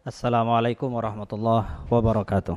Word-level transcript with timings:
Assalamualaikum 0.00 0.96
warahmatullahi 0.96 1.68
wabarakatuh. 1.92 2.56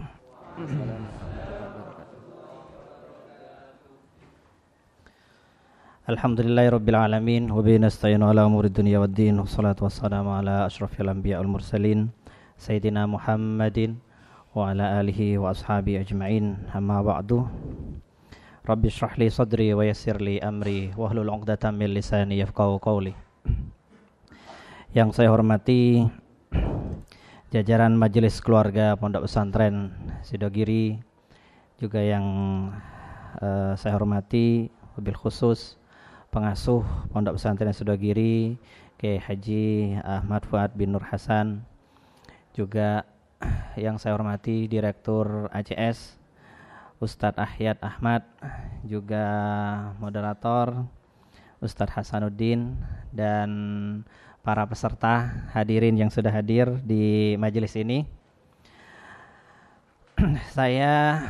Alhamdulillahi 6.08 6.72
rabbil 6.72 6.96
alamin 6.96 7.52
wa 7.52 7.60
bihi 7.60 7.84
nasta'inu 7.84 8.32
ala 8.32 8.48
umuri 8.48 8.72
dunya 8.72 9.04
waddin 9.04 9.44
wassalatu 9.44 9.84
wassalamu 9.84 10.32
ala 10.32 10.72
asyrafil 10.72 11.12
anbiya 11.12 11.44
wal 11.44 11.60
mursalin 11.60 12.16
sayyidina 12.56 13.12
Muhammadin 13.12 14.00
wa 14.56 14.72
ala 14.72 15.04
alihi 15.04 15.36
wa 15.36 15.52
ashabi 15.52 16.00
ajma'in 16.00 16.72
amma 16.72 17.04
ba'du 17.04 17.44
Rabbi 18.64 18.88
shrah 18.88 19.20
li 19.20 19.28
sadri 19.28 19.76
wa 19.76 19.84
yassir 19.84 20.16
li 20.24 20.40
amri 20.40 20.96
wa 20.96 21.12
hlul 21.12 21.28
'uqdatam 21.28 21.76
min 21.76 21.92
lisani 21.92 22.40
yafqahu 22.40 22.80
qawli 22.80 23.12
Yang 24.96 25.20
saya 25.20 25.28
hormati 25.28 26.08
jajaran 27.54 27.94
majelis 27.94 28.42
keluarga 28.42 28.98
Pondok 28.98 29.30
Pesantren 29.30 29.94
Sidogiri 30.26 30.98
juga 31.78 32.02
yang 32.02 32.26
uh, 33.38 33.78
saya 33.78 33.94
hormati 33.94 34.74
mobil 34.98 35.14
khusus 35.14 35.78
pengasuh 36.34 36.82
Pondok 37.14 37.38
Pesantren 37.38 37.70
Sudogiri, 37.70 38.58
ke 38.98 39.22
Haji 39.22 40.02
Ahmad 40.02 40.50
Fuad 40.50 40.74
bin 40.74 40.98
Nur 40.98 41.06
Hasan, 41.06 41.62
juga 42.58 43.06
yang 43.78 44.02
saya 44.02 44.18
hormati 44.18 44.66
Direktur 44.66 45.46
ACS 45.54 46.18
Ustadz 46.98 47.38
Ahyad 47.38 47.78
Ahmad, 47.86 48.26
juga 48.82 49.30
moderator 50.02 50.90
Ustadz 51.62 52.02
Hasanuddin 52.02 52.82
dan 53.14 53.50
para 54.44 54.68
peserta 54.68 55.32
hadirin 55.56 55.96
yang 55.96 56.12
sudah 56.12 56.30
hadir 56.30 56.68
di 56.84 57.34
majelis 57.40 57.74
ini. 57.80 58.04
saya 60.58 61.24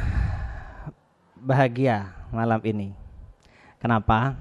bahagia 1.38 2.10
malam 2.34 2.60
ini. 2.66 2.92
Kenapa? 3.78 4.34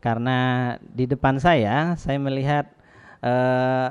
karena 0.00 0.38
di 0.80 1.04
depan 1.04 1.36
saya 1.36 1.92
saya 2.00 2.16
melihat 2.16 2.64
eh, 3.20 3.88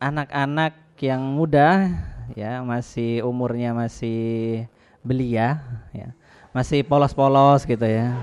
anak-anak 0.00 0.72
uh, 0.72 1.00
yang 1.00 1.20
muda 1.20 1.92
ya 2.32 2.64
masih 2.64 3.20
umurnya 3.28 3.76
masih 3.76 4.64
belia 5.04 5.60
ya 5.92 6.16
masih 6.56 6.80
polos-polos 6.84 7.68
gitu 7.68 7.84
ya 7.84 8.16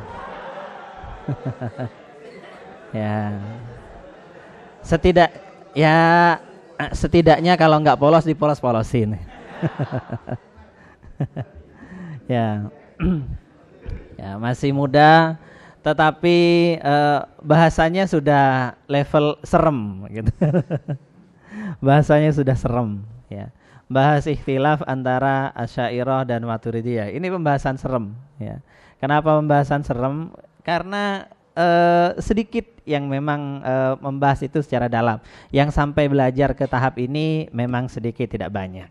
ya 2.98 3.38
setidak 4.88 5.36
ya 5.76 6.40
setidaknya 6.96 7.60
kalau 7.60 7.84
nggak 7.84 8.00
polos 8.00 8.24
dipolos-polosin 8.24 9.20
ya 12.32 12.72
ya 14.22 14.40
masih 14.40 14.72
muda 14.72 15.36
tetapi 15.88 16.38
uh, 16.84 17.24
bahasanya 17.40 18.12
sudah 18.12 18.76
level 18.92 19.40
serem 19.48 20.04
gitu. 20.12 20.32
bahasanya 21.86 22.36
sudah 22.36 22.60
serem 22.60 23.08
ya. 23.32 23.56
Bahas 23.88 24.28
ikhtilaf 24.28 24.84
antara 24.84 25.56
Asy'ariyah 25.56 26.28
dan 26.28 26.44
Maturidiyah. 26.44 27.08
Ini 27.08 27.32
pembahasan 27.32 27.80
serem 27.80 28.20
ya. 28.36 28.60
Kenapa 29.00 29.40
pembahasan 29.40 29.88
serem? 29.88 30.36
Karena 30.60 31.32
uh, 31.58 32.14
sedikit 32.22 32.64
yang 32.86 33.10
memang 33.10 33.66
uh, 33.66 33.98
membahas 33.98 34.46
itu 34.46 34.62
secara 34.62 34.86
dalam. 34.86 35.18
Yang 35.50 35.74
sampai 35.74 36.06
belajar 36.06 36.54
ke 36.54 36.70
tahap 36.70 37.02
ini 37.02 37.50
memang 37.50 37.90
sedikit 37.90 38.30
tidak 38.30 38.54
banyak. 38.54 38.88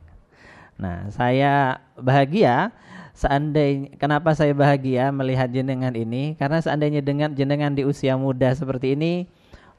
Nah, 0.77 1.09
saya 1.15 1.81
bahagia 1.97 2.75
seandainya 3.17 3.97
kenapa 3.97 4.37
saya 4.37 4.53
bahagia 4.53 5.09
melihat 5.09 5.49
jenengan 5.49 5.97
ini 5.97 6.37
karena 6.37 6.61
seandainya 6.61 7.01
dengan 7.01 7.33
jenengan 7.33 7.73
di 7.73 7.81
usia 7.89 8.13
muda 8.13 8.53
seperti 8.53 8.93
ini 8.93 9.25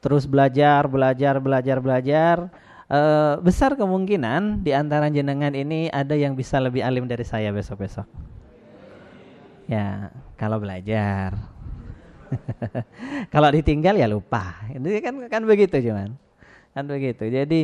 terus 0.02 0.26
belajar 0.26 0.90
belajar 0.90 1.38
belajar 1.38 1.78
belajar 1.78 2.36
uh, 2.90 3.38
besar 3.38 3.78
kemungkinan 3.78 4.66
di 4.66 4.74
antara 4.74 5.06
jenengan 5.14 5.54
ini 5.54 5.86
ada 5.94 6.18
yang 6.18 6.34
bisa 6.34 6.58
lebih 6.58 6.82
alim 6.82 7.06
dari 7.06 7.22
saya 7.22 7.54
besok-besok 7.54 8.10
ya 9.70 10.10
kalau 10.34 10.58
belajar 10.58 11.38
kalau 13.34 13.50
ditinggal 13.52 13.96
ya 13.98 14.08
lupa 14.10 14.68
ini 14.74 15.00
kan 15.00 15.14
kan 15.28 15.42
begitu 15.44 15.80
cuman 15.92 16.16
kan 16.76 16.84
begitu 16.86 17.28
jadi 17.28 17.62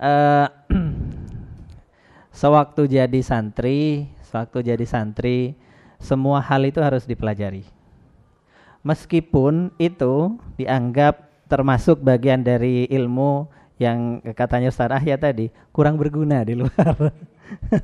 uh, 0.00 0.48
sewaktu 2.40 2.86
jadi 2.86 3.20
santri 3.24 4.08
Waktu 4.28 4.60
jadi 4.60 4.84
santri, 4.84 5.56
semua 5.96 6.44
hal 6.44 6.68
itu 6.68 6.84
harus 6.84 7.08
dipelajari. 7.08 7.64
Meskipun 8.84 9.72
itu 9.80 10.36
dianggap 10.60 11.48
termasuk 11.48 12.04
bagian 12.04 12.44
dari 12.44 12.84
ilmu 12.92 13.48
yang 13.80 14.20
katanya 14.36 14.68
Ustaz 14.68 14.92
Ahya 14.92 15.16
tadi 15.16 15.48
kurang 15.72 15.96
berguna 15.96 16.44
di 16.44 16.60
luar. 16.60 16.94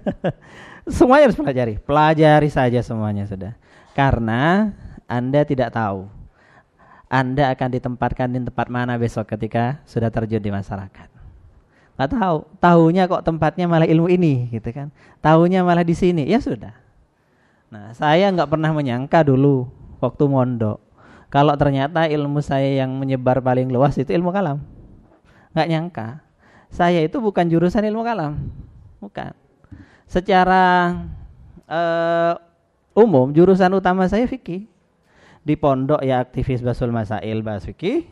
semuanya 0.96 1.32
harus 1.32 1.38
pelajari, 1.38 1.74
pelajari 1.80 2.48
saja 2.52 2.84
semuanya 2.84 3.24
sudah. 3.24 3.56
Karena 3.96 4.68
Anda 5.06 5.44
tidak 5.44 5.74
tahu. 5.74 6.08
Anda 7.12 7.52
akan 7.54 7.68
ditempatkan 7.78 8.28
di 8.32 8.40
tempat 8.42 8.66
mana 8.72 8.98
besok 8.98 9.30
ketika 9.30 9.78
sudah 9.86 10.10
terjun 10.10 10.42
di 10.42 10.50
masyarakat. 10.50 11.08
Nggak 11.94 12.10
tahu 12.10 12.36
tahunya 12.58 13.06
kok 13.06 13.22
tempatnya 13.22 13.70
malah 13.70 13.86
ilmu 13.86 14.10
ini 14.10 14.50
gitu 14.50 14.66
kan. 14.74 14.90
Tahunya 15.22 15.62
malah 15.62 15.86
di 15.86 15.94
sini. 15.94 16.26
Ya 16.26 16.42
sudah. 16.42 16.74
Nah 17.70 17.94
saya 17.94 18.34
nggak 18.34 18.50
pernah 18.50 18.74
menyangka 18.74 19.22
dulu 19.22 19.70
waktu 20.02 20.26
mondok 20.26 20.82
kalau 21.34 21.50
ternyata 21.58 22.06
ilmu 22.06 22.38
saya 22.38 22.86
yang 22.86 22.94
menyebar 22.94 23.42
paling 23.42 23.66
luas 23.66 23.98
itu 23.98 24.14
ilmu 24.14 24.30
kalam. 24.30 24.62
Nggak 25.50 25.66
nyangka. 25.66 26.08
Saya 26.70 27.02
itu 27.02 27.18
bukan 27.18 27.50
jurusan 27.50 27.82
ilmu 27.90 28.06
kalam. 28.06 28.38
Bukan. 29.02 29.34
Secara 30.06 30.94
uh, 31.66 32.38
umum 32.94 33.34
jurusan 33.34 33.74
utama 33.74 34.06
saya 34.06 34.30
fikih 34.30 34.70
di 35.44 35.54
pondok 35.54 36.00
ya 36.00 36.24
aktivis 36.24 36.64
basul 36.64 36.90
masail 36.90 37.44
bahas 37.44 37.68
fikih 37.68 38.08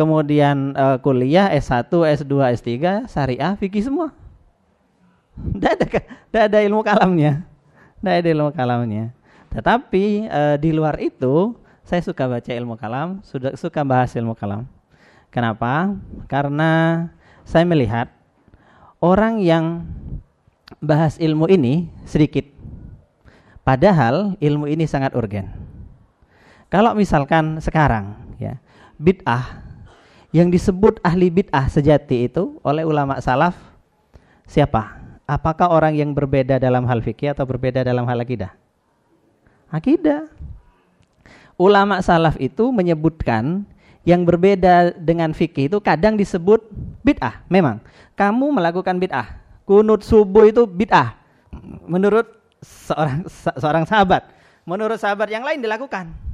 kemudian 0.00 0.72
uh, 0.72 0.96
kuliah 1.02 1.52
S1, 1.52 1.92
S2, 1.92 2.32
S3, 2.56 2.68
syariah, 3.04 3.52
fikih 3.60 3.84
semua. 3.84 4.16
Tidak 5.36 5.72
ada, 5.76 5.86
tidak 5.86 6.42
ada 6.48 6.58
ilmu 6.64 6.80
kalamnya. 6.80 7.44
Tidak 8.00 8.14
ada 8.24 8.28
ilmu 8.32 8.50
kalamnya. 8.56 9.12
Tetapi 9.52 10.04
uh, 10.32 10.56
di 10.56 10.70
luar 10.72 10.96
itu, 11.04 11.52
saya 11.84 12.00
suka 12.00 12.24
baca 12.24 12.48
ilmu 12.48 12.80
kalam, 12.80 13.20
sudah 13.20 13.52
suka 13.60 13.84
bahas 13.84 14.16
ilmu 14.16 14.32
kalam. 14.32 14.64
Kenapa? 15.28 15.92
Karena 16.32 17.04
saya 17.44 17.68
melihat 17.68 18.08
orang 19.04 19.44
yang 19.44 19.84
bahas 20.80 21.20
ilmu 21.20 21.44
ini 21.52 21.92
sedikit. 22.08 22.48
Padahal 23.68 24.34
ilmu 24.40 24.64
ini 24.64 24.88
sangat 24.88 25.12
urgen. 25.12 25.69
Kalau 26.70 26.94
misalkan 26.94 27.58
sekarang 27.58 28.14
ya, 28.38 28.54
bid'ah 28.94 29.58
yang 30.30 30.46
disebut 30.54 31.02
ahli 31.02 31.26
bid'ah 31.26 31.66
sejati 31.66 32.30
itu 32.30 32.62
oleh 32.62 32.86
ulama 32.86 33.18
salaf 33.18 33.58
siapa? 34.46 35.02
Apakah 35.26 35.74
orang 35.74 35.98
yang 35.98 36.14
berbeda 36.14 36.62
dalam 36.62 36.86
hal 36.86 37.02
fikih 37.02 37.34
atau 37.34 37.42
berbeda 37.42 37.82
dalam 37.82 38.06
hal 38.06 38.22
akidah? 38.22 38.54
Akidah. 39.70 40.30
Ulama 41.58 41.98
salaf 42.06 42.38
itu 42.38 42.70
menyebutkan 42.70 43.66
yang 44.06 44.22
berbeda 44.22 44.94
dengan 44.94 45.34
fikih 45.34 45.66
itu 45.70 45.78
kadang 45.82 46.14
disebut 46.14 46.70
bid'ah. 47.02 47.42
Memang 47.50 47.82
kamu 48.14 48.62
melakukan 48.62 48.94
bid'ah. 48.94 49.42
Kunut 49.66 50.06
subuh 50.06 50.46
itu 50.46 50.66
bid'ah. 50.70 51.18
Menurut 51.86 52.30
seorang 52.62 53.26
seorang 53.58 53.84
sahabat. 53.90 54.22
Menurut 54.62 55.02
sahabat 55.02 55.30
yang 55.34 55.42
lain 55.42 55.62
dilakukan. 55.62 56.29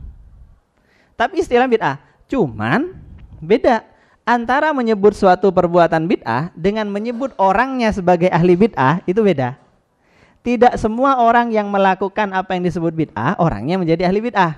Tapi 1.16 1.40
istilah 1.40 1.66
bid'ah. 1.66 1.98
Cuman 2.28 3.06
Beda 3.40 3.84
antara 4.24 4.72
menyebut 4.72 5.12
suatu 5.12 5.52
perbuatan 5.52 6.08
bid'ah 6.08 6.50
dengan 6.56 6.88
menyebut 6.88 7.36
orangnya 7.36 7.92
sebagai 7.92 8.32
ahli 8.32 8.56
bid'ah 8.56 9.04
itu 9.04 9.20
beda. 9.20 9.60
Tidak 10.40 10.78
semua 10.78 11.20
orang 11.20 11.50
yang 11.50 11.68
melakukan 11.68 12.30
apa 12.32 12.54
yang 12.56 12.64
disebut 12.64 12.94
bid'ah 12.94 13.36
orangnya 13.36 13.76
menjadi 13.76 14.08
ahli 14.08 14.20
bid'ah. 14.30 14.56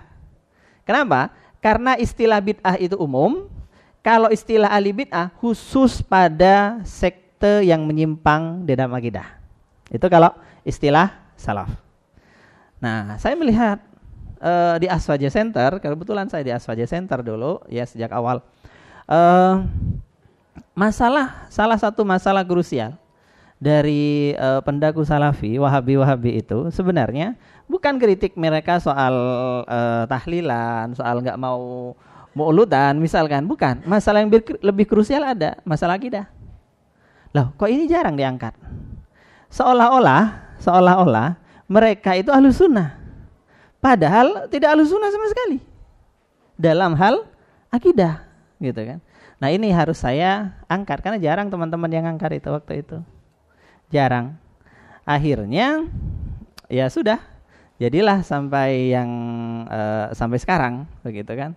Kenapa? 0.86 1.34
Karena 1.58 1.98
istilah 1.98 2.38
bid'ah 2.38 2.78
itu 2.78 2.94
umum. 2.96 3.50
Kalau 4.00 4.30
istilah 4.30 4.70
ahli 4.70 4.94
bid'ah 4.94 5.34
khusus 5.42 6.00
pada 6.00 6.78
sekte 6.86 7.66
yang 7.66 7.82
menyimpang 7.82 8.62
di 8.62 8.78
dalam 8.78 8.94
akidah. 8.94 9.26
Itu 9.90 10.06
kalau 10.06 10.30
istilah 10.62 11.12
salaf. 11.34 11.72
Nah, 12.78 13.18
saya 13.18 13.34
melihat 13.34 13.82
uh, 14.42 14.76
di 14.78 14.86
Aswaja 14.90 15.28
Center, 15.30 15.78
kebetulan 15.78 16.26
saya 16.26 16.42
di 16.42 16.52
Aswaja 16.54 16.86
Center 16.86 17.22
dulu 17.22 17.62
ya 17.70 17.86
sejak 17.86 18.10
awal 18.14 18.42
uh, 19.08 19.64
masalah 20.76 21.48
salah 21.50 21.78
satu 21.80 22.06
masalah 22.06 22.46
krusial 22.46 22.94
dari 23.58 24.38
uh, 24.38 24.62
pendaku 24.62 25.02
salafi 25.02 25.58
wahabi-wahabi 25.58 26.38
itu 26.38 26.70
sebenarnya 26.70 27.34
bukan 27.66 27.98
kritik 27.98 28.38
mereka 28.38 28.78
soal 28.78 29.14
uh, 29.66 30.06
tahlilan, 30.06 30.94
soal 30.94 31.18
nggak 31.20 31.38
mau 31.38 31.92
muuludan 32.38 32.96
misalkan, 33.02 33.50
bukan. 33.50 33.82
Masalah 33.82 34.22
yang 34.22 34.30
lebih 34.62 34.86
krusial 34.86 35.26
ada, 35.26 35.58
masalah 35.66 35.98
akidah. 35.98 36.30
Loh, 37.34 37.52
kok 37.58 37.68
ini 37.68 37.90
jarang 37.90 38.14
diangkat? 38.14 38.54
Seolah-olah, 39.52 40.54
seolah-olah 40.62 41.36
mereka 41.68 42.16
itu 42.16 42.30
ahlu 42.32 42.54
sunnah. 42.54 42.97
Padahal 43.78 44.50
tidak 44.50 44.74
ahlu 44.74 44.84
sunnah 44.84 45.10
sama 45.10 45.26
sekali. 45.30 45.58
Dalam 46.58 46.98
hal 46.98 47.22
akidah, 47.70 48.26
gitu 48.58 48.82
kan. 48.82 48.98
Nah 49.38 49.54
ini 49.54 49.70
harus 49.70 50.02
saya 50.02 50.58
angkat 50.66 50.98
karena 50.98 51.18
jarang 51.22 51.46
teman-teman 51.46 51.90
yang 51.94 52.10
angkat 52.10 52.42
itu 52.42 52.50
waktu 52.50 52.82
itu 52.82 52.98
jarang. 53.92 54.36
Akhirnya 55.08 55.88
ya 56.68 56.86
sudah, 56.92 57.16
jadilah 57.80 58.20
sampai 58.20 58.92
yang 58.92 59.10
uh, 59.70 60.12
sampai 60.12 60.38
sekarang 60.42 60.84
begitu 61.00 61.32
kan. 61.32 61.56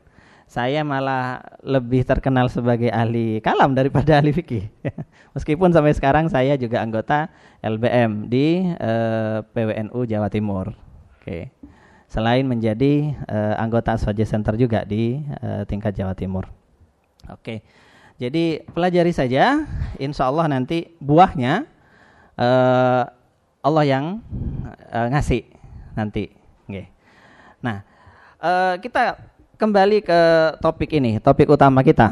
Saya 0.51 0.83
malah 0.83 1.47
lebih 1.63 2.03
terkenal 2.03 2.51
sebagai 2.51 2.91
ahli 2.91 3.39
kalam 3.39 3.71
daripada 3.71 4.19
ahli 4.19 4.35
fikih. 4.35 4.67
Meskipun 5.35 5.71
sampai 5.71 5.95
sekarang 5.95 6.27
saya 6.27 6.59
juga 6.59 6.83
anggota 6.83 7.31
LBM 7.63 8.27
di 8.27 8.67
uh, 8.75 9.39
eh, 9.39 9.47
PWNU 9.47 9.99
Jawa 10.11 10.27
Timur. 10.27 10.75
Oke. 11.15 11.55
Selain 12.11 12.43
menjadi 12.43 13.15
uh, 13.31 13.55
anggota 13.55 13.95
Soja 13.95 14.27
Center 14.27 14.59
juga 14.59 14.83
di 14.83 15.23
uh, 15.39 15.63
tingkat 15.63 15.95
Jawa 15.95 16.11
Timur. 16.11 16.43
Oke. 17.31 17.63
Jadi 18.19 18.59
pelajari 18.75 19.15
saja, 19.15 19.63
insya 19.95 20.27
Allah 20.27 20.51
nanti 20.51 20.91
buahnya 20.99 21.63
uh, 22.35 23.07
Allah 23.63 23.83
yang 23.87 24.19
uh, 24.91 25.07
ngasih 25.07 25.47
nanti. 25.95 26.35
Okay. 26.67 26.91
Nah, 27.63 27.87
uh, 28.43 28.75
kita 28.83 29.15
kembali 29.55 30.03
ke 30.03 30.19
topik 30.59 30.91
ini, 30.91 31.15
topik 31.23 31.47
utama 31.47 31.79
kita. 31.79 32.11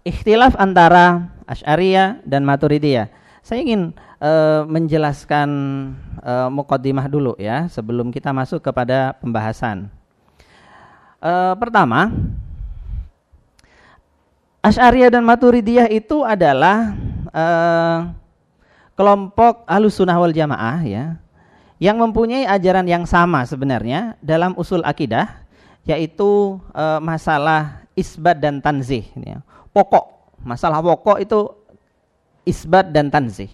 Ikhtilaf 0.00 0.56
antara 0.56 1.28
Asy'ariyah 1.44 2.24
dan 2.24 2.40
Maturidiyah. 2.48 3.12
Saya 3.48 3.64
ingin 3.64 3.96
uh, 4.20 4.68
menjelaskan 4.68 5.48
uh, 6.20 6.52
mukaddimah 6.52 7.08
dulu 7.08 7.32
ya 7.40 7.64
sebelum 7.72 8.12
kita 8.12 8.28
masuk 8.28 8.60
kepada 8.60 9.16
pembahasan. 9.16 9.88
Uh, 11.16 11.56
pertama, 11.56 12.12
Asy'ariyah 14.60 15.08
dan 15.08 15.24
Maturidiyah 15.24 15.88
itu 15.88 16.28
adalah 16.28 16.92
uh, 17.32 18.12
kelompok 18.92 19.64
Ahlussunnah 19.64 20.20
wal 20.20 20.36
Jamaah 20.36 20.84
ya 20.84 21.16
yang 21.80 21.96
mempunyai 21.96 22.44
ajaran 22.44 22.84
yang 22.84 23.08
sama 23.08 23.48
sebenarnya 23.48 24.20
dalam 24.20 24.52
usul 24.60 24.82
akidah 24.82 25.46
yaitu 25.86 26.58
e, 26.74 26.84
masalah 26.98 27.86
isbat 27.94 28.42
dan 28.42 28.58
tanzih 28.58 29.06
ya. 29.14 29.40
Pokok, 29.70 30.34
masalah 30.42 30.82
pokok 30.82 31.22
itu 31.22 31.57
isbat 32.48 32.88
dan 32.88 33.12
tanzih. 33.12 33.52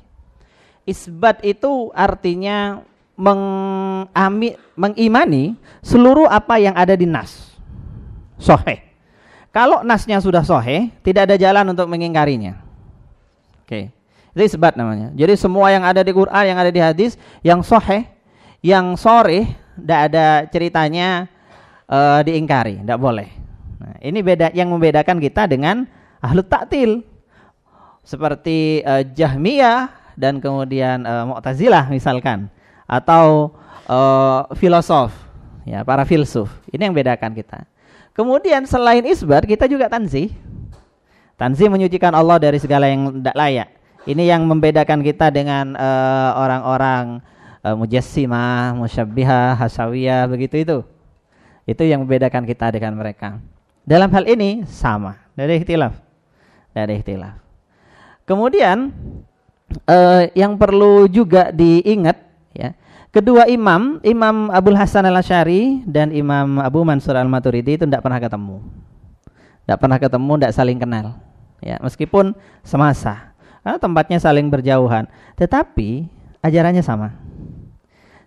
Isbat 0.87 1.43
itu 1.43 1.91
artinya 1.91 2.87
mengami, 3.19 4.55
mengimani 4.79 5.59
seluruh 5.83 6.31
apa 6.31 6.63
yang 6.63 6.79
ada 6.79 6.95
di 6.95 7.11
nas. 7.11 7.59
Soheh. 8.39 8.83
Kalau 9.55 9.87
nasnya 9.87 10.19
sudah 10.19 10.43
soheh, 10.43 10.91
tidak 11.03 11.31
ada 11.31 11.37
jalan 11.39 11.75
untuk 11.75 11.87
mengingkarinya. 11.91 12.59
Oke. 13.63 13.67
Okay. 13.67 13.85
Itu 14.35 14.59
isbat 14.59 14.75
namanya. 14.75 15.15
Jadi 15.15 15.39
semua 15.39 15.71
yang 15.71 15.87
ada 15.87 16.03
di 16.03 16.11
Quran, 16.11 16.43
yang 16.43 16.59
ada 16.59 16.75
di 16.75 16.83
hadis, 16.83 17.15
yang 17.47 17.63
soheh, 17.63 18.03
yang 18.67 18.99
sore, 18.99 19.47
tidak 19.79 20.01
ada 20.11 20.27
ceritanya 20.51 21.31
uh, 21.87 22.19
diingkari, 22.27 22.83
tidak 22.83 22.99
boleh. 22.99 23.31
Nah, 23.79 23.95
ini 24.03 24.19
beda 24.27 24.51
yang 24.51 24.75
membedakan 24.75 25.23
kita 25.23 25.47
dengan 25.47 25.87
ahlu 26.19 26.43
taktil 26.43 27.07
seperti 28.05 28.85
uh, 28.85 29.03
Jahmiyah 29.03 29.91
dan 30.15 30.39
kemudian 30.39 31.03
uh, 31.03 31.25
Mu'tazilah 31.27 31.91
misalkan 31.91 32.47
atau 32.87 33.57
uh, 33.89 34.47
filosof 34.55 35.11
ya 35.65 35.83
para 35.83 36.05
filsuf. 36.05 36.53
Ini 36.71 36.89
yang 36.89 36.95
bedakan 36.95 37.33
kita. 37.33 37.65
Kemudian 38.15 38.63
selain 38.69 39.03
isbat 39.03 39.43
kita 39.43 39.67
juga 39.67 39.91
tanzih. 39.91 40.31
Tanzih 41.35 41.67
menyucikan 41.67 42.15
Allah 42.15 42.39
dari 42.39 42.63
segala 42.63 42.87
yang 42.87 43.11
tidak 43.11 43.35
layak. 43.35 43.69
Ini 44.07 44.37
yang 44.37 44.47
membedakan 44.47 45.03
kita 45.03 45.33
dengan 45.33 45.75
eh, 45.75 46.31
orang-orang 46.37 47.19
uh, 47.65 47.73
uh, 47.73 47.75
mujassimah, 47.75 48.77
musyabbihah, 48.77 49.59
hasawiyah 49.59 50.29
begitu 50.31 50.63
itu. 50.63 50.79
Itu 51.65 51.83
yang 51.83 52.05
membedakan 52.05 52.45
kita 52.45 52.71
dengan 52.71 52.95
mereka. 52.95 53.41
Dalam 53.83 54.13
hal 54.13 54.29
ini 54.29 54.63
sama, 54.69 55.17
dari 55.33 55.59
ikhtilaf. 55.59 55.97
Dari 56.77 57.01
ikhtilaf. 57.01 57.44
Kemudian 58.25 58.93
uh, 59.85 60.25
yang 60.33 60.57
perlu 60.57 61.05
juga 61.09 61.53
diingat 61.53 62.17
ya, 62.57 62.73
kedua 63.13 63.45
imam, 63.49 64.01
Imam 64.01 64.49
Abdul 64.49 64.81
Hasan 64.81 65.05
Al 65.05 65.21
Asyari 65.21 65.85
dan 65.85 66.09
Imam 66.09 66.57
Abu 66.61 66.81
Mansur 66.89 67.17
Al 67.21 67.29
Maturidi 67.29 67.77
itu 67.77 67.85
tidak 67.85 68.01
pernah 68.01 68.17
ketemu, 68.17 68.65
tidak 69.69 69.79
pernah 69.79 69.99
ketemu, 70.01 70.33
tidak 70.41 70.53
saling 70.57 70.79
kenal, 70.81 71.07
ya 71.61 71.77
meskipun 71.85 72.33
semasa 72.65 73.35
karena 73.65 73.81
tempatnya 73.81 74.19
saling 74.21 74.53
berjauhan. 74.53 75.09
Tetapi 75.41 76.05
ajarannya 76.45 76.85
sama. 76.85 77.17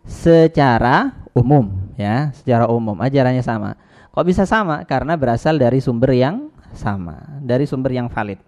Secara 0.01 1.13
umum 1.37 1.93
ya, 1.93 2.33
secara 2.33 2.65
umum 2.65 2.97
ajarannya 2.97 3.45
sama. 3.45 3.77
Kok 4.09 4.25
bisa 4.25 4.49
sama? 4.49 4.81
Karena 4.89 5.13
berasal 5.13 5.61
dari 5.61 5.77
sumber 5.77 6.17
yang 6.17 6.49
sama, 6.73 7.37
dari 7.37 7.69
sumber 7.69 7.93
yang 7.93 8.09
valid. 8.09 8.41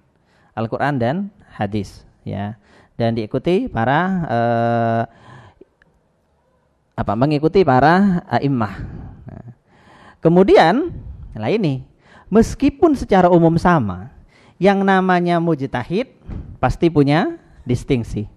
Al-Qur'an 0.57 0.97
dan 0.97 1.29
hadis 1.53 2.05
ya. 2.27 2.55
Dan 2.99 3.15
diikuti 3.15 3.71
para 3.71 3.99
eh, 4.27 5.01
apa? 6.99 7.13
mengikuti 7.15 7.63
para 7.63 8.23
a'immah. 8.27 8.75
Nah. 9.23 9.47
Kemudian, 10.19 10.91
nah 11.31 11.47
ini, 11.47 11.87
meskipun 12.27 12.99
secara 12.99 13.31
umum 13.31 13.55
sama, 13.55 14.11
yang 14.59 14.83
namanya 14.83 15.39
mujtahid 15.39 16.11
pasti 16.59 16.91
punya 16.91 17.39
distingsi. 17.63 18.27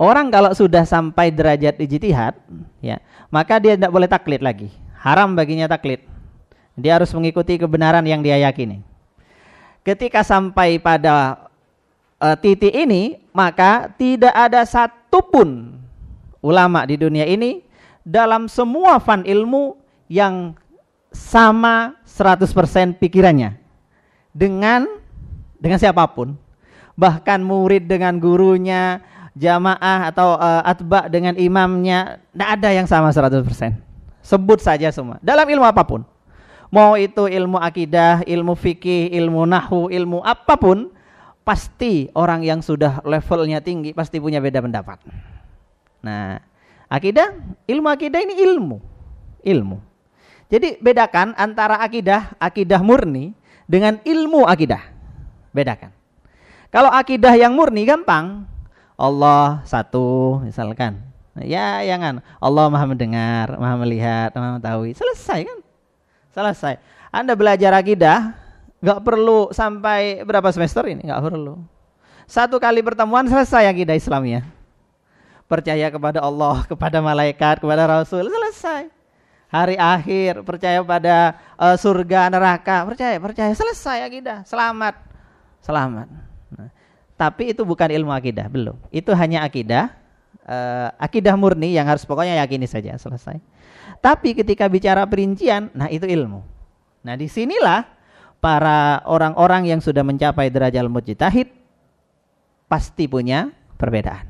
Orang 0.00 0.32
kalau 0.32 0.50
sudah 0.50 0.82
sampai 0.82 1.30
derajat 1.30 1.78
ijtihad, 1.78 2.34
ya, 2.82 2.98
maka 3.28 3.60
dia 3.62 3.76
tidak 3.78 3.92
boleh 3.92 4.08
taklid 4.10 4.42
lagi. 4.42 4.72
Haram 4.96 5.36
baginya 5.36 5.70
taklid. 5.70 6.02
Dia 6.74 6.96
harus 6.96 7.12
mengikuti 7.12 7.60
kebenaran 7.60 8.02
yang 8.08 8.24
dia 8.24 8.40
yakini. 8.40 8.80
Ketika 9.84 10.24
sampai 10.24 10.80
pada 10.80 11.46
uh, 12.20 12.36
titik 12.36 12.70
ini, 12.70 13.18
maka 13.34 13.90
tidak 13.96 14.32
ada 14.36 14.62
satupun 14.68 15.80
ulama 16.44 16.84
di 16.84 17.00
dunia 17.00 17.26
ini 17.26 17.64
dalam 18.06 18.46
semua 18.46 19.00
fan 19.00 19.24
ilmu 19.26 19.76
yang 20.06 20.54
sama 21.10 21.98
100% 22.06 22.96
pikirannya 22.96 23.58
dengan 24.30 24.86
dengan 25.58 25.76
siapa 25.76 26.06
pun 26.06 26.38
bahkan 27.00 27.40
murid 27.40 27.88
dengan 27.88 28.20
gurunya, 28.20 29.00
jamaah 29.32 30.12
atau 30.12 30.36
uh, 30.36 30.60
atba 30.68 31.08
dengan 31.08 31.32
imamnya, 31.40 32.20
tidak 32.36 32.48
ada 32.60 32.68
yang 32.76 32.84
sama 32.84 33.08
100%. 33.08 33.72
Sebut 34.20 34.60
saja 34.60 34.92
semua. 34.92 35.16
Dalam 35.24 35.48
ilmu 35.48 35.64
apa 35.64 35.80
pun. 35.80 36.04
Mau 36.70 36.94
itu 36.94 37.26
ilmu 37.26 37.56
akidah, 37.58 38.22
ilmu 38.28 38.54
fikih, 38.54 39.10
ilmu 39.16 39.42
nahu, 39.48 39.90
ilmu 39.90 40.22
apa 40.22 40.54
pun, 40.54 40.92
pasti 41.50 42.06
orang 42.14 42.46
yang 42.46 42.62
sudah 42.62 43.02
levelnya 43.02 43.58
tinggi 43.58 43.90
pasti 43.90 44.22
punya 44.22 44.38
beda 44.38 44.62
pendapat. 44.62 45.02
Nah, 45.98 46.38
akidah, 46.86 47.34
ilmu 47.66 47.90
akidah 47.90 48.22
ini 48.22 48.38
ilmu. 48.38 48.78
Ilmu. 49.42 49.82
Jadi 50.46 50.78
bedakan 50.78 51.34
antara 51.34 51.82
akidah, 51.82 52.38
akidah 52.38 52.78
murni 52.78 53.34
dengan 53.66 53.98
ilmu 54.06 54.46
akidah. 54.46 54.78
Bedakan. 55.50 55.90
Kalau 56.70 56.94
akidah 56.94 57.34
yang 57.34 57.50
murni 57.58 57.82
gampang. 57.82 58.46
Allah 58.94 59.66
satu 59.66 60.38
misalkan. 60.46 61.02
Ya 61.34 61.82
jangan. 61.82 62.22
Allah 62.38 62.70
maha 62.70 62.86
mendengar, 62.86 63.58
maha 63.58 63.74
melihat, 63.74 64.30
maha 64.38 64.54
mengetahui. 64.54 64.94
Selesai 64.94 65.50
kan? 65.50 65.58
Selesai. 66.30 66.78
Anda 67.10 67.34
belajar 67.34 67.74
akidah 67.74 68.38
nggak 68.80 69.00
perlu 69.04 69.52
sampai 69.52 70.24
berapa 70.24 70.48
semester 70.52 70.88
ini 70.88 71.04
nggak 71.04 71.22
perlu. 71.22 71.60
Satu 72.24 72.56
kali 72.62 72.80
pertemuan 72.80 73.28
selesai 73.28 73.68
akidah 73.68 73.94
Islamnya. 73.94 74.46
Percaya 75.50 75.90
kepada 75.90 76.22
Allah, 76.22 76.62
kepada 76.70 77.02
malaikat, 77.04 77.60
kepada 77.60 77.84
Rasul, 77.84 78.30
selesai. 78.30 78.88
Hari 79.50 79.74
akhir, 79.74 80.46
percaya 80.46 80.78
pada 80.86 81.34
uh, 81.58 81.74
surga, 81.74 82.30
neraka, 82.30 82.86
percaya, 82.86 83.18
percaya, 83.18 83.50
selesai 83.50 84.06
akidah. 84.06 84.46
Selamat. 84.46 84.94
Selamat. 85.60 86.08
tapi 87.20 87.52
itu 87.52 87.60
bukan 87.68 87.92
ilmu 87.92 88.14
akidah, 88.16 88.48
belum. 88.48 88.80
Itu 88.88 89.12
hanya 89.12 89.44
akidah, 89.44 89.92
uh, 90.48 90.88
akidah 90.96 91.36
murni 91.36 91.76
yang 91.76 91.84
harus 91.84 92.06
pokoknya 92.08 92.40
yakini 92.40 92.64
saja, 92.64 92.96
selesai. 92.96 93.36
Tapi 94.00 94.32
ketika 94.32 94.64
bicara 94.72 95.04
perincian, 95.04 95.68
nah 95.76 95.90
itu 95.92 96.08
ilmu. 96.08 96.40
Nah 97.04 97.14
di 97.18 97.28
sinilah 97.28 97.99
para 98.40 99.04
orang-orang 99.04 99.68
yang 99.68 99.80
sudah 99.84 100.00
mencapai 100.00 100.48
derajat 100.48 100.88
mujtahid 100.88 101.48
pasti 102.66 103.04
punya 103.06 103.52
perbedaan. 103.76 104.26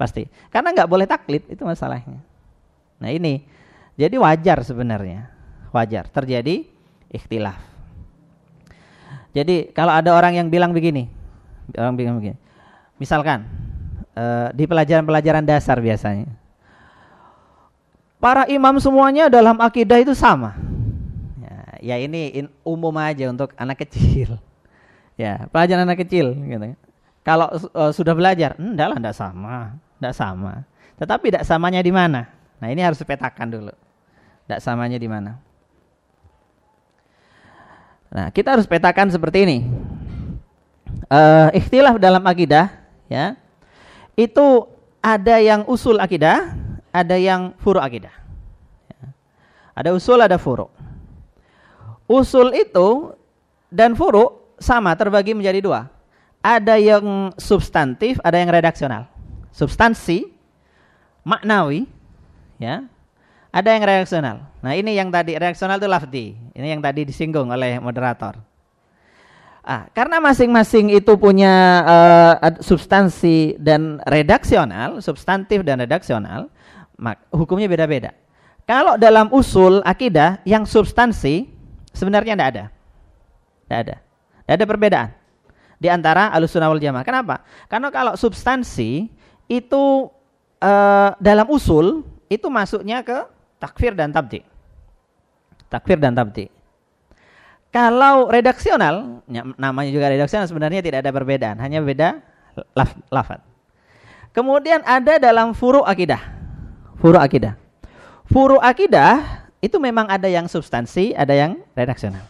Pasti. 0.00 0.26
Karena 0.48 0.72
nggak 0.72 0.88
boleh 0.88 1.04
taklid, 1.04 1.44
itu 1.52 1.62
masalahnya. 1.62 2.24
Nah 2.98 3.10
ini, 3.12 3.44
jadi 3.94 4.16
wajar 4.16 4.64
sebenarnya. 4.64 5.28
Wajar, 5.74 6.08
terjadi 6.08 6.64
ikhtilaf. 7.12 7.60
Jadi 9.36 9.70
kalau 9.76 9.92
ada 9.92 10.16
orang 10.16 10.40
yang 10.40 10.48
bilang 10.48 10.72
begini, 10.72 11.10
orang 11.76 11.94
bilang 11.94 12.16
begini, 12.16 12.38
misalkan 12.96 13.44
uh, 14.16 14.48
di 14.56 14.64
pelajaran-pelajaran 14.64 15.44
dasar 15.44 15.76
biasanya, 15.78 16.30
para 18.16 18.48
imam 18.48 18.80
semuanya 18.80 19.28
dalam 19.28 19.60
akidah 19.60 20.00
itu 20.00 20.16
sama. 20.16 20.67
Ya, 21.78 21.96
ini 21.98 22.34
in, 22.34 22.46
umum 22.66 22.94
aja 22.98 23.30
untuk 23.30 23.54
anak 23.56 23.86
kecil. 23.86 24.36
Ya, 25.18 25.50
pelajaran 25.50 25.82
anak 25.82 26.06
kecil 26.06 26.30
gitu. 26.30 26.78
Kalau 27.26 27.50
uh, 27.50 27.90
sudah 27.90 28.14
belajar, 28.14 28.54
enggak 28.54 28.86
lah 28.86 28.96
enggak 29.02 29.18
sama, 29.18 29.74
enggak 29.98 30.14
sama. 30.14 30.62
Tetapi 30.94 31.34
enggak 31.34 31.42
samanya 31.42 31.82
di 31.82 31.90
mana? 31.90 32.30
Nah, 32.62 32.70
ini 32.70 32.86
harus 32.86 33.02
dipetakan 33.02 33.50
dulu. 33.50 33.74
Enggak 34.46 34.62
samanya 34.62 34.94
di 34.94 35.10
mana? 35.10 35.42
Nah, 38.14 38.30
kita 38.30 38.54
harus 38.54 38.70
petakan 38.70 39.10
seperti 39.10 39.42
ini. 39.42 39.58
Uh, 41.10 41.50
ikhtilaf 41.50 41.98
dalam 41.98 42.22
akidah, 42.22 42.70
ya, 43.10 43.34
itu 44.14 44.70
ada 45.02 45.42
yang 45.42 45.66
usul 45.68 45.98
akidah, 46.00 46.54
ada 46.94 47.16
yang 47.18 47.58
furu 47.60 47.82
akidah. 47.82 48.12
Ya. 48.86 49.02
Ada 49.76 49.90
usul, 49.98 50.22
ada 50.22 50.38
furu. 50.38 50.70
Usul 52.08 52.56
itu 52.56 53.12
dan 53.68 53.92
furu 53.92 54.56
sama 54.56 54.96
terbagi 54.96 55.36
menjadi 55.36 55.60
dua. 55.60 55.80
Ada 56.40 56.80
yang 56.80 57.36
substantif, 57.36 58.16
ada 58.24 58.40
yang 58.40 58.48
redaksional. 58.48 59.04
Substansi, 59.52 60.24
maknawi, 61.26 61.84
ya, 62.56 62.88
ada 63.52 63.68
yang 63.76 63.84
reaksional. 63.84 64.48
Nah 64.64 64.72
ini 64.72 64.96
yang 64.96 65.12
tadi 65.12 65.36
reaksional 65.36 65.76
itu 65.76 65.88
lafdi. 65.88 66.26
Ini 66.56 66.78
yang 66.78 66.80
tadi 66.80 67.04
disinggung 67.04 67.52
oleh 67.52 67.76
moderator. 67.76 68.40
Ah, 69.68 69.84
karena 69.92 70.16
masing-masing 70.16 70.96
itu 70.96 71.12
punya 71.20 71.84
uh, 71.84 72.34
substansi 72.64 73.60
dan 73.60 74.00
redaksional, 74.08 75.04
substantif 75.04 75.60
dan 75.60 75.84
redaksional, 75.84 76.48
mak 76.96 77.20
hukumnya 77.28 77.68
beda-beda. 77.68 78.16
Kalau 78.64 78.96
dalam 78.96 79.28
usul 79.28 79.84
akidah 79.84 80.40
yang 80.48 80.64
substansi 80.64 81.57
sebenarnya 81.92 82.34
tidak 82.36 82.48
ada. 82.52 82.64
Tidak 83.66 83.78
ada. 83.84 83.96
Tidak 84.44 84.54
ada 84.54 84.66
perbedaan 84.66 85.08
di 85.78 85.88
antara 85.88 86.28
alusunah 86.34 86.68
wal 86.68 86.82
jamaah. 86.82 87.06
Kenapa? 87.06 87.46
Karena 87.70 87.88
kalau 87.94 88.18
substansi 88.18 89.06
itu 89.46 89.84
uh, 90.60 91.10
dalam 91.22 91.46
usul 91.48 92.04
itu 92.28 92.46
masuknya 92.50 93.00
ke 93.00 93.24
takfir 93.62 93.94
dan 93.94 94.10
tabdi. 94.10 94.42
Takfir 95.70 95.96
dan 95.96 96.12
tabdi. 96.12 96.50
Kalau 97.68 98.32
redaksional, 98.32 99.20
namanya 99.60 99.90
juga 99.92 100.08
redaksional 100.08 100.48
sebenarnya 100.48 100.80
tidak 100.80 101.04
ada 101.04 101.12
perbedaan, 101.12 101.60
hanya 101.60 101.84
beda 101.84 102.24
laf, 102.72 102.96
lafad. 103.12 103.44
Kemudian 104.32 104.80
ada 104.88 105.20
dalam 105.20 105.52
furu 105.52 105.84
akidah. 105.84 106.20
Furu 106.96 107.20
akidah. 107.20 107.60
Furu 108.28 108.56
akidah 108.56 109.44
itu 109.58 109.76
memang 109.82 110.06
ada 110.06 110.30
yang 110.30 110.46
substansi, 110.46 111.14
ada 111.18 111.34
yang 111.34 111.58
redaksional. 111.74 112.22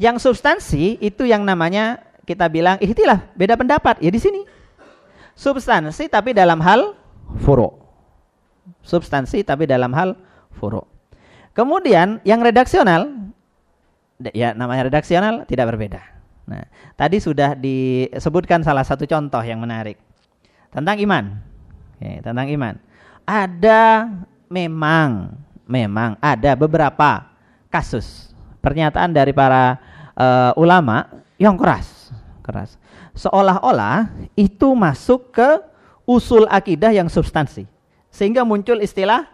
Yang 0.00 0.24
substansi 0.24 0.96
itu 1.04 1.28
yang 1.28 1.44
namanya 1.44 2.00
kita 2.24 2.48
bilang 2.48 2.80
ihtilaf, 2.80 3.28
beda 3.36 3.60
pendapat. 3.60 4.00
Ya 4.00 4.08
di 4.08 4.16
sini. 4.16 4.48
Substansi 5.36 6.08
tapi 6.08 6.32
dalam 6.32 6.60
hal 6.64 6.96
furu. 7.44 7.76
Substansi 8.80 9.44
tapi 9.44 9.68
dalam 9.68 9.92
hal 9.92 10.16
furu. 10.56 10.84
Kemudian 11.52 12.24
yang 12.24 12.40
redaksional 12.40 13.12
ya 14.32 14.52
namanya 14.52 14.88
redaksional 14.88 15.44
tidak 15.44 15.72
berbeda. 15.72 16.00
Nah, 16.48 16.64
tadi 16.96 17.20
sudah 17.22 17.56
disebutkan 17.56 18.64
salah 18.64 18.82
satu 18.84 19.04
contoh 19.04 19.40
yang 19.44 19.60
menarik 19.60 20.00
tentang 20.72 20.96
iman. 21.04 21.24
Oke, 21.96 22.24
tentang 22.24 22.46
iman. 22.48 22.74
Ada 23.28 24.08
memang 24.48 25.36
memang 25.70 26.18
ada 26.18 26.58
beberapa 26.58 27.30
kasus 27.70 28.34
pernyataan 28.58 29.14
dari 29.14 29.30
para 29.30 29.78
uh, 30.18 30.52
ulama 30.58 31.06
yang 31.38 31.54
keras, 31.54 32.10
keras. 32.42 32.74
Seolah-olah 33.14 34.10
itu 34.34 34.74
masuk 34.74 35.30
ke 35.30 35.62
usul 36.04 36.50
akidah 36.50 36.90
yang 36.90 37.06
substansi. 37.06 37.64
Sehingga 38.10 38.42
muncul 38.42 38.82
istilah 38.82 39.30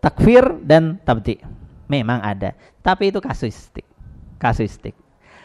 takfir 0.00 0.42
dan 0.64 0.96
tabdi. 1.04 1.36
Memang 1.84 2.24
ada, 2.24 2.56
tapi 2.80 3.12
itu 3.12 3.20
kasuistik. 3.20 3.84
Kasuistik. 4.40 4.96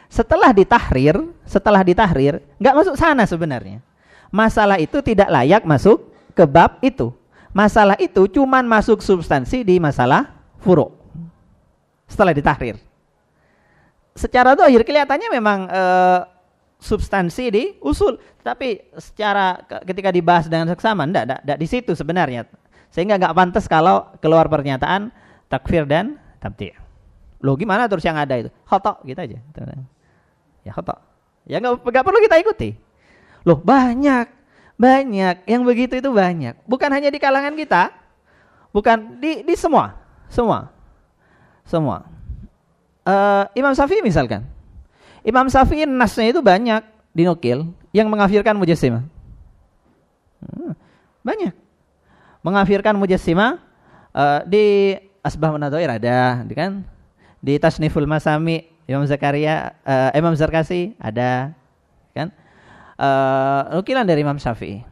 Setelah 0.08 0.56
ditahrir, 0.56 1.20
setelah 1.44 1.84
ditahrir, 1.84 2.40
nggak 2.58 2.76
masuk 2.80 2.96
sana 2.96 3.28
sebenarnya. 3.28 3.84
Masalah 4.32 4.80
itu 4.80 5.04
tidak 5.04 5.28
layak 5.30 5.68
masuk 5.68 6.10
ke 6.32 6.48
bab 6.48 6.80
itu. 6.80 7.12
Masalah 7.50 7.98
itu 7.98 8.30
cuman 8.30 8.66
masuk 8.66 9.02
substansi 9.02 9.66
di 9.66 9.82
masalah 9.82 10.30
furu. 10.62 10.94
Setelah 12.06 12.34
ditahrir. 12.34 12.78
Secara 14.14 14.54
dohir 14.54 14.84
kelihatannya 14.86 15.30
memang 15.32 15.60
e, 15.70 15.84
substansi 16.82 17.46
di 17.50 17.64
usul, 17.82 18.20
tapi 18.44 18.82
secara 18.98 19.60
ketika 19.86 20.12
dibahas 20.12 20.46
dengan 20.52 20.70
seksama, 20.70 21.08
enggak, 21.08 21.24
enggak, 21.26 21.42
enggak 21.46 21.60
di 21.62 21.68
situ 21.70 21.92
sebenarnya 21.96 22.46
sehingga 22.90 23.22
nggak 23.22 23.36
pantas 23.38 23.70
kalau 23.70 24.10
keluar 24.18 24.50
pernyataan 24.50 25.14
takfir 25.46 25.86
dan 25.86 26.18
tabti. 26.42 26.74
Lo 27.40 27.56
gimana 27.56 27.88
terus 27.88 28.04
yang 28.04 28.18
ada 28.18 28.36
itu? 28.36 28.50
Hotok 28.68 29.06
gitu 29.06 29.20
aja. 29.22 29.38
Ya 30.66 30.72
hotok. 30.76 31.00
Ya 31.46 31.58
nggak 31.62 32.04
perlu 32.04 32.20
kita 32.26 32.36
ikuti. 32.42 32.70
Loh 33.48 33.62
banyak, 33.62 34.28
banyak 34.80 35.44
yang 35.44 35.62
begitu 35.68 36.00
itu 36.00 36.08
banyak. 36.08 36.56
Bukan 36.64 36.88
hanya 36.88 37.12
di 37.12 37.20
kalangan 37.20 37.52
kita, 37.60 37.92
bukan 38.72 39.20
di 39.20 39.44
di 39.44 39.54
semua, 39.60 40.00
semua, 40.32 40.72
semua. 41.68 42.08
Uh, 43.04 43.44
Imam 43.60 43.76
Syafi'i 43.76 44.00
misalkan, 44.00 44.48
Imam 45.28 45.52
Syafi'i 45.52 45.84
nasnya 45.84 46.32
itu 46.32 46.40
banyak 46.40 46.80
dinukil 47.12 47.68
yang 47.92 48.08
mengafirkan 48.08 48.56
mujassimah. 48.56 49.04
Hmm, 50.40 50.72
banyak 51.28 51.52
mengafirkan 52.40 52.96
mujassimah 52.96 53.60
uh, 54.16 54.40
di 54.48 54.96
Asbah 55.20 55.52
Munadhair 55.52 55.92
ada, 55.92 56.48
kan? 56.56 56.88
Di 57.44 57.60
Tasniful 57.60 58.08
Masami 58.08 58.68
Imam 58.88 59.04
Zakaria 59.04 59.76
uh, 59.84 60.16
Imam 60.16 60.32
Zarkasi 60.40 60.96
ada, 60.96 61.52
kan? 62.16 62.32
Uh, 63.00 63.80
nukilan 63.80 64.04
dari 64.04 64.20
Imam 64.28 64.36
Syafi'i 64.36 64.84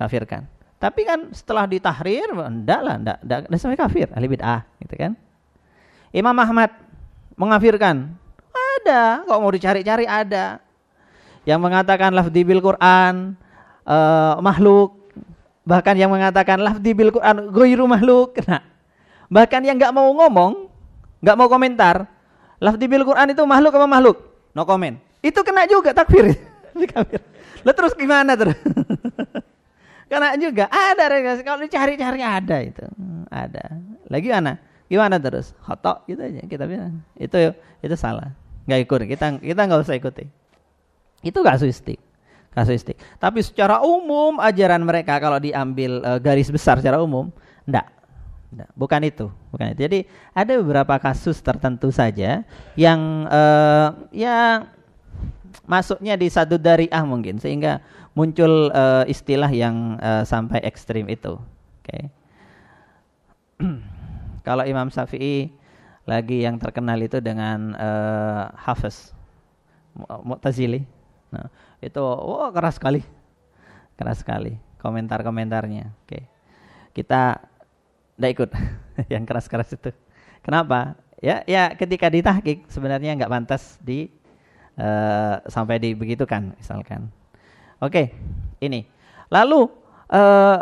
kafirkan. 0.00 0.48
Tapi 0.80 1.04
kan 1.04 1.28
setelah 1.36 1.68
ditahrir 1.68 2.32
enggak 2.32 2.80
lah, 2.80 2.96
enggak, 2.96 3.18
enggak, 3.20 3.38
enggak 3.52 3.60
sampai 3.60 3.76
kafir, 3.76 4.08
ahli 4.16 4.26
bid'ah 4.32 4.64
gitu 4.80 4.96
kan. 4.96 5.12
Imam 6.08 6.32
Ahmad 6.40 6.72
mengafirkan. 7.36 8.16
Ada, 8.80 9.28
kok 9.28 9.40
mau 9.44 9.52
dicari-cari 9.52 10.08
ada. 10.08 10.56
Yang 11.44 11.60
mengatakan 11.60 12.16
lafzi 12.16 12.40
bil 12.48 12.64
Quran 12.64 13.36
uh, 13.84 14.40
makhluk 14.40 15.00
Bahkan 15.70 15.94
yang 15.94 16.10
mengatakan 16.10 16.58
lafdi 16.58 16.96
bil 16.96 17.14
Quran 17.14 17.52
ghairu 17.52 17.84
makhluk 17.84 18.34
kena. 18.34 18.64
Bahkan 19.30 19.62
yang 19.62 19.78
nggak 19.78 19.94
mau 19.94 20.10
ngomong, 20.10 20.66
nggak 21.22 21.36
mau 21.38 21.46
komentar, 21.46 22.10
lafdi 22.58 22.90
bil 22.90 23.06
Quran 23.06 23.30
itu 23.30 23.42
makhluk 23.46 23.76
apa 23.76 23.86
makhluk? 23.86 24.16
No 24.50 24.66
comment. 24.66 24.98
Itu 25.22 25.44
kena 25.46 25.70
juga 25.70 25.94
takfir. 25.94 26.34
Lalu 27.66 27.74
terus 27.76 27.92
gimana 27.96 28.32
terus? 28.34 28.58
kena 30.10 30.34
juga. 30.36 30.66
Ada 30.70 31.04
kalau 31.46 31.60
dicari-cari 31.62 32.20
ada 32.20 32.56
itu. 32.60 32.84
Ada. 33.30 33.64
Lagi 34.10 34.28
mana? 34.30 34.58
Gimana 34.90 35.16
terus? 35.22 35.54
Hotok 35.64 36.08
gitu 36.10 36.20
aja 36.24 36.42
kita 36.46 36.64
bilang. 36.66 37.00
Itu 37.14 37.54
itu 37.80 37.94
salah. 37.94 38.34
Nggak 38.66 38.80
ikut. 38.84 39.00
Kita 39.06 39.26
kita 39.38 39.60
nggak 39.68 39.80
usah 39.86 39.94
ikuti. 39.94 40.24
Itu 41.22 41.44
kasuistik 41.44 42.10
kasuistik. 42.50 42.98
Tapi 43.22 43.40
secara 43.46 43.80
umum 43.80 44.42
ajaran 44.42 44.82
mereka 44.82 45.16
kalau 45.22 45.38
diambil 45.38 46.02
e, 46.02 46.10
garis 46.18 46.50
besar 46.50 46.82
secara 46.82 46.98
umum, 46.98 47.30
enggak. 47.64 47.86
enggak. 48.50 48.70
Bukan 48.74 49.00
itu, 49.06 49.26
bukan 49.54 49.66
itu. 49.72 49.80
Jadi 49.86 49.98
ada 50.34 50.52
beberapa 50.58 50.94
kasus 50.98 51.38
tertentu 51.38 51.94
saja 51.94 52.42
yang 52.74 53.00
e, 53.30 53.42
ya 54.26 54.66
masuknya 55.66 56.14
di 56.14 56.28
satu 56.30 56.56
dari 56.56 56.86
ah 56.90 57.02
mungkin 57.02 57.38
sehingga 57.38 57.82
muncul 58.14 58.70
uh, 58.74 59.04
istilah 59.06 59.50
yang 59.50 59.98
uh, 59.98 60.22
sampai 60.26 60.62
ekstrim 60.62 61.06
itu. 61.06 61.38
Oke. 61.38 61.86
Okay. 61.86 62.02
Kalau 64.46 64.64
Imam 64.64 64.88
Syafi'i 64.88 65.52
lagi 66.08 66.42
yang 66.42 66.56
terkenal 66.56 66.98
itu 66.98 67.20
dengan 67.20 67.76
uh, 67.76 68.50
Hafiz 68.56 69.12
Mu'tazili. 70.24 70.82
Nah, 71.30 71.46
itu 71.78 72.00
oh 72.02 72.50
keras 72.50 72.80
sekali. 72.80 73.04
Keras 73.94 74.24
sekali 74.24 74.56
komentar-komentarnya. 74.80 75.92
Oke. 76.02 76.08
Okay. 76.08 76.22
Kita 76.96 77.38
tidak 78.16 78.30
ikut 78.36 78.50
yang 79.12 79.24
keras-keras 79.28 79.76
itu. 79.76 79.92
Kenapa? 80.40 80.96
Ya, 81.20 81.44
ya 81.44 81.76
ketika 81.76 82.08
ditahkik 82.08 82.64
sebenarnya 82.72 83.12
nggak 83.12 83.28
pantas 83.28 83.76
di 83.84 84.08
uh, 84.80 85.44
sampai 85.44 85.76
dibegitukan 85.76 86.56
misalkan. 86.56 87.12
Oke, 87.80 88.16
ini. 88.64 88.88
Lalu 89.28 89.68
uh, 90.08 90.58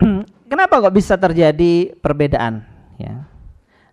kenapa 0.50 0.78
kok 0.78 0.94
bisa 0.94 1.18
terjadi 1.18 1.94
perbedaan? 1.98 2.62
Ya. 2.96 3.26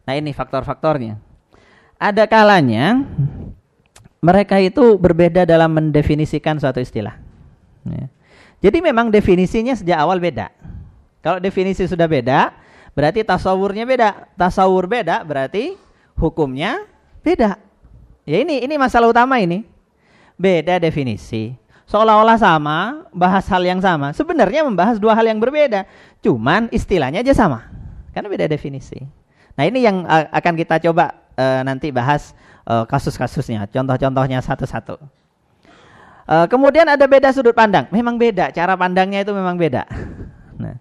Nah 0.06 0.14
ini 0.14 0.32
faktor-faktornya. 0.32 1.18
Ada 1.98 2.30
kalanya 2.30 3.02
mereka 4.22 4.62
itu 4.62 4.98
berbeda 4.98 5.46
dalam 5.50 5.74
mendefinisikan 5.74 6.62
suatu 6.62 6.78
istilah. 6.78 7.18
Ya. 7.86 8.06
Jadi 8.58 8.82
memang 8.82 9.14
definisinya 9.14 9.78
sejak 9.78 9.98
awal 10.02 10.18
beda. 10.18 10.50
Kalau 11.22 11.38
definisi 11.38 11.86
sudah 11.86 12.10
beda, 12.10 12.56
berarti 12.98 13.22
tasawurnya 13.22 13.86
beda. 13.86 14.10
Tasawur 14.34 14.90
beda 14.90 15.22
berarti 15.22 15.78
hukumnya 16.18 16.82
beda. 17.22 17.67
Ya 18.28 18.44
ini 18.44 18.60
ini 18.60 18.76
masalah 18.76 19.08
utama 19.08 19.40
ini. 19.40 19.64
Beda 20.36 20.76
definisi. 20.84 21.56
Seolah-olah 21.88 22.36
sama, 22.36 23.08
bahas 23.16 23.48
hal 23.48 23.64
yang 23.64 23.80
sama. 23.80 24.12
Sebenarnya 24.12 24.68
membahas 24.68 25.00
dua 25.00 25.16
hal 25.16 25.24
yang 25.24 25.40
berbeda. 25.40 25.88
Cuman 26.20 26.68
istilahnya 26.76 27.24
aja 27.24 27.32
sama. 27.32 27.72
Karena 28.12 28.28
beda 28.28 28.46
definisi. 28.52 29.00
Nah, 29.56 29.64
ini 29.64 29.88
yang 29.88 30.04
uh, 30.04 30.28
akan 30.36 30.54
kita 30.60 30.84
coba 30.84 31.16
uh, 31.40 31.64
nanti 31.64 31.88
bahas 31.90 32.36
uh, 32.68 32.84
kasus-kasusnya, 32.84 33.72
contoh-contohnya 33.72 34.44
satu-satu. 34.44 35.00
Uh, 36.28 36.46
kemudian 36.52 36.84
ada 36.84 37.08
beda 37.08 37.32
sudut 37.32 37.56
pandang. 37.56 37.88
Memang 37.90 38.20
beda, 38.20 38.52
cara 38.52 38.76
pandangnya 38.76 39.24
itu 39.24 39.32
memang 39.32 39.56
beda. 39.56 39.88
Nah, 40.58 40.76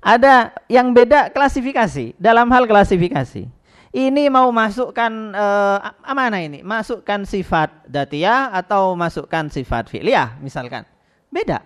ada 0.00 0.54
yang 0.70 0.94
beda 0.94 1.34
klasifikasi 1.34 2.16
dalam 2.16 2.48
hal 2.48 2.64
klasifikasi. 2.64 3.55
Ini 3.96 4.28
mau 4.28 4.52
masukkan 4.52 5.08
uh, 5.32 5.80
mana 6.12 6.44
ini? 6.44 6.60
Masukkan 6.60 7.24
sifat 7.24 7.72
datia 7.88 8.52
atau 8.52 8.92
masukkan 8.92 9.48
sifat 9.48 9.88
fi'liyah 9.88 10.36
misalkan. 10.44 10.84
Beda. 11.32 11.64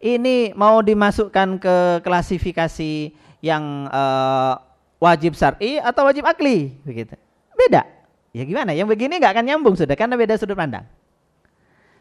Ini 0.00 0.56
mau 0.56 0.80
dimasukkan 0.80 1.60
ke 1.60 1.76
klasifikasi 2.00 3.12
yang 3.44 3.84
uh, 3.92 4.56
wajib 4.96 5.36
syar'i 5.36 5.76
atau 5.76 6.08
wajib 6.08 6.24
akli 6.24 6.72
begitu. 6.88 7.20
Beda. 7.52 7.84
Ya 8.32 8.48
gimana? 8.48 8.72
Yang 8.72 8.96
begini 8.96 9.20
nggak 9.20 9.36
akan 9.36 9.44
nyambung 9.44 9.76
sudah 9.76 9.92
karena 9.92 10.16
beda 10.16 10.40
sudut 10.40 10.56
pandang. 10.56 10.88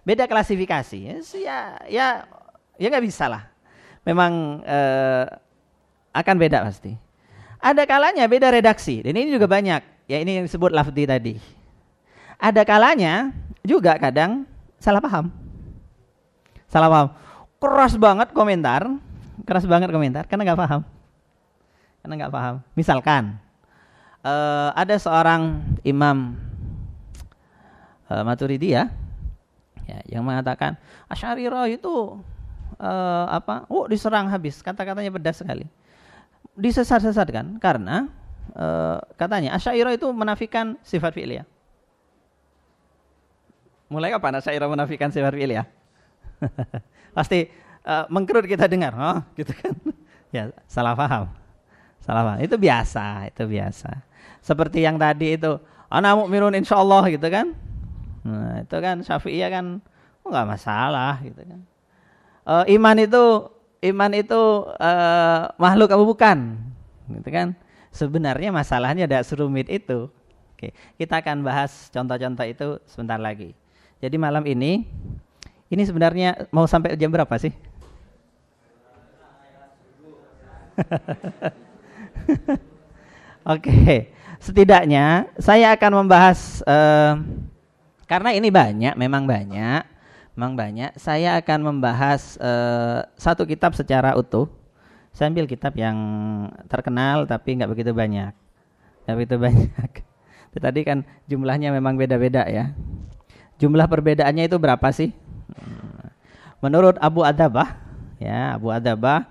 Beda 0.07 0.31
klasifikasi. 0.31 1.11
Ya 1.35 1.75
ya 1.91 2.07
ya 2.79 2.87
nggak 2.87 3.03
bisa 3.03 3.27
lah 3.27 3.51
memang 4.07 4.63
uh, 4.63 5.27
akan 6.15 6.35
beda 6.39 6.63
pasti. 6.63 7.04
Ada 7.65 7.89
kalanya 7.89 8.29
beda 8.29 8.53
redaksi. 8.53 9.01
Dan 9.01 9.17
ini 9.17 9.33
juga 9.33 9.49
banyak. 9.49 9.81
Ya 10.05 10.21
ini 10.21 10.37
yang 10.37 10.45
disebut 10.45 10.69
lafdi 10.69 11.09
tadi. 11.09 11.33
Ada 12.37 12.61
kalanya 12.61 13.33
juga 13.65 13.97
kadang 13.97 14.45
salah 14.77 15.01
paham. 15.01 15.33
Salah 16.69 16.93
paham. 16.93 17.07
Keras 17.57 17.97
banget 17.97 18.29
komentar. 18.37 18.85
Keras 19.49 19.65
banget 19.65 19.89
komentar 19.89 20.29
karena 20.29 20.53
nggak 20.53 20.61
paham. 20.61 20.81
Karena 22.05 22.13
nggak 22.21 22.33
paham. 22.37 22.55
Misalkan 22.77 23.41
uh, 24.21 24.69
ada 24.77 24.93
seorang 25.01 25.65
imam 25.81 26.37
uh, 28.13 28.21
Maturidiyah 28.21 28.93
ya, 29.89 29.97
yang 30.05 30.21
mengatakan 30.21 30.77
Asy'ariyah 31.09 31.65
itu 31.73 32.21
uh, 32.77 33.25
apa? 33.25 33.65
Oh, 33.73 33.89
diserang 33.89 34.29
habis. 34.29 34.61
Kata-katanya 34.61 35.09
pedas 35.09 35.41
sekali. 35.41 35.65
Disesat-sesatkan 36.55 37.59
karena 37.59 38.07
uh, 38.55 38.99
katanya 39.19 39.59
Asy'ariyah 39.59 39.99
itu 39.99 40.07
menafikan 40.15 40.79
sifat 40.81 41.11
fi'liyah. 41.11 41.43
Mulai 43.91 44.15
kapan 44.15 44.39
Asy'ariyah 44.39 44.71
menafikan 44.71 45.11
sifat 45.11 45.35
fi'liyah? 45.35 45.67
Pasti 47.17 47.51
uh, 47.83 48.07
mengkerut 48.07 48.47
kita 48.47 48.71
dengar, 48.71 48.95
oh, 48.95 49.19
gitu 49.35 49.51
kan. 49.51 49.75
ya, 50.35 50.51
salah 50.67 50.95
paham. 50.95 51.31
Salah 51.99 52.23
paham. 52.23 52.39
Itu 52.43 52.55
biasa, 52.55 53.29
itu 53.31 53.43
biasa. 53.43 54.03
Seperti 54.39 54.83
yang 54.83 54.95
tadi 54.95 55.35
itu, 55.35 55.59
ana 55.91 56.15
mukminun 56.15 56.55
insyaallah 56.55 57.11
gitu 57.11 57.27
kan. 57.27 57.51
Nah, 58.25 58.63
itu 58.63 58.77
kan 58.79 59.03
Syafi'iyah 59.05 59.49
kan 59.53 59.83
oh, 60.25 60.29
enggak 60.33 60.47
masalah 60.57 61.21
gitu 61.21 61.45
kan 61.45 61.61
uh, 62.45 62.65
iman 62.69 62.97
itu 63.01 63.23
iman 63.81 64.11
itu 64.15 64.41
uh, 64.79 65.51
makhluk 65.59 65.91
apa 65.91 66.03
bukan? 66.03 66.37
Gitu 67.09 67.29
kan? 67.31 67.47
Sebenarnya 67.91 68.51
masalahnya 68.51 69.07
tidak 69.07 69.23
serumit 69.27 69.67
itu. 69.71 70.11
Oke, 70.55 70.71
kita 70.95 71.19
akan 71.19 71.43
bahas 71.43 71.91
contoh-contoh 71.91 72.45
itu 72.47 72.67
sebentar 72.87 73.19
lagi. 73.19 73.51
Jadi 73.99 74.15
malam 74.15 74.43
ini 74.47 74.87
ini 75.67 75.83
sebenarnya 75.83 76.47
mau 76.53 76.63
sampai 76.67 76.95
jam 76.95 77.11
berapa 77.11 77.35
sih? 77.35 77.51
Oke, 83.55 84.11
setidaknya 84.39 85.31
saya 85.39 85.71
akan 85.75 86.03
membahas 86.03 86.63
uh, 86.67 87.15
karena 88.05 88.35
ini 88.35 88.51
banyak, 88.53 88.93
memang 88.99 89.25
banyak 89.25 89.94
memang 90.35 90.53
banyak. 90.53 90.91
Saya 90.99 91.39
akan 91.39 91.73
membahas 91.73 92.35
uh, 92.37 93.07
satu 93.15 93.47
kitab 93.47 93.73
secara 93.73 94.13
utuh. 94.19 94.51
Saya 95.15 95.31
ambil 95.31 95.47
kitab 95.47 95.71
yang 95.79 95.95
terkenal 96.67 97.23
tapi 97.23 97.55
nggak 97.55 97.71
begitu 97.71 97.91
banyak. 97.95 98.35
Nggak 99.07 99.15
begitu 99.15 99.35
banyak. 99.47 99.91
Tadi 100.55 100.81
kan 100.87 101.03
jumlahnya 101.27 101.71
memang 101.71 101.99
beda-beda 101.99 102.47
ya. 102.47 102.71
Jumlah 103.59 103.87
perbedaannya 103.87 104.47
itu 104.47 104.55
berapa 104.59 104.87
sih? 104.91 105.11
Menurut 106.63 106.95
Abu 107.03 107.23
Adabah, 107.23 107.75
ya 108.19 108.55
Abu 108.55 108.71
Adabah 108.71 109.27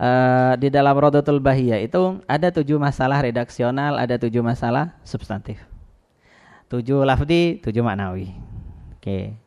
uh, 0.00 0.52
di 0.56 0.72
dalam 0.72 0.96
Rodotul 0.96 1.40
Bahiyah 1.40 1.84
itu 1.84 2.20
ada 2.24 2.48
tujuh 2.48 2.80
masalah 2.80 3.20
redaksional, 3.20 4.00
ada 4.00 4.16
tujuh 4.16 4.40
masalah 4.40 4.96
substantif. 5.04 5.60
Tujuh 6.72 7.04
lafdi, 7.04 7.60
tujuh 7.60 7.84
maknawi. 7.84 8.32
Oke. 8.96 9.04
Okay. 9.04 9.43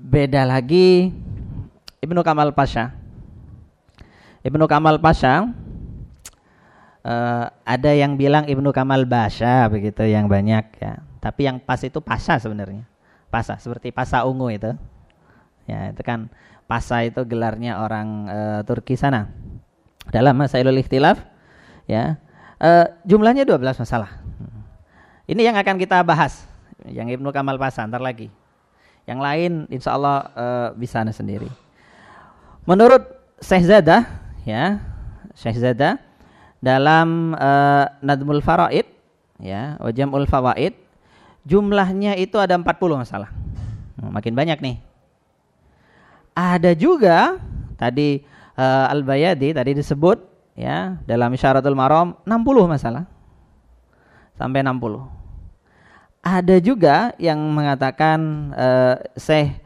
Beda 0.00 0.48
lagi 0.48 1.12
Ibnu 2.00 2.24
Kamal 2.24 2.56
Pasha. 2.56 2.96
Ibnu 4.40 4.64
Kamal 4.64 4.96
Pasha 4.96 5.52
uh, 7.04 7.44
ada 7.68 7.90
yang 7.92 8.16
bilang 8.16 8.48
Ibnu 8.48 8.72
Kamal 8.72 9.04
Basha 9.04 9.68
begitu 9.68 10.00
yang 10.08 10.24
banyak 10.24 10.64
ya. 10.80 11.04
Tapi 11.20 11.44
yang 11.44 11.60
pas 11.60 11.76
itu 11.84 12.00
Pasha 12.00 12.40
sebenarnya. 12.40 12.88
Pasha 13.28 13.60
seperti 13.60 13.92
Pasha 13.92 14.24
ungu 14.24 14.48
itu. 14.48 14.72
Ya, 15.68 15.92
itu 15.92 16.00
kan 16.00 16.32
Pasha 16.64 17.04
itu 17.04 17.20
gelarnya 17.28 17.84
orang 17.84 18.08
uh, 18.24 18.60
Turki 18.64 18.96
sana. 18.96 19.28
Dalam 20.08 20.32
Masailul 20.32 20.80
Ikhtilaf 20.80 21.20
ya. 21.84 22.16
Uh, 22.56 22.88
jumlahnya 23.04 23.44
12 23.44 23.60
masalah. 23.84 24.16
Ini 25.28 25.52
yang 25.52 25.56
akan 25.60 25.76
kita 25.76 26.00
bahas. 26.08 26.48
Yang 26.88 27.20
Ibnu 27.20 27.28
Kamal 27.36 27.60
Pasha 27.60 27.84
ntar 27.84 28.00
lagi. 28.00 28.39
Yang 29.08 29.20
lain 29.20 29.52
insya 29.72 29.96
Allah 29.96 30.16
uh, 30.36 30.68
bisa 30.76 31.00
anda 31.00 31.14
sendiri. 31.14 31.48
Menurut 32.68 33.02
Syekh 33.40 33.66
Zada, 33.66 34.04
ya, 34.44 34.78
Syekh 35.32 35.58
Zada 35.58 35.96
dalam 36.60 37.32
uh, 37.34 37.88
Nadmul 38.04 38.44
Faraid, 38.44 38.84
ya, 39.40 39.80
Wajamul 39.80 40.28
Fawaid, 40.28 40.76
jumlahnya 41.48 42.20
itu 42.20 42.36
ada 42.36 42.54
40 42.54 42.68
masalah. 43.00 43.30
Hmm, 43.96 44.12
makin 44.12 44.36
banyak 44.36 44.60
nih. 44.60 44.76
Ada 46.36 46.76
juga 46.76 47.40
tadi 47.80 48.22
uh, 48.56 48.92
Al-Bayadi 48.92 49.56
tadi 49.56 49.72
disebut 49.76 50.22
ya 50.56 51.00
dalam 51.08 51.32
Syaratul 51.34 51.76
Maram 51.76 52.16
60 52.28 52.68
masalah. 52.68 53.04
Sampai 54.36 54.64
60 54.64 55.19
ada 56.20 56.56
juga 56.60 57.16
yang 57.16 57.40
mengatakan 57.40 58.52
uh, 58.52 58.96
Syekh 59.16 59.56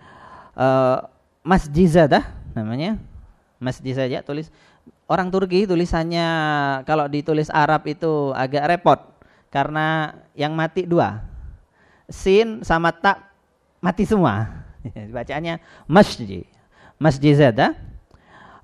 uh, 0.55 1.07
Mas 1.43 1.67
Jizadah 1.67 2.25
namanya. 2.55 2.99
Mas 3.59 3.83
Jizadah 3.83 4.23
tulis 4.23 4.49
orang 5.11 5.29
Turki 5.29 5.67
tulisannya 5.67 6.27
kalau 6.87 7.11
ditulis 7.11 7.51
Arab 7.51 7.85
itu 7.91 8.31
agak 8.33 8.71
repot 8.71 9.01
karena 9.51 10.15
yang 10.39 10.55
mati 10.55 10.87
dua. 10.87 11.23
Sin 12.07 12.63
sama 12.63 12.95
tak 12.95 13.23
mati 13.83 14.07
semua. 14.07 14.65
Bacaannya 15.15 15.59
masjid. 15.91 16.47
Zada. 17.37 17.77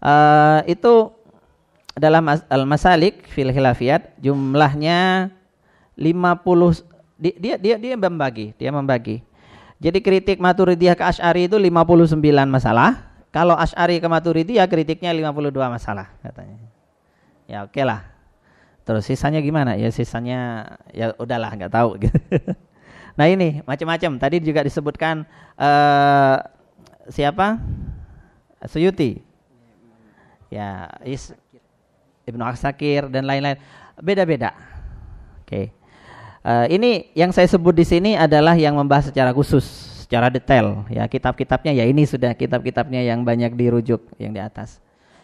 Uh, 0.00 0.64
itu 0.64 1.12
dalam 1.92 2.24
al-masalik 2.48 3.29
fil 3.29 3.53
khilafiyat 3.53 4.16
jumlahnya 4.16 5.29
50 6.00 6.81
dia 7.20 7.56
dia 7.61 7.76
dia 7.76 7.94
membagi, 8.00 8.56
dia 8.56 8.72
membagi. 8.72 9.20
Jadi 9.80 10.00
kritik 10.04 10.40
Maturidiyah 10.40 10.96
ke 10.96 11.04
Asy'ari 11.04 11.48
itu 11.48 11.56
59 11.56 12.16
masalah. 12.48 13.09
Kalau 13.33 13.56
Asy'ari 13.56 14.00
ke 14.00 14.09
Maturidiyah 14.09 14.68
kritiknya 14.68 15.12
52 15.12 15.52
masalah 15.68 16.12
katanya. 16.20 16.56
Ya 17.48 17.64
oke 17.64 17.76
okay 17.76 17.85
lah. 17.85 18.04
Terus 18.85 19.09
sisanya 19.09 19.40
gimana? 19.40 19.76
Ya 19.76 19.88
sisanya 19.92 20.72
ya 20.92 21.16
udahlah 21.16 21.52
nggak 21.56 21.72
tahu 21.72 21.96
gitu. 22.00 22.18
nah 23.18 23.28
ini 23.28 23.64
macam-macam. 23.64 24.20
Tadi 24.20 24.37
juga 24.44 24.64
disebutkan 24.64 25.24
uh, 25.56 26.37
siapa? 27.09 27.61
Suyuti. 28.68 29.24
Ya, 30.50 30.90
is, 31.06 31.33
Ibnu 32.26 32.42
Asakir 32.44 33.09
dan 33.09 33.24
lain-lain. 33.24 33.56
Beda-beda. 33.96 34.52
Oke. 35.40 35.48
Okay. 35.48 35.80
Uh, 36.40 36.64
ini 36.72 37.12
yang 37.12 37.37
saya 37.37 37.44
sebut 37.44 37.76
di 37.76 37.85
sini 37.85 38.16
adalah 38.16 38.57
yang 38.57 38.72
membahas 38.72 39.12
secara 39.12 39.29
khusus, 39.37 39.64
secara 40.09 40.33
detail. 40.33 40.88
Ya 40.88 41.05
kitab-kitabnya 41.05 41.76
ya 41.76 41.85
ini 41.85 42.09
sudah 42.09 42.33
kitab-kitabnya 42.33 43.05
yang 43.05 43.20
banyak 43.20 43.53
dirujuk 43.53 44.00
yang 44.16 44.33
di 44.33 44.40
atas. 44.40 44.81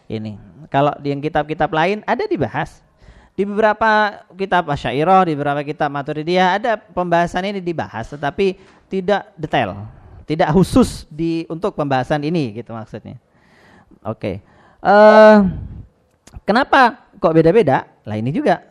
Ini. 0.07 0.37
Kalau 0.69 0.93
di 1.01 1.17
yang 1.17 1.25
kitab-kitab 1.25 1.73
lain 1.73 2.05
ada 2.05 2.29
dibahas. 2.29 2.85
Di 3.37 3.45
beberapa 3.45 4.25
kitab 4.33 4.65
Asy'ariyah, 4.65 5.29
di 5.29 5.37
beberapa 5.37 5.61
kitab 5.61 5.93
Maturidiyah 5.93 6.57
ada 6.57 6.81
pembahasan 6.81 7.45
ini 7.45 7.61
dibahas, 7.61 8.09
tetapi 8.09 8.57
tidak 8.89 9.29
detail, 9.37 9.85
tidak 10.25 10.49
khusus 10.57 11.05
di 11.13 11.45
untuk 11.53 11.77
pembahasan 11.77 12.25
ini 12.25 12.57
gitu 12.57 12.73
maksudnya. 12.73 13.21
Oke. 14.01 14.41
Okay. 14.41 14.57
Uh, 14.81 14.89
eh, 14.89 15.37
kenapa 16.49 17.09
kok 17.21 17.37
beda-beda? 17.37 17.85
Lah 18.09 18.17
ini 18.17 18.33
juga. 18.33 18.65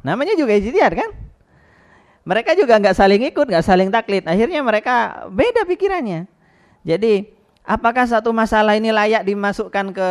Namanya 0.00 0.32
juga 0.32 0.56
ijtihad 0.56 0.96
kan? 0.96 1.25
Mereka 2.26 2.58
juga 2.58 2.74
nggak 2.82 2.98
saling 2.98 3.22
ikut, 3.30 3.46
nggak 3.46 3.62
saling 3.62 3.86
taklid. 3.94 4.26
Akhirnya 4.26 4.58
mereka 4.58 5.24
beda 5.30 5.62
pikirannya. 5.62 6.26
Jadi, 6.82 7.30
apakah 7.62 8.02
satu 8.02 8.34
masalah 8.34 8.74
ini 8.74 8.90
layak 8.90 9.22
dimasukkan 9.22 9.94
ke 9.94 10.10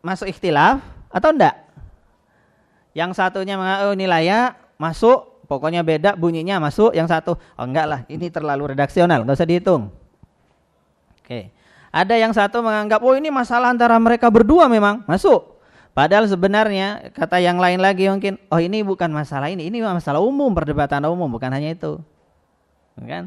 masuk 0.00 0.32
ikhtilaf 0.32 0.80
atau 1.12 1.28
enggak? 1.36 1.60
Yang 2.96 3.20
satunya 3.20 3.60
oh 3.84 3.92
ini 3.92 4.08
layak 4.08 4.56
masuk, 4.80 5.44
pokoknya 5.44 5.84
beda 5.84 6.16
bunyinya 6.16 6.56
masuk. 6.56 6.96
Yang 6.96 7.12
satu, 7.12 7.32
oh 7.36 7.64
enggak 7.68 7.84
lah, 7.84 8.00
ini 8.08 8.32
terlalu 8.32 8.72
redaksional, 8.72 9.20
nggak 9.20 9.36
usah 9.36 9.48
dihitung. 9.48 9.92
Oke. 11.20 11.52
Ada 11.92 12.16
yang 12.16 12.32
satu 12.32 12.64
menganggap, 12.64 13.04
oh 13.04 13.12
ini 13.12 13.28
masalah 13.28 13.76
antara 13.76 14.00
mereka 14.00 14.32
berdua 14.32 14.72
memang 14.72 15.04
masuk. 15.04 15.59
Padahal 15.90 16.24
sebenarnya 16.30 17.10
kata 17.10 17.42
yang 17.42 17.58
lain 17.58 17.82
lagi 17.82 18.06
mungkin, 18.06 18.38
oh 18.46 18.62
ini 18.62 18.86
bukan 18.86 19.10
masalah 19.10 19.50
ini, 19.50 19.66
ini 19.66 19.82
masalah 19.82 20.22
umum, 20.22 20.54
perdebatan 20.54 21.02
umum, 21.10 21.26
bukan 21.26 21.50
hanya 21.50 21.74
itu. 21.74 21.98
Kan? 22.94 23.26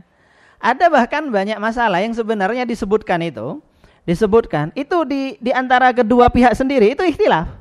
Ada 0.63 0.87
bahkan 0.87 1.27
banyak 1.27 1.59
masalah 1.59 1.99
yang 1.99 2.15
sebenarnya 2.15 2.63
disebutkan 2.63 3.19
itu, 3.19 3.59
disebutkan 4.07 4.71
itu 4.79 5.03
di 5.03 5.35
di 5.43 5.51
antara 5.51 5.91
kedua 5.91 6.31
pihak 6.31 6.55
sendiri 6.55 6.95
itu 6.95 7.03
ikhtilaf. 7.03 7.51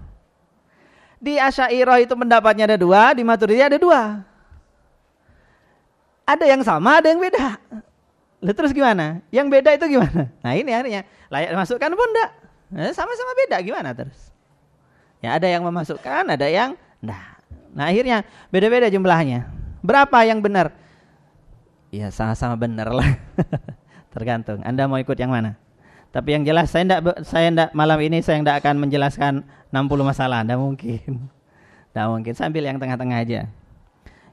Di 1.22 1.38
Asy'ariyah 1.38 2.02
itu 2.02 2.14
pendapatnya 2.14 2.70
ada 2.70 2.78
dua, 2.78 3.14
di 3.14 3.22
Maturidiyah 3.26 3.70
ada 3.70 3.78
dua. 3.78 4.22
Ada 6.26 6.44
yang 6.46 6.62
sama, 6.62 7.02
ada 7.02 7.10
yang 7.10 7.18
beda. 7.18 7.58
Lalu 8.42 8.54
terus 8.58 8.74
gimana? 8.74 9.22
Yang 9.30 9.46
beda 9.50 9.70
itu 9.78 9.86
gimana? 9.98 10.30
Nah 10.42 10.52
ini 10.58 10.70
akhirnya 10.74 11.06
layak 11.30 11.54
masukkan 11.54 11.90
pun 11.94 12.08
enggak. 12.10 12.30
Nah, 12.72 12.90
sama-sama 12.90 13.30
beda 13.38 13.56
gimana 13.62 13.90
terus? 13.94 14.31
Ya 15.22 15.38
ada 15.38 15.46
yang 15.46 15.62
memasukkan, 15.62 16.34
ada 16.34 16.46
yang 16.50 16.74
nah. 16.98 17.38
Nah 17.72 17.88
akhirnya 17.88 18.26
beda-beda 18.50 18.90
jumlahnya. 18.90 19.46
Berapa 19.80 20.26
yang 20.26 20.42
benar? 20.42 20.74
Ya 21.94 22.10
sama-sama 22.10 22.58
benar 22.58 22.90
lah. 22.90 23.16
Tergantung. 24.14 24.60
Anda 24.66 24.90
mau 24.90 24.98
ikut 24.98 25.14
yang 25.16 25.30
mana? 25.30 25.54
Tapi 26.12 26.36
yang 26.36 26.44
jelas 26.44 26.68
saya 26.68 26.84
tidak 26.84 27.24
saya 27.24 27.48
tidak 27.48 27.70
malam 27.72 27.96
ini 28.04 28.20
saya 28.20 28.42
tidak 28.44 28.60
akan 28.60 28.84
menjelaskan 28.84 29.32
60 29.72 30.04
masalah, 30.04 30.44
tidak 30.44 30.60
mungkin. 30.60 31.10
Tidak 31.92 32.08
mungkin. 32.08 32.32
Sambil 32.32 32.64
yang 32.64 32.80
tengah-tengah 32.80 33.20
aja. 33.20 33.52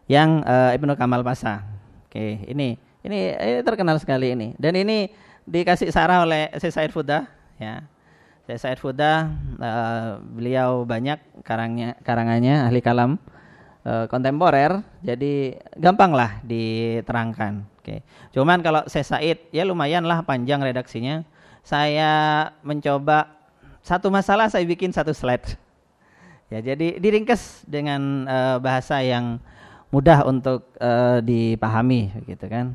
Yang 0.07 0.29
uh, 0.47 0.71
Ibnu 0.79 0.95
Kamal 0.95 1.27
Pasa. 1.27 1.59
Oke, 2.07 2.39
ini 2.47 2.79
ini 3.03 3.35
ini 3.35 3.59
terkenal 3.67 3.99
sekali 3.99 4.31
ini. 4.31 4.55
Dan 4.55 4.79
ini 4.79 5.11
dikasih 5.43 5.91
sarah 5.91 6.23
oleh 6.23 6.47
Syed 6.55 6.95
Fuda 6.95 7.27
ya. 7.59 7.83
Saya 8.49 8.73
Said 8.73 8.81
Fuda, 8.81 9.29
uh, 9.61 10.17
beliau 10.25 10.81
banyak 10.81 11.21
karangnya, 11.45 11.93
karangannya 12.01 12.65
ahli 12.65 12.81
kalam 12.81 13.21
uh, 13.85 14.09
kontemporer, 14.09 14.81
jadi 15.05 15.61
gampang 15.77 16.17
lah 16.17 16.41
diterangkan. 16.41 17.61
Oke. 17.77 18.01
Cuman 18.33 18.65
kalau 18.65 18.81
saya 18.89 19.05
Said, 19.05 19.53
ya 19.53 19.61
lumayan 19.61 20.01
lah 20.01 20.25
panjang 20.25 20.65
redaksinya. 20.65 21.21
Saya 21.61 22.49
mencoba 22.65 23.29
satu 23.85 24.09
masalah 24.09 24.49
saya 24.49 24.65
bikin 24.65 24.89
satu 24.89 25.13
slide. 25.13 25.45
Ya, 26.49 26.73
jadi 26.73 26.97
diringkas 26.97 27.69
dengan 27.69 28.25
uh, 28.25 28.57
bahasa 28.57 28.97
yang 29.05 29.37
mudah 29.93 30.25
untuk 30.25 30.73
uh, 30.81 31.21
dipahami, 31.21 32.17
gitu 32.25 32.49
kan? 32.49 32.73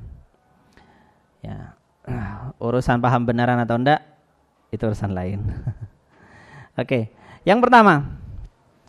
Ya, 1.43 1.75
urusan 2.63 3.03
paham 3.03 3.27
benaran 3.27 3.59
atau 3.59 3.75
enggak 3.75 4.14
itu 4.75 4.85
urusan 4.91 5.15
lain. 5.15 5.41
Oke, 6.75 6.87
okay. 6.87 7.03
yang 7.47 7.63
pertama, 7.63 8.19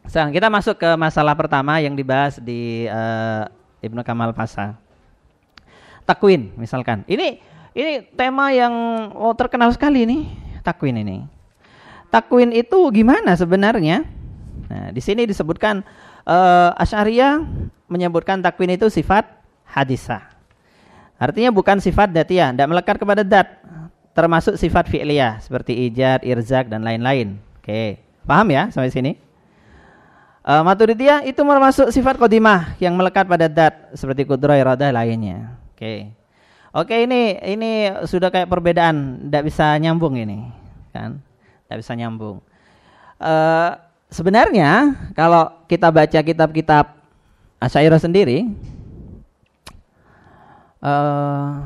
sekarang 0.09 0.33
kita 0.33 0.49
masuk 0.49 0.75
ke 0.81 0.89
masalah 0.97 1.37
pertama 1.37 1.77
yang 1.81 1.93
dibahas 1.93 2.41
di 2.41 2.89
uh, 2.89 3.45
Ibnu 3.81 4.01
Kamal 4.01 4.33
Pasa. 4.33 4.77
Takwin, 6.05 6.53
misalkan. 6.57 7.01
Ini 7.09 7.41
ini 7.75 8.05
tema 8.13 8.53
yang 8.53 8.73
oh, 9.13 9.33
terkenal 9.33 9.73
sekali 9.73 10.05
nih, 10.05 10.23
takwin 10.61 11.01
ini. 11.01 11.25
Takwin 12.13 12.53
itu 12.53 12.77
gimana 12.93 13.33
sebenarnya? 13.33 14.05
Nah, 14.69 14.89
di 14.93 15.01
sini 15.01 15.27
disebutkan 15.27 15.83
uh, 16.25 16.71
Asy'ariyah 16.79 17.41
menyebutkan 17.89 18.41
takwin 18.41 18.73
itu 18.73 18.89
sifat 18.89 19.27
hadisah. 19.65 20.23
Artinya 21.15 21.51
bukan 21.51 21.79
sifat 21.79 22.11
datiyah, 22.11 22.51
tidak 22.51 22.69
melekat 22.69 22.95
kepada 22.99 23.23
dat, 23.23 23.47
termasuk 24.15 24.55
sifat 24.55 24.87
fi'liyah 24.87 25.43
seperti 25.43 25.91
ijad, 25.91 26.23
irzak 26.23 26.71
dan 26.71 26.87
lain-lain. 26.87 27.35
Oke, 27.59 27.99
paham 28.23 28.47
ya 28.47 28.71
sampai 28.71 28.89
sini? 28.89 29.19
Uh, 30.45 30.63
Maturidiyah 30.63 31.27
itu 31.27 31.41
termasuk 31.41 31.91
sifat 31.91 32.15
kodimah 32.15 32.79
yang 32.79 32.95
melekat 32.95 33.27
pada 33.27 33.51
dat 33.51 33.91
seperti 33.91 34.23
kudroh 34.23 34.55
iradah 34.55 34.93
lainnya. 34.95 35.59
Oke. 35.75 36.15
Oke, 36.75 37.07
ini 37.07 37.39
ini 37.43 37.87
sudah 38.07 38.31
kayak 38.31 38.51
perbedaan, 38.51 39.25
tidak 39.27 39.47
bisa 39.47 39.75
nyambung 39.79 40.19
ini, 40.19 40.47
kan? 40.91 41.19
Tidak 41.65 41.77
bisa 41.81 41.95
nyambung. 41.95 42.43
Uh, 43.15 43.79
sebenarnya 44.11 44.91
kalau 45.15 45.49
kita 45.71 45.87
baca 45.87 46.19
kitab-kitab 46.19 46.93
Asyairah 47.63 47.97
sendiri, 47.97 48.51
uh, 50.83 51.63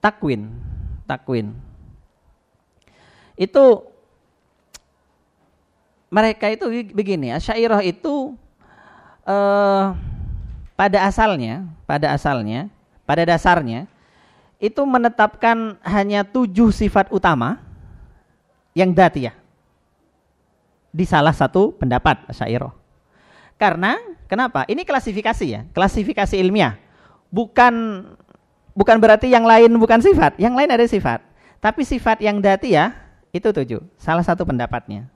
takwin 0.00 0.63
takwin. 1.04 1.52
Itu 3.34 3.88
mereka 6.12 6.46
itu 6.52 6.70
begini, 6.94 7.34
Asyairah 7.34 7.82
itu 7.82 8.38
eh, 9.26 9.84
pada 10.78 10.98
asalnya, 11.06 11.66
pada 11.86 12.14
asalnya, 12.14 12.70
pada 13.02 13.22
dasarnya 13.26 13.90
itu 14.62 14.80
menetapkan 14.86 15.76
hanya 15.82 16.22
tujuh 16.22 16.70
sifat 16.70 17.10
utama 17.10 17.60
yang 18.72 18.94
datiyah 18.94 19.34
di 20.94 21.02
salah 21.02 21.34
satu 21.34 21.74
pendapat 21.74 22.22
Asyairah. 22.30 22.70
Karena 23.58 23.98
kenapa? 24.30 24.62
Ini 24.70 24.86
klasifikasi 24.86 25.46
ya, 25.46 25.60
klasifikasi 25.74 26.38
ilmiah. 26.38 26.78
Bukan 27.34 28.06
bukan 28.74 28.98
berarti 28.98 29.30
yang 29.30 29.46
lain 29.46 29.70
bukan 29.78 30.02
sifat, 30.02 30.36
yang 30.36 30.52
lain 30.58 30.68
ada 30.68 30.84
sifat. 30.84 31.22
Tapi 31.62 31.80
sifat 31.86 32.20
yang 32.20 32.42
dati 32.44 32.76
ya 32.76 32.92
itu 33.32 33.48
tujuh. 33.48 33.80
Salah 33.96 34.26
satu 34.26 34.44
pendapatnya. 34.44 35.08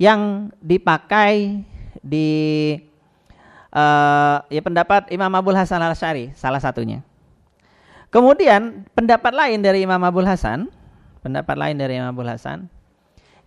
Yang 0.00 0.50
dipakai 0.64 1.60
di 2.00 2.30
uh, 3.74 4.40
ya 4.48 4.62
pendapat 4.64 5.10
Imam 5.10 5.28
Abdul 5.28 5.58
Hasan 5.58 5.82
al 5.82 5.92
Syari 5.98 6.32
salah 6.32 6.62
satunya. 6.62 7.02
Kemudian 8.08 8.86
pendapat 8.94 9.34
lain 9.34 9.58
dari 9.58 9.82
Imam 9.82 9.98
Abdul 9.98 10.30
Hasan, 10.30 10.70
pendapat 11.18 11.58
lain 11.58 11.74
dari 11.74 11.98
Imam 11.98 12.14
Abdul 12.14 12.30
Hasan, 12.30 12.70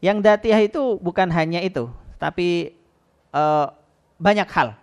yang 0.04 0.20
datiah 0.20 0.60
itu 0.60 1.00
bukan 1.00 1.32
hanya 1.32 1.64
itu, 1.64 1.88
tapi 2.20 2.76
uh, 3.32 3.72
banyak 4.20 4.44
hal, 4.52 4.76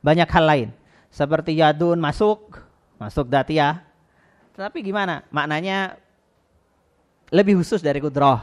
banyak 0.00 0.24
hal 0.24 0.44
lain, 0.48 0.68
seperti 1.12 1.52
yadun 1.60 2.00
masuk, 2.00 2.63
masuk 3.04 3.28
datia 3.28 3.84
Tapi 4.54 4.86
gimana? 4.86 5.26
Maknanya 5.34 5.98
lebih 7.34 7.58
khusus 7.58 7.82
dari 7.82 7.98
kudroh. 7.98 8.38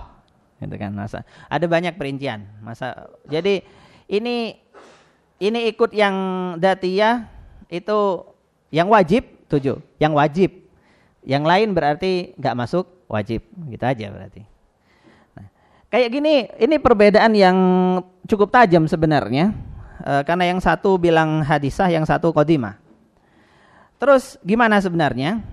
Gitu 0.60 0.76
kan 0.76 0.92
masa. 0.92 1.24
Ada 1.48 1.72
banyak 1.72 1.96
perincian. 1.96 2.44
Masa 2.60 3.08
jadi 3.24 3.64
ini 4.12 4.60
ini 5.40 5.60
ikut 5.72 5.96
yang 5.96 6.16
datiyah 6.60 7.32
itu 7.72 8.28
yang 8.76 8.92
wajib 8.92 9.24
tujuh, 9.48 9.80
yang 9.98 10.12
wajib. 10.14 10.52
Yang 11.24 11.44
lain 11.48 11.70
berarti 11.72 12.34
nggak 12.36 12.58
masuk 12.58 12.86
wajib, 13.06 13.46
gitu 13.70 13.86
aja 13.86 14.10
berarti. 14.10 14.42
Nah, 15.38 15.48
kayak 15.94 16.10
gini, 16.10 16.50
ini 16.58 16.76
perbedaan 16.82 17.38
yang 17.38 17.58
cukup 18.26 18.50
tajam 18.50 18.90
sebenarnya, 18.90 19.54
e, 20.02 20.26
karena 20.26 20.50
yang 20.50 20.58
satu 20.58 20.98
bilang 20.98 21.46
hadisah, 21.46 21.94
yang 21.94 22.10
satu 22.10 22.34
kodimah. 22.34 22.81
Terus 24.02 24.42
gimana 24.42 24.82
sebenarnya? 24.82 25.46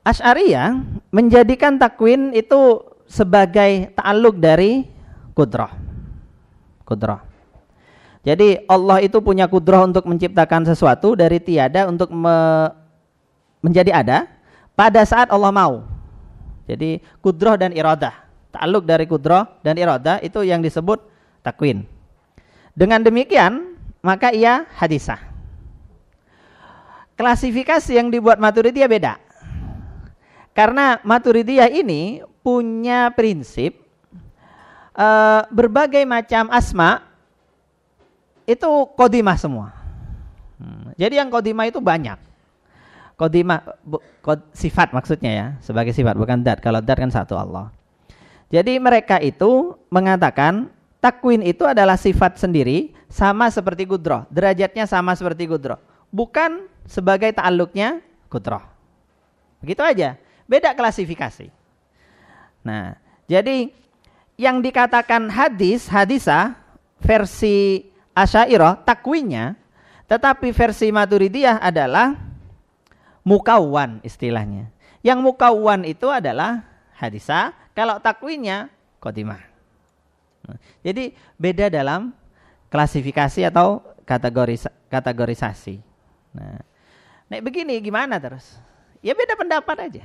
Ash'ariyah 0.00 0.80
menjadikan 1.12 1.76
takwin 1.76 2.32
itu 2.32 2.80
sebagai 3.04 3.92
ta'aluk 3.92 4.40
dari 4.40 4.88
kudroh. 5.36 5.68
Kudroh. 6.88 7.20
Jadi 8.24 8.64
Allah 8.64 9.04
itu 9.04 9.20
punya 9.20 9.44
kudroh 9.44 9.84
untuk 9.84 10.08
menciptakan 10.08 10.64
sesuatu 10.64 11.12
dari 11.12 11.36
tiada 11.36 11.84
untuk 11.84 12.08
me 12.16 12.72
menjadi 13.60 13.92
ada 13.92 14.18
pada 14.72 15.04
saat 15.04 15.28
Allah 15.28 15.52
mau. 15.52 15.84
Jadi 16.64 17.04
kudroh 17.20 17.60
dan 17.60 17.76
iradah. 17.76 18.24
Ta'aluk 18.56 18.88
dari 18.88 19.04
kudroh 19.04 19.44
dan 19.60 19.76
iradah 19.76 20.24
itu 20.24 20.40
yang 20.48 20.64
disebut 20.64 21.02
takwin. 21.44 21.84
Dengan 22.72 23.04
demikian 23.04 23.76
maka 24.06 24.30
ia 24.30 24.70
hadisah. 24.78 25.25
Klasifikasi 27.16 27.96
yang 27.96 28.12
dibuat 28.12 28.36
Maturidiyah 28.36 28.88
beda. 28.88 29.16
Karena 30.52 31.00
Maturidiyah 31.00 31.72
ini 31.72 32.20
punya 32.44 33.10
prinsip 33.12 33.76
uh, 34.96 35.48
berbagai 35.48 36.04
macam 36.04 36.48
asma 36.52 37.04
itu 38.46 38.68
kodimah 38.94 39.36
semua. 39.36 39.74
Hmm. 40.56 40.92
Jadi 40.96 41.20
yang 41.20 41.28
kodimah 41.28 41.68
itu 41.68 41.82
banyak. 41.82 42.16
Kodimah 43.16 43.64
bu, 43.80 43.98
kod, 44.20 44.44
sifat 44.52 44.92
maksudnya 44.92 45.32
ya, 45.32 45.46
sebagai 45.64 45.92
sifat 45.96 46.14
bukan 46.16 46.44
dat. 46.44 46.60
Kalau 46.60 46.84
dat 46.84 46.96
kan 47.00 47.08
satu 47.08 47.36
Allah. 47.36 47.72
Jadi 48.52 48.78
mereka 48.78 49.18
itu 49.18 49.74
mengatakan 49.90 50.70
takwin 51.02 51.42
itu 51.42 51.66
adalah 51.66 51.98
sifat 51.98 52.38
sendiri 52.38 52.94
sama 53.10 53.50
seperti 53.50 53.88
gudroh. 53.88 54.28
Derajatnya 54.30 54.86
sama 54.86 55.16
seperti 55.18 55.48
gudroh. 55.50 55.80
Bukan 56.14 56.70
sebagai 56.86 57.34
ta'aluknya 57.34 58.00
gudroh. 58.30 58.62
Begitu 59.60 59.82
aja. 59.82 60.18
Beda 60.46 60.72
klasifikasi. 60.72 61.50
Nah, 62.62 62.94
jadi 63.26 63.70
yang 64.38 64.62
dikatakan 64.62 65.26
hadis, 65.30 65.90
hadisah 65.90 66.54
versi 67.02 67.86
Asy'ariyah 68.16 68.80
takwinnya, 68.86 69.58
tetapi 70.08 70.54
versi 70.54 70.88
Maturidiyah 70.88 71.60
adalah 71.60 72.16
mukawan 73.26 74.00
istilahnya. 74.06 74.70
Yang 75.02 75.18
mukawan 75.20 75.84
itu 75.84 76.08
adalah 76.08 76.64
hadisah, 76.96 77.52
kalau 77.76 78.00
takwinnya 78.00 78.72
kodimah. 79.02 79.42
Jadi 80.86 81.10
beda 81.34 81.66
dalam 81.66 82.14
klasifikasi 82.70 83.50
atau 83.50 83.82
kategoris 84.06 84.70
kategorisasi. 84.86 85.82
Nah, 86.38 86.62
nek 87.26 87.42
begini 87.42 87.78
gimana 87.82 88.18
terus? 88.18 88.58
Ya 89.04 89.14
beda 89.14 89.38
pendapat 89.38 89.76
aja 89.90 90.04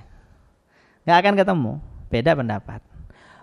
nggak 1.05 1.17
akan 1.17 1.35
ketemu. 1.37 1.73
Beda 2.11 2.31
pendapat. 2.35 2.81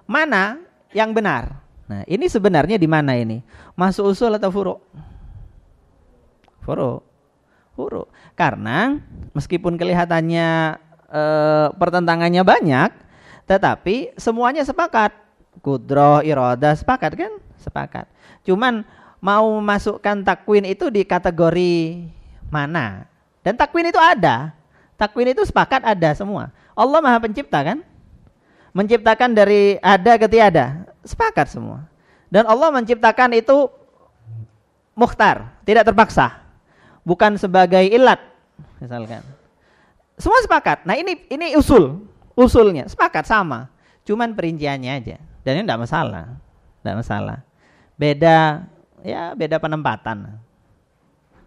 Mana 0.04 0.60
yang 0.92 1.12
benar? 1.12 1.64
Nah, 1.88 2.04
ini 2.04 2.28
sebenarnya 2.28 2.76
di 2.76 2.88
mana 2.88 3.16
ini? 3.16 3.40
Masuk 3.72 4.12
usul 4.12 4.36
atau 4.36 4.52
furu? 4.52 4.76
Furu. 6.60 7.00
Furu. 7.72 8.04
Karena 8.36 9.00
meskipun 9.32 9.80
kelihatannya 9.80 10.76
e, 11.08 11.22
pertentangannya 11.76 12.44
banyak, 12.44 12.90
tetapi 13.48 14.16
semuanya 14.20 14.64
sepakat. 14.68 15.16
Kudro, 15.64 16.20
iroda 16.22 16.76
sepakat 16.76 17.12
kan? 17.16 17.32
Sepakat. 17.56 18.06
Cuman 18.44 18.84
mau 19.18 19.48
masukkan 19.64 20.22
takwin 20.22 20.68
itu 20.68 20.92
di 20.92 21.02
kategori 21.08 22.06
mana? 22.52 23.08
Dan 23.48 23.56
takwin 23.56 23.88
itu 23.88 23.96
ada. 23.96 24.52
Takwin 25.00 25.32
itu 25.32 25.40
sepakat 25.48 25.80
ada 25.80 26.12
semua. 26.12 26.52
Allah 26.76 27.00
Maha 27.00 27.16
Pencipta 27.16 27.64
kan? 27.64 27.80
Menciptakan 28.76 29.32
dari 29.32 29.80
ada 29.80 30.20
ke 30.20 30.28
tiada. 30.28 30.84
Sepakat 31.00 31.48
semua. 31.48 31.88
Dan 32.28 32.44
Allah 32.44 32.68
menciptakan 32.68 33.32
itu 33.32 33.72
mukhtar, 34.92 35.56
tidak 35.64 35.88
terpaksa. 35.88 36.44
Bukan 37.08 37.40
sebagai 37.40 37.88
ilat 37.88 38.20
misalkan. 38.84 39.24
Semua 40.20 40.44
sepakat. 40.44 40.84
Nah, 40.84 41.00
ini 41.00 41.24
ini 41.32 41.56
usul. 41.56 42.04
Usulnya 42.36 42.84
sepakat 42.84 43.24
sama. 43.24 43.72
Cuman 44.04 44.36
perinciannya 44.36 44.92
aja. 44.92 45.16
Dan 45.40 45.56
ini 45.56 45.64
tidak 45.64 45.88
masalah. 45.88 46.36
Tidak 46.84 46.96
masalah. 47.00 47.38
Beda 47.96 48.68
ya 49.00 49.32
beda 49.32 49.56
penempatan. 49.56 50.36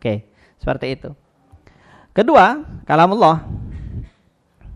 Oke, 0.01 0.25
seperti 0.57 0.97
itu. 0.97 1.13
Kedua, 2.11 2.59
kalamullah. 2.83 3.47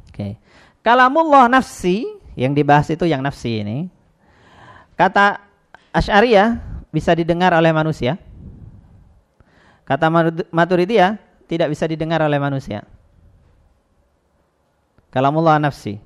Oke. 0.08 0.40
Kalamullah 0.80 1.52
nafsi 1.52 2.08
yang 2.40 2.56
dibahas 2.56 2.88
itu 2.88 3.04
yang 3.04 3.20
nafsi 3.20 3.60
ini. 3.60 3.92
Kata 4.96 5.44
Asy'ariyah 5.92 6.60
bisa 6.92 7.12
didengar 7.12 7.52
oleh 7.52 7.76
manusia. 7.76 8.16
Kata 9.84 10.08
Maturidiyah 10.52 11.20
tidak 11.52 11.72
bisa 11.76 11.84
didengar 11.88 12.24
oleh 12.24 12.40
manusia. 12.40 12.88
Kalamullah 15.12 15.60
nafsi. 15.60 16.00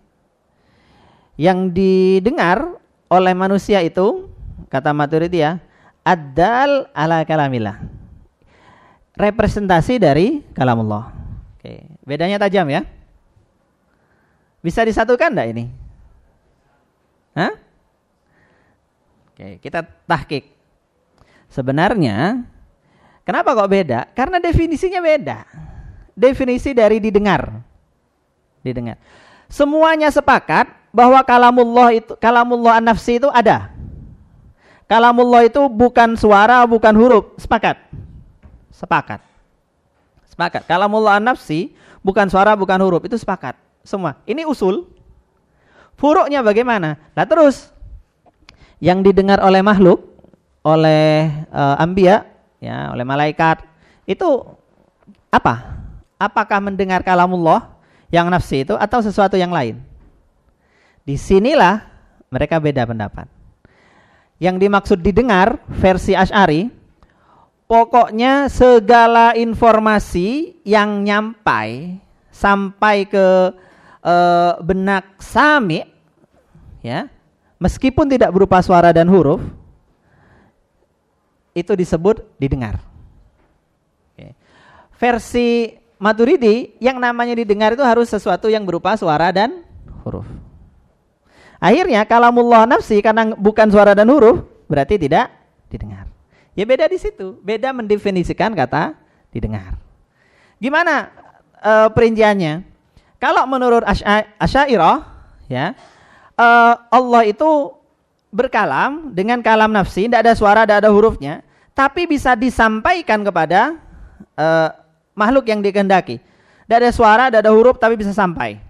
Yang 1.37 1.59
didengar 1.73 2.81
oleh 3.09 3.33
manusia 3.37 3.81
itu 3.85 4.29
kata 4.69 4.93
Maturidiyah 4.93 5.61
adal 6.01 6.89
ala 6.93 7.21
kalamillah. 7.25 7.81
Representasi 9.13 10.01
dari 10.01 10.41
kalamullah. 10.53 11.18
Oke, 11.60 11.84
bedanya 12.08 12.39
tajam 12.39 12.72
ya. 12.72 12.88
Bisa 14.63 14.80
disatukan 14.88 15.36
enggak 15.36 15.52
ini? 15.52 15.65
Hah? 17.36 17.52
Oke, 19.36 19.60
kita 19.60 19.84
tahkik. 20.08 20.56
Sebenarnya 21.52 22.48
kenapa 23.28 23.52
kok 23.60 23.67
beda? 23.67 24.08
Karena 24.15 24.39
definisinya 24.39 25.04
beda. 25.04 25.43
Definisi 26.15 26.72
dari 26.72 27.04
didengar. 27.04 27.60
Didengar. 28.63 28.95
Semuanya 29.52 30.08
sepakat 30.15 30.72
bahwa 30.95 31.19
kalamullah 31.28 31.91
itu 31.91 32.15
kalamullah 32.24 32.80
an-nafsi 32.80 33.19
itu 33.19 33.28
ada. 33.36 33.67
Kalamullah 34.88 35.43
itu 35.43 35.67
bukan 35.67 36.15
suara, 36.15 36.63
bukan 36.63 36.95
huruf, 36.95 37.36
sepakat. 37.36 37.78
Sepakat. 38.72 39.28
Sepakat. 40.39 40.71
Kalamullah 40.71 41.19
an-nafsi 41.19 41.75
bukan 41.99 42.32
suara, 42.32 42.56
bukan 42.56 42.80
huruf, 42.80 43.04
itu 43.04 43.19
sepakat 43.19 43.60
semua. 43.84 44.15
Ini 44.23 44.47
usul. 44.47 44.88
Furuknya 45.99 46.39
bagaimana? 46.39 46.95
Nah 47.12 47.28
terus 47.28 47.75
yang 48.80 49.04
didengar 49.04 49.43
oleh 49.43 49.60
makhluk, 49.60 49.99
oleh 50.63 51.28
uh, 51.52 51.75
ambia, 51.75 52.23
ya, 52.63 52.88
oleh 52.95 53.04
malaikat, 53.04 53.67
itu 54.08 54.47
apa? 55.28 55.75
Apakah 56.15 56.63
mendengar 56.63 57.04
kalamullah 57.04 57.75
yang 58.08 58.32
nafsi 58.32 58.63
itu 58.63 58.80
atau 58.80 59.04
sesuatu 59.04 59.36
yang 59.36 59.52
lain? 59.52 59.84
Di 61.04 61.19
sinilah 61.19 61.84
mereka 62.32 62.63
beda 62.63 62.88
pendapat. 62.88 63.28
Yang 64.39 64.56
dimaksud 64.63 65.04
didengar 65.04 65.60
versi 65.67 66.15
Ash'ari, 66.15 66.71
pokoknya 67.69 68.49
segala 68.49 69.38
informasi 69.38 70.58
yang 70.65 71.05
nyampai 71.05 72.01
sampai 72.34 73.05
ke 73.05 73.53
uh, 74.01 74.58
benak 74.65 75.21
sami 75.21 75.86
ya 76.82 77.05
meskipun 77.62 78.10
tidak 78.10 78.34
berupa 78.34 78.58
suara 78.65 78.89
dan 78.89 79.05
huruf 79.05 79.39
itu 81.53 81.77
disebut 81.77 82.25
didengar. 82.41 82.82
Versi 84.99 85.79
Maturidi 85.95 86.75
yang 86.84 86.99
namanya 86.99 87.32
didengar 87.32 87.71
itu 87.71 87.84
harus 87.84 88.12
sesuatu 88.12 88.51
yang 88.51 88.67
berupa 88.67 88.99
suara 88.99 89.32
dan 89.32 89.63
huruf. 90.03 90.27
Akhirnya 91.55 92.03
kalamullah 92.03 92.67
nafsi 92.67 92.99
karena 92.99 93.32
bukan 93.36 93.71
suara 93.71 93.95
dan 93.95 94.12
huruf 94.12 94.43
berarti 94.67 94.99
tidak 94.99 95.32
didengar 95.71 96.18
ya 96.60 96.67
beda 96.67 96.91
di 96.91 97.00
situ 97.00 97.39
beda 97.39 97.72
mendefinisikan 97.72 98.52
kata 98.52 98.91
didengar 99.32 99.80
gimana 100.60 101.08
uh, 101.63 101.88
perinciannya. 101.91 102.67
Kalau 103.19 103.43
menurut 103.48 103.84
Asy'ariyah 104.39 105.04
ya, 105.52 105.76
uh, 106.39 106.74
Allah 106.88 107.28
itu 107.28 107.76
berkalam 108.32 109.12
dengan 109.12 109.43
kalam 109.43 109.74
nafsi, 109.74 110.08
tidak 110.08 110.24
ada 110.24 110.34
suara, 110.38 110.62
tidak 110.63 110.88
ada 110.88 110.91
hurufnya, 110.93 111.43
tapi 111.76 112.08
bisa 112.08 112.38
disampaikan 112.39 113.19
kepada 113.26 113.76
uh, 114.39 114.69
makhluk 115.12 115.52
yang 115.52 115.60
dikehendaki. 115.60 116.24
Tidak 116.63 116.78
ada 116.80 116.91
suara, 116.93 117.28
tidak 117.28 117.43
ada 117.43 117.52
huruf, 117.52 117.76
tapi 117.76 118.00
bisa 118.00 118.15
sampai. 118.15 118.62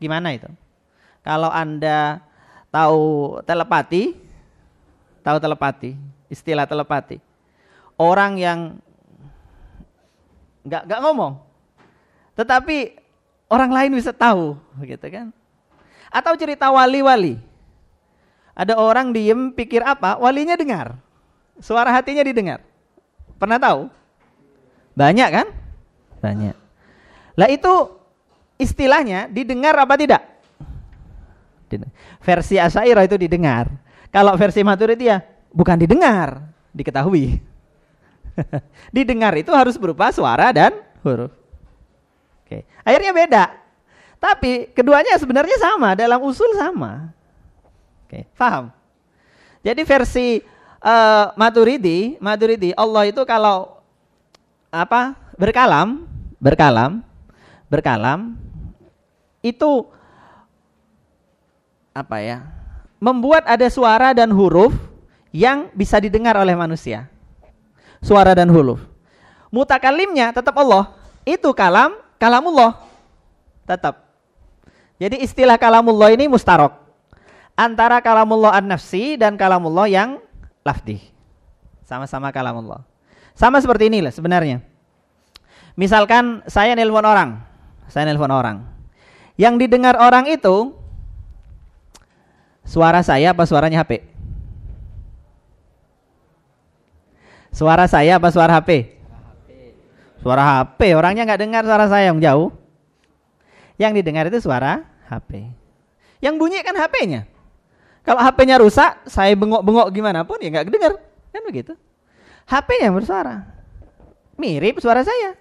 Gimana 0.00 0.32
itu? 0.32 0.48
Kalau 1.20 1.50
anda 1.50 2.22
tahu 2.70 3.36
telepati, 3.44 4.14
tahu 5.20 5.36
telepati, 5.42 5.98
istilah 6.26 6.66
telepati, 6.66 7.22
orang 7.96 8.38
yang 8.40 8.58
nggak 10.66 10.82
nggak 10.90 11.00
ngomong, 11.02 11.38
tetapi 12.34 12.98
orang 13.46 13.70
lain 13.70 13.92
bisa 13.94 14.10
tahu, 14.10 14.58
gitu 14.82 15.06
kan? 15.06 15.30
Atau 16.10 16.34
cerita 16.34 16.70
wali-wali, 16.70 17.38
ada 18.56 18.74
orang 18.80 19.12
diem 19.12 19.52
pikir 19.52 19.84
apa, 19.84 20.16
walinya 20.16 20.56
dengar. 20.56 20.96
Suara 21.60 21.88
hatinya 21.92 22.20
didengar. 22.24 22.60
Pernah 23.36 23.60
tahu? 23.60 23.88
Banyak 24.96 25.28
kan? 25.28 25.46
Banyak. 26.24 26.56
Lah 27.36 27.48
itu 27.52 27.72
istilahnya 28.56 29.28
didengar 29.28 29.76
apa 29.76 29.96
tidak? 30.00 30.24
Versi 32.24 32.56
Asyairah 32.56 33.04
itu 33.04 33.20
didengar. 33.20 33.68
Kalau 34.08 34.32
versi 34.40 34.64
Maturidiyah 34.64 35.20
bukan 35.56 35.80
didengar, 35.80 36.44
diketahui. 36.76 37.40
didengar 38.96 39.32
itu 39.40 39.48
harus 39.56 39.80
berupa 39.80 40.12
suara 40.12 40.52
dan 40.52 40.76
huruf. 41.00 41.32
Oke. 42.44 42.68
Akhirnya 42.84 43.16
beda. 43.16 43.44
Tapi 44.20 44.68
keduanya 44.76 45.16
sebenarnya 45.16 45.56
sama, 45.56 45.96
dalam 45.96 46.20
usul 46.20 46.52
sama. 46.52 47.08
Oke, 48.04 48.28
paham? 48.36 48.68
Jadi 49.64 49.82
versi 49.82 50.38
uh, 50.84 51.32
Maturidi, 51.34 52.20
Maturidi 52.20 52.70
Allah 52.76 53.08
itu 53.08 53.24
kalau 53.24 53.80
apa? 54.68 55.16
berkalam, 55.36 56.08
berkalam, 56.40 57.04
berkalam 57.68 58.40
itu 59.44 59.84
apa 61.92 62.16
ya? 62.24 62.38
Membuat 62.96 63.44
ada 63.44 63.68
suara 63.68 64.16
dan 64.16 64.32
huruf 64.32 64.72
yang 65.36 65.68
bisa 65.76 66.00
didengar 66.00 66.32
oleh 66.40 66.56
manusia. 66.56 67.12
Suara 68.00 68.32
dan 68.32 68.48
huruf. 68.48 68.80
Mutakalimnya 69.52 70.32
tetap 70.32 70.56
Allah. 70.56 70.96
Itu 71.28 71.52
kalam, 71.52 71.92
kalamullah. 72.16 72.80
Tetap. 73.68 74.00
Jadi 74.96 75.20
istilah 75.20 75.60
kalamullah 75.60 76.08
ini 76.16 76.24
mustarok 76.24 76.72
antara 77.52 78.00
kalamullah 78.00 78.56
an-nafsi 78.56 79.20
dan 79.20 79.36
kalamullah 79.36 79.84
yang 79.84 80.16
lafdi. 80.64 81.04
Sama-sama 81.84 82.32
kalamullah. 82.32 82.80
Sama 83.36 83.60
seperti 83.60 83.92
inilah 83.92 84.12
sebenarnya. 84.12 84.64
Misalkan 85.76 86.40
saya 86.48 86.72
nelpon 86.72 87.04
orang, 87.04 87.44
saya 87.92 88.08
nelpon 88.08 88.32
orang. 88.32 88.64
Yang 89.36 89.68
didengar 89.68 90.00
orang 90.00 90.24
itu 90.32 90.72
suara 92.64 93.04
saya 93.04 93.36
apa 93.36 93.44
suaranya 93.44 93.84
HP? 93.84 94.15
Suara 97.56 97.88
saya 97.88 98.20
apa 98.20 98.28
suara 98.28 98.60
HP? 98.60 98.92
Suara 100.20 100.44
HP, 100.44 100.92
orangnya 100.92 101.24
nggak 101.24 101.40
dengar 101.40 101.62
suara 101.64 101.88
saya 101.88 102.12
yang 102.12 102.20
jauh. 102.20 102.52
Yang 103.80 104.04
didengar 104.04 104.28
itu 104.28 104.44
suara 104.44 104.84
HP. 105.08 105.48
Yang 106.20 106.34
bunyi 106.36 106.60
kan 106.60 106.76
HP-nya. 106.76 107.24
Kalau 108.04 108.20
HP-nya 108.20 108.60
rusak, 108.60 109.08
saya 109.08 109.32
bengok-bengok 109.32 109.88
gimana 109.88 110.20
pun 110.28 110.36
ya 110.36 110.52
nggak 110.52 110.68
kedengar. 110.68 111.00
Kan 111.32 111.42
begitu. 111.48 111.72
HP-nya 112.44 112.92
bersuara. 112.92 113.48
Mirip 114.36 114.76
suara 114.84 115.00
saya. 115.00 115.32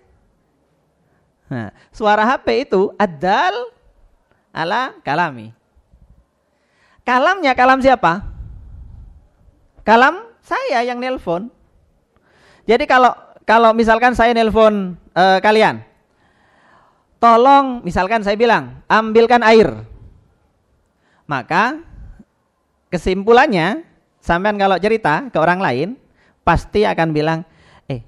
Nah, 1.52 1.76
suara 1.92 2.24
HP 2.24 2.72
itu 2.72 2.96
adal 2.96 3.76
ala 4.56 4.96
kalami. 5.04 5.52
Kalamnya 7.04 7.52
kalam 7.60 7.84
siapa? 7.84 8.24
Kalam 9.84 10.32
saya 10.40 10.80
yang 10.88 11.04
nelpon. 11.04 11.52
Jadi 12.66 12.90
kalau 12.90 13.14
kalau 13.46 13.72
misalkan 13.78 14.18
saya 14.18 14.34
nelpon 14.34 14.98
uh, 15.14 15.38
kalian, 15.42 15.86
tolong 17.22 17.86
misalkan 17.86 18.26
saya 18.26 18.34
bilang 18.34 18.82
ambilkan 18.90 19.46
air, 19.46 19.86
maka 21.30 21.86
Kesimpulannya, 22.96 23.84
sampean 24.24 24.56
kalau 24.56 24.80
cerita 24.80 25.28
ke 25.28 25.36
orang 25.36 25.60
lain, 25.60 25.90
pasti 26.48 26.88
akan 26.88 27.12
bilang, 27.12 27.40
eh, 27.92 28.00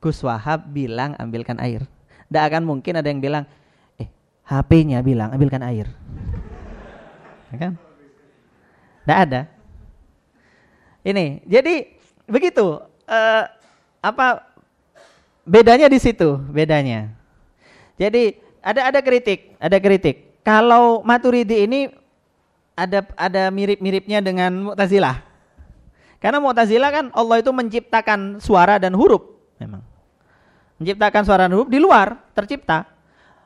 Gus 0.00 0.24
Wahab 0.24 0.72
bilang 0.72 1.12
ambilkan 1.20 1.60
air. 1.60 1.84
Tidak 2.30 2.40
akan 2.48 2.64
mungkin 2.64 2.96
ada 2.96 3.12
yang 3.12 3.20
bilang, 3.20 3.44
eh, 4.00 4.08
HP-nya 4.48 5.04
bilang 5.04 5.36
ambilkan 5.36 5.60
air. 5.60 5.84
Ya 7.52 7.56
kan? 7.60 7.72
Tidak 9.04 9.18
ada. 9.28 9.40
Ini, 11.04 11.44
jadi 11.44 11.92
begitu. 12.24 12.80
Uh, 13.04 13.44
apa 14.02 14.42
bedanya 15.46 15.86
di 15.86 16.02
situ? 16.02 16.42
Bedanya. 16.50 17.14
Jadi 17.96 18.34
ada 18.58 18.90
ada 18.90 19.00
kritik, 19.00 19.54
ada 19.62 19.78
kritik. 19.78 20.42
Kalau 20.42 21.06
Maturidi 21.06 21.70
ini 21.70 21.80
ada 22.74 23.06
ada 23.14 23.48
mirip-miripnya 23.54 24.18
dengan 24.18 24.50
Mu'tazilah. 24.70 25.22
Karena 26.18 26.42
Mu'tazilah 26.42 26.90
kan 26.90 27.06
Allah 27.14 27.38
itu 27.38 27.54
menciptakan 27.54 28.42
suara 28.42 28.82
dan 28.82 28.94
huruf 28.98 29.22
memang. 29.62 29.82
Menciptakan 30.82 31.22
suara 31.22 31.46
dan 31.46 31.54
huruf 31.54 31.70
di 31.70 31.78
luar 31.78 32.18
tercipta. 32.34 32.90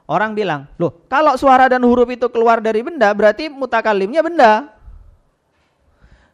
Orang 0.07 0.39
bilang, 0.39 0.71
"Loh, 0.79 1.05
kalau 1.11 1.35
suara 1.35 1.67
dan 1.67 1.83
huruf 1.83 2.07
itu 2.09 2.31
keluar 2.31 2.63
dari 2.63 2.81
benda, 2.81 3.11
berarti 3.11 3.51
mutakalimnya 3.51 4.23
benda." 4.23 4.73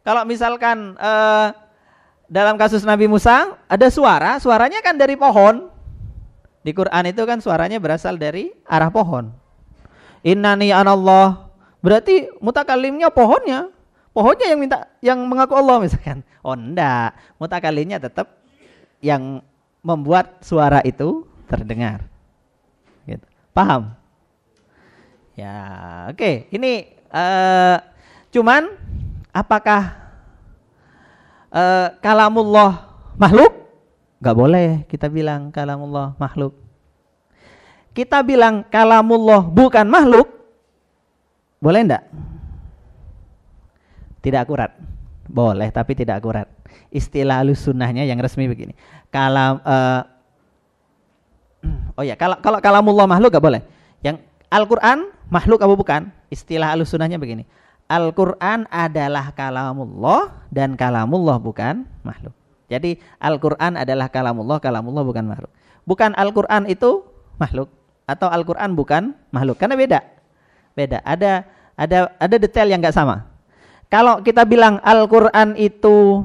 Kalau 0.02 0.22
misalkan 0.28 0.98
eh, 0.98 1.48
dalam 2.33 2.57
kasus 2.57 2.81
Nabi 2.88 3.05
Musa 3.05 3.61
ada 3.68 3.88
suara, 3.92 4.40
suaranya 4.40 4.81
kan 4.81 4.97
dari 4.97 5.21
pohon. 5.21 5.68
Di 6.64 6.73
Quran 6.73 7.05
itu 7.11 7.23
kan 7.29 7.45
suaranya 7.45 7.77
berasal 7.77 8.16
dari 8.16 8.49
arah 8.64 8.88
pohon. 8.88 9.35
Innani 10.25 10.71
anallah 10.71 11.53
Berarti 11.83 12.31
mutakalimnya 12.38 13.11
pohonnya. 13.11 13.68
Pohonnya 14.14 14.47
yang 14.55 14.61
minta 14.62 14.79
yang 15.03 15.18
mengaku 15.27 15.59
Allah 15.59 15.83
misalkan. 15.83 16.23
Oh 16.47 16.55
enggak, 16.55 17.18
mutakalimnya 17.42 17.99
tetap 17.99 18.38
yang 19.03 19.42
membuat 19.83 20.38
suara 20.47 20.79
itu 20.87 21.27
terdengar. 21.51 22.07
Gitu. 23.03 23.27
Paham? 23.51 23.99
Ya, 25.35 25.57
oke. 26.07 26.16
Okay. 26.23 26.35
Ini 26.55 26.73
uh, 27.11 27.83
cuman 28.31 28.79
apakah 29.35 30.01
uh, 31.52 31.94
kalamullah 32.00 32.88
makhluk? 33.20 33.52
Gak 34.22 34.36
boleh 34.38 34.88
kita 34.88 35.06
bilang 35.12 35.52
kalamullah 35.52 36.16
makhluk. 36.16 36.56
Kita 37.92 38.24
bilang 38.24 38.64
kalamullah 38.72 39.44
bukan 39.44 39.84
makhluk, 39.84 40.24
boleh 41.60 41.80
enggak? 41.84 42.04
Tidak 44.24 44.40
akurat. 44.40 44.72
Boleh 45.28 45.68
tapi 45.70 45.92
tidak 45.94 46.18
akurat. 46.18 46.48
Istilah 46.88 47.44
sunnahnya 47.52 48.08
yang 48.08 48.16
resmi 48.18 48.48
begini. 48.48 48.72
Kalau 49.12 49.60
uh, 49.60 50.02
oh 52.00 52.05
ya, 52.05 52.16
kalau 52.16 52.40
kalau 52.40 52.59
kalamullah 52.59 53.07
makhluk 53.07 53.30
gak 53.30 53.44
boleh. 53.44 53.62
Yang 54.00 54.24
Al-Qur'an 54.50 55.12
makhluk 55.30 55.62
apa 55.62 55.74
bukan? 55.76 56.03
Istilah 56.32 56.74
alus 56.74 56.90
sunnahnya 56.90 57.20
begini. 57.20 57.46
Al-Qur'an 57.93 58.64
adalah 58.72 59.36
kalamullah 59.36 60.49
dan 60.49 60.80
kalamullah 60.80 61.36
bukan 61.36 61.84
makhluk. 62.01 62.32
Jadi 62.72 62.97
Al-Qur'an 63.20 63.76
adalah 63.76 64.09
kalamullah, 64.09 64.57
kalamullah 64.64 65.05
bukan 65.05 65.28
makhluk. 65.28 65.53
Bukan 65.84 66.16
Al-Qur'an 66.16 66.64
itu 66.64 67.05
makhluk 67.36 67.68
atau 68.09 68.32
Al-Qur'an 68.32 68.72
bukan 68.72 69.12
makhluk 69.28 69.61
karena 69.61 69.76
beda 69.76 70.01
beda. 70.72 71.05
Ada 71.05 71.45
ada 71.76 71.99
ada 72.16 72.36
detail 72.40 72.68
yang 72.72 72.80
nggak 72.80 72.97
sama. 72.97 73.28
Kalau 73.93 74.24
kita 74.24 74.49
bilang 74.49 74.80
Al-Qur'an 74.80 75.53
itu 75.61 76.24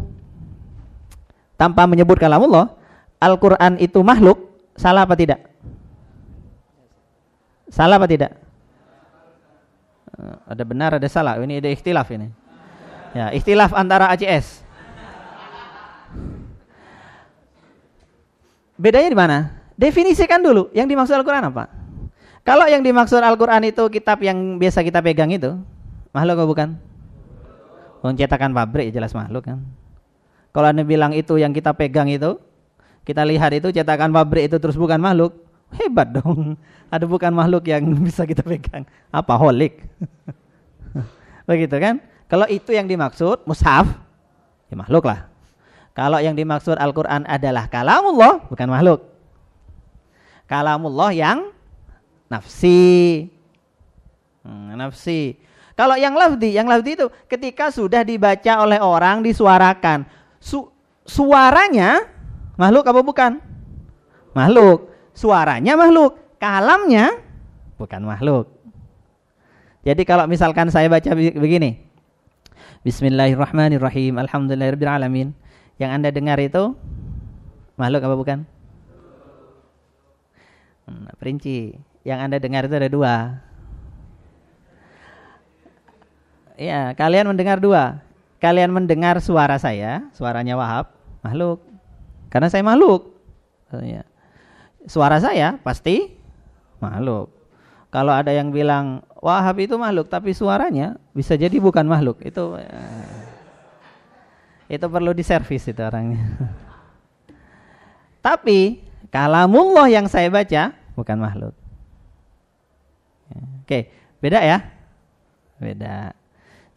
tanpa 1.59 1.83
menyebut 1.83 2.15
kalamullah, 2.15 2.71
Al-Qur'an 3.19 3.75
itu 3.83 3.99
makhluk, 4.07 4.55
salah 4.79 5.03
apa 5.03 5.19
tidak? 5.19 5.43
Salah 7.67 7.99
apa 7.99 8.07
tidak? 8.07 8.46
Eh, 10.17 10.37
ada 10.49 10.63
benar, 10.65 10.97
ada 10.97 11.07
salah. 11.09 11.37
Ini 11.37 11.61
ada 11.61 11.69
ikhtilaf 11.69 12.09
ini. 12.09 12.27
Ya, 13.13 13.29
ikhtilaf 13.33 13.71
antara 13.77 14.09
ACS. 14.13 14.65
Bedanya 18.77 19.09
di 19.09 19.17
mana? 19.17 19.37
Definisikan 19.77 20.41
dulu. 20.41 20.69
Yang 20.73 20.87
dimaksud 20.93 21.13
Al-Quran 21.17 21.49
apa? 21.49 21.69
Kalau 22.45 22.65
yang 22.69 22.81
dimaksud 22.81 23.21
Al-Quran 23.21 23.69
itu 23.69 23.83
kitab 23.89 24.21
yang 24.21 24.61
biasa 24.61 24.81
kita 24.85 25.01
pegang 25.01 25.33
itu, 25.33 25.57
makhluk 26.13 26.37
atau 26.37 26.47
bukan? 26.49 26.69
Mencetakan 28.05 28.53
pabrik 28.53 28.93
jelas 28.93 29.11
makhluk 29.11 29.49
kan. 29.49 29.59
Kalau 30.53 30.67
anda 30.69 30.81
bilang 30.85 31.11
itu 31.13 31.37
yang 31.37 31.51
kita 31.51 31.73
pegang 31.75 32.07
itu, 32.07 32.39
kita 33.03 33.25
lihat 33.27 33.51
itu 33.57 33.69
cetakan 33.73 34.13
pabrik 34.13 34.47
itu 34.49 34.57
terus 34.57 34.79
bukan 34.79 34.97
makhluk, 35.01 35.46
hebat 35.75 36.07
dong. 36.13 36.55
Ada 36.87 37.03
bukan 37.03 37.31
makhluk 37.35 37.67
yang 37.67 37.83
bisa 38.07 38.23
kita 38.23 38.43
pegang. 38.43 38.87
Apa 39.11 39.35
holik? 39.35 39.83
Begitu 41.49 41.75
kan? 41.79 41.99
Kalau 42.27 42.47
itu 42.51 42.75
yang 42.75 42.87
dimaksud 42.87 43.47
mushaf, 43.47 43.87
ya 44.67 44.75
makhluk 44.75 45.07
lah. 45.07 45.31
Kalau 45.95 46.19
yang 46.21 46.37
dimaksud 46.37 46.77
Al-Quran 46.77 47.25
adalah 47.25 47.71
kalamullah, 47.71 48.45
bukan 48.51 48.67
makhluk. 48.69 48.99
Kalamullah 50.45 51.09
yang 51.15 51.49
nafsi. 52.27 53.25
Hmm, 54.43 54.75
nafsi. 54.75 55.39
Kalau 55.77 55.93
yang 55.93 56.17
lafdi, 56.17 56.57
yang 56.57 56.65
lafdi 56.65 56.97
itu 56.97 57.07
ketika 57.29 57.69
sudah 57.69 58.01
dibaca 58.01 58.65
oleh 58.65 58.81
orang 58.81 59.21
disuarakan. 59.21 60.09
Su 60.41 60.73
suaranya 61.05 62.05
makhluk 62.57 62.85
apa 62.89 63.01
bukan? 63.05 63.31
Makhluk. 64.33 64.96
Suaranya 65.17 65.73
makhluk, 65.73 66.37
kalamnya 66.37 67.17
bukan 67.81 68.05
makhluk. 68.05 68.53
Jadi 69.81 70.05
kalau 70.05 70.29
misalkan 70.29 70.69
saya 70.69 70.85
baca 70.93 71.09
begini. 71.17 71.81
Bismillahirrahmanirrahim. 72.85 74.21
Alhamdulillahirabbil 74.21 75.33
Yang 75.81 75.89
Anda 75.89 76.13
dengar 76.13 76.37
itu 76.37 76.77
makhluk 77.81 78.05
apa 78.05 78.13
bukan? 78.13 78.39
Hmm, 80.85 81.09
perinci 81.17 81.73
yang 82.05 82.21
Anda 82.21 82.37
dengar 82.37 82.69
itu 82.69 82.77
ada 82.77 82.85
dua. 82.85 83.41
Ya, 86.61 86.93
kalian 86.93 87.25
mendengar 87.25 87.57
dua. 87.57 88.05
Kalian 88.37 88.69
mendengar 88.69 89.17
suara 89.17 89.57
saya, 89.57 90.05
suaranya 90.13 90.53
Wahab, 90.53 90.93
makhluk. 91.25 91.65
Karena 92.29 92.53
saya 92.53 92.61
makhluk. 92.61 93.17
Ya. 93.81 94.05
Suara 94.87 95.19
saya 95.19 95.59
pasti 95.59 96.15
makhluk. 96.79 97.29
Kalau 97.91 98.15
ada 98.15 98.31
yang 98.31 98.51
bilang 98.55 99.03
Wahab 99.19 99.57
itu 99.59 99.75
makhluk, 99.75 100.07
tapi 100.07 100.31
suaranya 100.31 100.95
bisa 101.11 101.33
jadi 101.35 101.57
bukan 101.57 101.83
makhluk. 101.83 102.21
Itu 102.23 102.55
ya, 102.55 102.71
itu 104.67 104.85
perlu 104.85 105.11
diservis 105.11 105.65
itu 105.67 105.81
orangnya. 105.81 106.21
tapi 108.27 108.83
kalamullah 109.09 109.89
yang 109.89 110.05
saya 110.05 110.29
baca 110.29 110.75
bukan 110.93 111.17
makhluk. 111.17 111.55
Oke, 113.63 113.91
beda 114.21 114.39
ya? 114.39 114.63
Beda. 115.57 116.13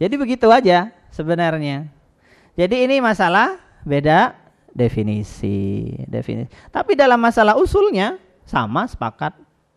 Jadi 0.00 0.14
begitu 0.16 0.48
aja 0.48 0.90
sebenarnya. 1.12 1.86
Jadi 2.56 2.88
ini 2.88 2.98
masalah 3.04 3.60
beda 3.84 4.39
definisi, 4.74 5.90
definisi. 6.06 6.50
Tapi 6.70 6.94
dalam 6.94 7.18
masalah 7.18 7.58
usulnya 7.58 8.18
sama 8.46 8.86
sepakat, 8.86 9.34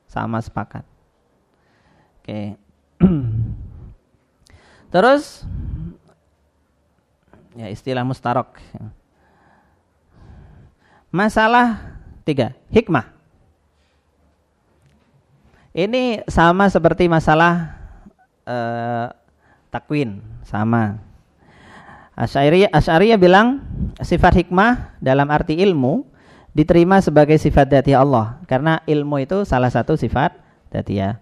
sama 0.09 0.39
sepakat. 0.41 0.85
Oke. 2.21 2.55
Terus 4.93 5.45
ya 7.57 7.69
istilah 7.69 8.05
mustarok. 8.05 8.57
Masalah 11.13 11.97
tiga, 12.25 12.57
hikmah. 12.73 13.13
Ini 15.73 16.21
sama 16.29 16.69
seperti 16.69 17.09
masalah 17.09 17.73
uh, 18.45 19.09
takwin, 19.73 20.21
sama. 20.45 21.12
Asy'ariyah 22.13 23.17
bilang 23.17 23.65
sifat 24.01 24.45
hikmah 24.45 24.97
dalam 25.01 25.25
arti 25.33 25.57
ilmu 25.57 26.05
diterima 26.53 27.01
sebagai 27.01 27.41
sifat 27.41 27.65
dati 27.65 27.97
Allah 27.97 28.37
karena 28.45 28.77
ilmu 28.85 29.17
itu 29.17 29.41
salah 29.49 29.73
satu 29.73 29.97
sifat 29.97 30.37
ya. 30.89 31.17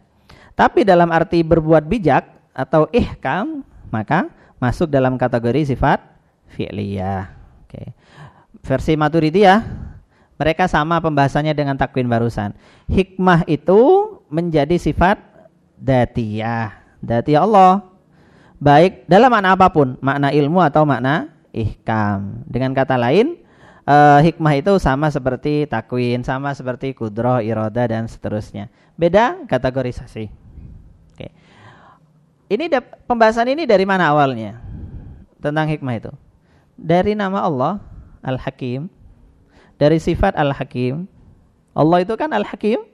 Tapi 0.56 0.84
dalam 0.84 1.08
arti 1.12 1.44
berbuat 1.44 1.88
bijak 1.88 2.28
atau 2.52 2.92
ihkam 2.92 3.64
maka 3.88 4.28
masuk 4.60 4.92
dalam 4.92 5.16
kategori 5.16 5.72
sifat 5.76 6.04
fi'liyah. 6.52 7.32
Oke. 7.68 7.96
Versi 8.62 8.94
Maturidiyah 9.00 9.64
mereka 10.36 10.66
sama 10.68 11.00
pembahasannya 11.00 11.56
dengan 11.56 11.80
takwin 11.80 12.10
barusan. 12.10 12.52
Hikmah 12.92 13.48
itu 13.48 13.80
menjadi 14.28 14.76
sifat 14.76 15.22
datiyah. 15.80 16.76
Datiyah 17.00 17.44
Allah. 17.48 17.91
Baik 18.62 19.10
dalam 19.10 19.34
makna 19.34 19.58
apa 19.58 19.74
pun, 19.74 19.98
makna 20.06 20.30
ilmu 20.30 20.62
atau 20.62 20.86
makna 20.86 21.34
ihkam. 21.50 22.46
Dengan 22.46 22.78
kata 22.78 22.94
lain, 22.94 23.42
uh, 23.90 24.22
hikmah 24.22 24.54
itu 24.54 24.78
sama 24.78 25.10
seperti 25.10 25.66
takwin, 25.66 26.22
sama 26.22 26.54
seperti 26.54 26.94
kudroh, 26.94 27.42
iroda 27.42 27.90
dan 27.90 28.06
seterusnya. 28.06 28.70
Beda 28.94 29.42
kategorisasi. 29.50 30.30
Oke. 31.18 31.28
Ini 32.54 32.70
pembahasan 33.10 33.50
ini 33.50 33.66
dari 33.66 33.82
mana 33.82 34.14
awalnya? 34.14 34.62
Tentang 35.42 35.66
hikmah 35.66 35.96
itu. 35.98 36.14
Dari 36.78 37.18
nama 37.18 37.42
Allah 37.42 37.82
Al-Hakim. 38.22 38.86
Dari 39.82 39.98
sifat 39.98 40.38
Al-Hakim. 40.38 41.10
Allah 41.74 41.98
itu 42.06 42.14
kan 42.14 42.30
Al-Hakim. 42.30 42.86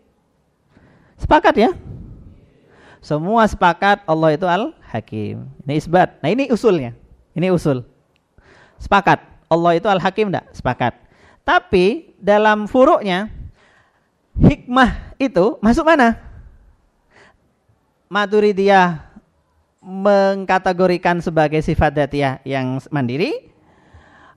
Sepakat 1.20 1.60
ya? 1.60 1.72
Semua 3.04 3.44
sepakat 3.50 4.06
Allah 4.08 4.30
itu 4.32 4.48
Al-Hakim. 4.88 5.44
Ini 5.68 5.74
isbat. 5.76 6.24
Nah 6.24 6.32
ini 6.32 6.48
usulnya. 6.48 6.96
Ini 7.36 7.52
usul. 7.52 7.84
Sepakat. 8.80 9.20
Allah 9.52 9.76
itu 9.76 9.92
Al-Hakim 9.92 10.32
enggak? 10.32 10.48
Sepakat. 10.56 10.96
Tapi 11.44 12.16
dalam 12.16 12.72
furuknya 12.72 13.28
hikmah 14.40 15.20
itu 15.20 15.60
masuk 15.60 15.84
mana? 15.84 16.16
Maturidiyah 18.08 19.04
mengkategorikan 19.84 21.20
sebagai 21.20 21.60
sifat 21.60 21.92
datiyah 21.92 22.40
yang 22.48 22.80
mandiri. 22.88 23.52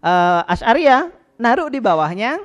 Uh, 0.03 0.43
Asy'ariyah 0.51 1.15
naruh 1.39 1.71
di 1.71 1.79
bawahnya 1.79 2.43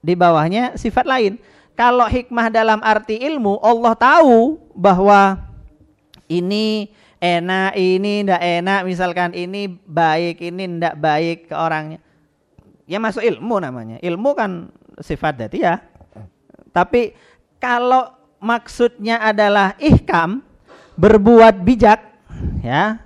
di 0.00 0.16
bawahnya 0.16 0.72
sifat 0.80 1.04
lain. 1.04 1.36
Kalau 1.76 2.08
hikmah 2.08 2.48
dalam 2.48 2.80
arti 2.80 3.20
ilmu, 3.20 3.60
Allah 3.60 3.94
tahu 3.94 4.56
bahwa 4.72 5.47
ini 6.28 6.92
enak, 7.18 7.74
ini 7.74 8.22
ndak 8.22 8.42
enak, 8.44 8.80
misalkan 8.86 9.34
ini 9.34 9.66
baik, 9.68 10.38
ini 10.44 10.78
ndak 10.78 10.94
baik 11.00 11.38
ke 11.50 11.54
orangnya. 11.56 11.98
Ya 12.88 12.96
masuk 13.02 13.20
ilmu 13.20 13.60
namanya. 13.60 14.00
Ilmu 14.00 14.32
kan 14.32 14.72
sifat 15.02 15.36
dati 15.36 15.60
ya. 15.60 15.82
Tapi 16.72 17.12
kalau 17.58 18.14
maksudnya 18.38 19.18
adalah 19.18 19.74
ihkam, 19.82 20.40
berbuat 20.94 21.58
bijak, 21.64 22.00
ya. 22.62 23.02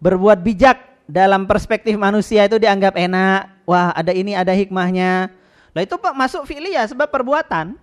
Berbuat 0.00 0.40
bijak 0.40 0.78
dalam 1.10 1.44
perspektif 1.48 1.96
manusia 1.96 2.46
itu 2.46 2.60
dianggap 2.60 2.94
enak. 2.96 3.64
Wah, 3.66 3.90
ada 3.96 4.14
ini 4.14 4.36
ada 4.36 4.54
hikmahnya. 4.54 5.32
Lah 5.70 5.82
itu 5.82 5.94
masuk 5.96 6.46
fi'liyah 6.46 6.86
sebab 6.90 7.10
perbuatan. 7.10 7.78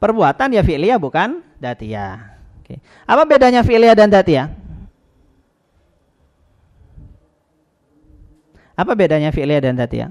Perbuatan 0.00 0.48
ya 0.52 0.62
fi'liyah 0.64 1.00
bukan 1.00 1.40
datiyah. 1.60 2.33
Oke. 2.74 2.82
Apa 3.06 3.22
bedanya 3.22 3.62
fi'liyah 3.62 3.94
dan 3.94 4.10
datiyah? 4.10 4.50
Apa 8.74 8.92
bedanya 8.98 9.30
fi'liyah 9.30 9.62
dan 9.62 9.78
datiyah? 9.78 10.10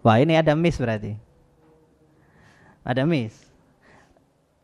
Wah 0.00 0.16
ini 0.16 0.32
ada 0.40 0.56
miss 0.56 0.80
berarti. 0.80 1.12
Ada 2.80 3.04
miss. 3.04 3.36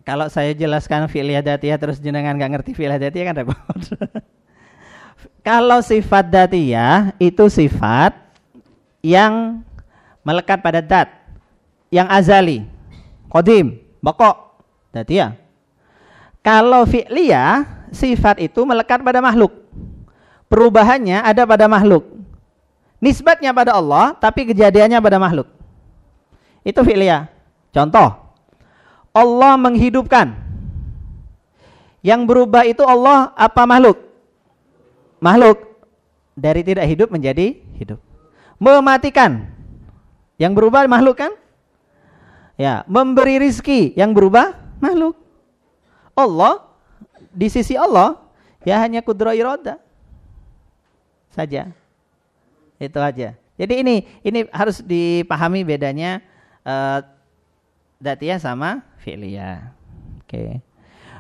Kalau 0.01 0.32
saya 0.32 0.57
jelaskan 0.57 1.12
fi'liyah 1.12 1.44
datiyah 1.44 1.76
terus 1.76 2.01
jenengan 2.01 2.32
nggak 2.40 2.57
ngerti 2.57 2.72
fi'liyah 2.72 2.97
datiyah 2.97 3.26
kan 3.28 3.36
repot. 3.44 3.80
Kalau 5.47 5.84
sifat 5.84 6.24
datiyah 6.32 7.12
itu 7.20 7.44
sifat 7.53 8.16
yang 9.05 9.61
melekat 10.24 10.64
pada 10.64 10.80
dat 10.80 11.12
yang 11.92 12.09
azali, 12.09 12.64
kodim, 13.28 13.78
bokok, 15.05 15.12
ya. 15.12 15.36
Kalau 16.47 16.86
fi'liyah, 16.86 17.66
sifat 17.90 18.38
itu 18.38 18.62
melekat 18.62 19.03
pada 19.03 19.18
makhluk. 19.18 19.51
Perubahannya 20.47 21.26
ada 21.26 21.42
pada 21.42 21.66
makhluk. 21.66 22.07
Nisbatnya 23.03 23.51
pada 23.51 23.74
Allah, 23.74 24.14
tapi 24.16 24.47
kejadiannya 24.47 25.03
pada 25.03 25.18
makhluk. 25.18 25.51
Itu 26.62 26.86
fi'liyah. 26.86 27.26
Contoh, 27.74 28.14
Allah 29.11 29.53
menghidupkan. 29.59 30.38
Yang 32.01 32.20
berubah 32.30 32.62
itu 32.62 32.86
Allah 32.86 33.34
apa 33.34 33.66
makhluk? 33.66 33.99
Makhluk. 35.18 35.66
Dari 36.38 36.62
tidak 36.62 36.86
hidup 36.86 37.11
menjadi 37.11 37.59
hidup. 37.74 37.99
Mematikan. 38.62 39.51
Yang 40.38 40.53
berubah 40.55 40.86
makhluk 40.86 41.18
kan? 41.18 41.32
Ya, 42.57 42.86
memberi 42.86 43.42
rizki 43.42 43.92
yang 43.99 44.14
berubah 44.14 44.66
makhluk. 44.83 45.14
Allah 46.16 46.64
di 47.33 47.49
sisi 47.53 47.77
Allah 47.77 48.16
ya 48.64 48.81
hanya 48.81 49.05
kudro 49.05 49.31
iroda 49.33 49.77
saja. 51.33 51.68
Itu 52.81 53.01
aja. 53.01 53.37
Jadi 53.57 53.74
ini 53.81 53.97
ini 54.20 54.45
harus 54.53 54.85
dipahami 54.85 55.64
bedanya 55.64 56.20
uh, 56.64 57.01
sama 58.41 58.85
fi'liyah. 59.01 59.72
Oke. 60.20 60.29
Okay. 60.29 60.51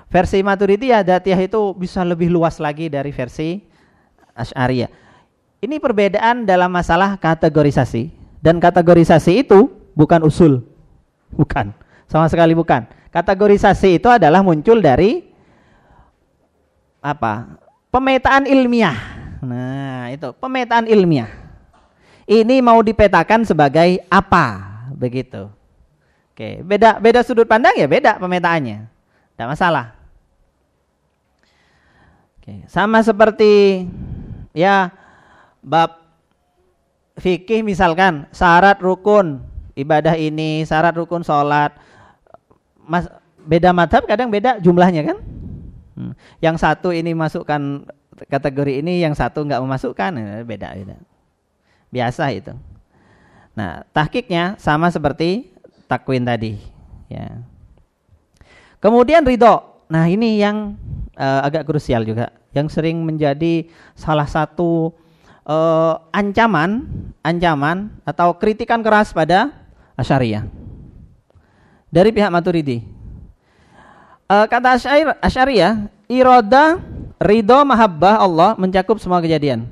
Versi 0.06 0.38
Maturidiyah 0.38 1.02
datiyah 1.02 1.40
itu 1.44 1.74
bisa 1.74 2.06
lebih 2.06 2.30
luas 2.30 2.62
lagi 2.62 2.86
dari 2.86 3.10
versi 3.10 3.58
Asy'ariyah. 4.36 4.88
Ini 5.64 5.82
perbedaan 5.82 6.46
dalam 6.46 6.70
masalah 6.70 7.18
kategorisasi 7.18 8.12
dan 8.38 8.62
kategorisasi 8.62 9.42
itu 9.42 9.72
bukan 9.98 10.22
usul. 10.22 10.62
Bukan. 11.34 11.74
Sama 12.06 12.30
sekali 12.30 12.54
bukan. 12.54 12.86
Kategorisasi 13.16 13.96
itu 13.96 14.12
adalah 14.12 14.44
muncul 14.44 14.76
dari 14.84 15.24
apa? 17.00 17.56
Pemetaan 17.88 18.44
ilmiah. 18.44 18.92
Nah, 19.40 20.12
itu 20.12 20.36
pemetaan 20.36 20.84
ilmiah. 20.84 21.32
Ini 22.28 22.60
mau 22.60 22.76
dipetakan 22.84 23.48
sebagai 23.48 24.04
apa? 24.12 24.60
Begitu. 24.92 25.48
Oke, 26.36 26.60
beda 26.60 27.00
beda 27.00 27.24
sudut 27.24 27.48
pandang 27.48 27.72
ya 27.80 27.88
beda 27.88 28.20
pemetaannya. 28.20 28.84
Tidak 28.84 29.48
masalah. 29.48 29.96
Oke, 32.36 32.68
sama 32.68 33.00
seperti 33.00 33.88
ya 34.52 34.92
bab 35.64 36.04
fikih 37.16 37.64
misalkan 37.64 38.28
syarat 38.28 38.76
rukun 38.76 39.40
ibadah 39.72 40.20
ini, 40.20 40.68
syarat 40.68 40.92
rukun 40.92 41.24
sholat. 41.24 41.72
Mas, 42.86 43.10
beda 43.42 43.74
madhab 43.74 44.06
kadang 44.06 44.30
beda 44.30 44.62
jumlahnya 44.62 45.02
kan? 45.02 45.18
Hmm. 45.96 46.12
Yang 46.38 46.56
satu 46.62 46.94
ini 46.94 47.12
masukkan 47.12 47.86
kategori 48.30 48.80
ini, 48.80 49.02
yang 49.02 49.12
satu 49.12 49.42
nggak 49.44 49.60
memasukkan, 49.60 50.10
eh, 50.16 50.44
beda 50.46 50.72
beda. 50.78 50.96
Biasa 51.90 52.24
itu. 52.32 52.54
Nah, 53.56 53.82
tahkiknya 53.90 54.60
sama 54.60 54.92
seperti 54.92 55.50
takwin 55.88 56.24
tadi, 56.24 56.60
ya. 57.08 57.40
Kemudian 58.78 59.24
ridho. 59.24 59.84
Nah, 59.88 60.04
ini 60.10 60.42
yang 60.42 60.76
uh, 61.16 61.40
agak 61.46 61.64
krusial 61.64 62.04
juga, 62.04 62.34
yang 62.52 62.68
sering 62.68 63.00
menjadi 63.00 63.70
salah 63.96 64.28
satu 64.28 64.92
uh, 65.48 65.94
ancaman, 66.12 66.84
ancaman 67.24 67.88
atau 68.04 68.36
kritikan 68.36 68.84
keras 68.84 69.14
pada 69.16 69.54
Asyariyah 69.96 70.65
dari 71.90 72.10
pihak 72.10 72.30
Maturidi. 72.30 72.82
Uh, 74.26 74.46
kata 74.50 74.74
Asyair, 74.74 75.14
Asyariyah, 75.22 75.86
iroda, 76.10 76.82
ridho, 77.22 77.62
mahabbah 77.62 78.18
Allah 78.18 78.58
mencakup 78.58 78.98
semua 78.98 79.22
kejadian. 79.22 79.70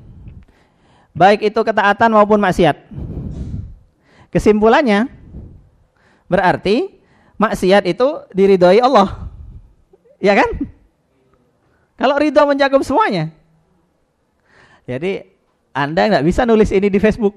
Baik 1.14 1.46
itu 1.46 1.60
ketaatan 1.62 2.14
maupun 2.14 2.38
maksiat. 2.38 2.78
Kesimpulannya, 4.30 5.06
berarti 6.26 6.90
maksiat 7.38 7.86
itu 7.86 8.26
diridhoi 8.34 8.82
Allah. 8.82 9.30
Ya 10.18 10.34
kan? 10.34 10.50
Kalau 11.94 12.18
ridho 12.18 12.42
mencakup 12.46 12.82
semuanya. 12.82 13.30
Jadi 14.86 15.22
Anda 15.70 16.10
nggak 16.10 16.26
bisa 16.26 16.42
nulis 16.46 16.70
ini 16.74 16.90
di 16.90 16.98
Facebook. 16.98 17.34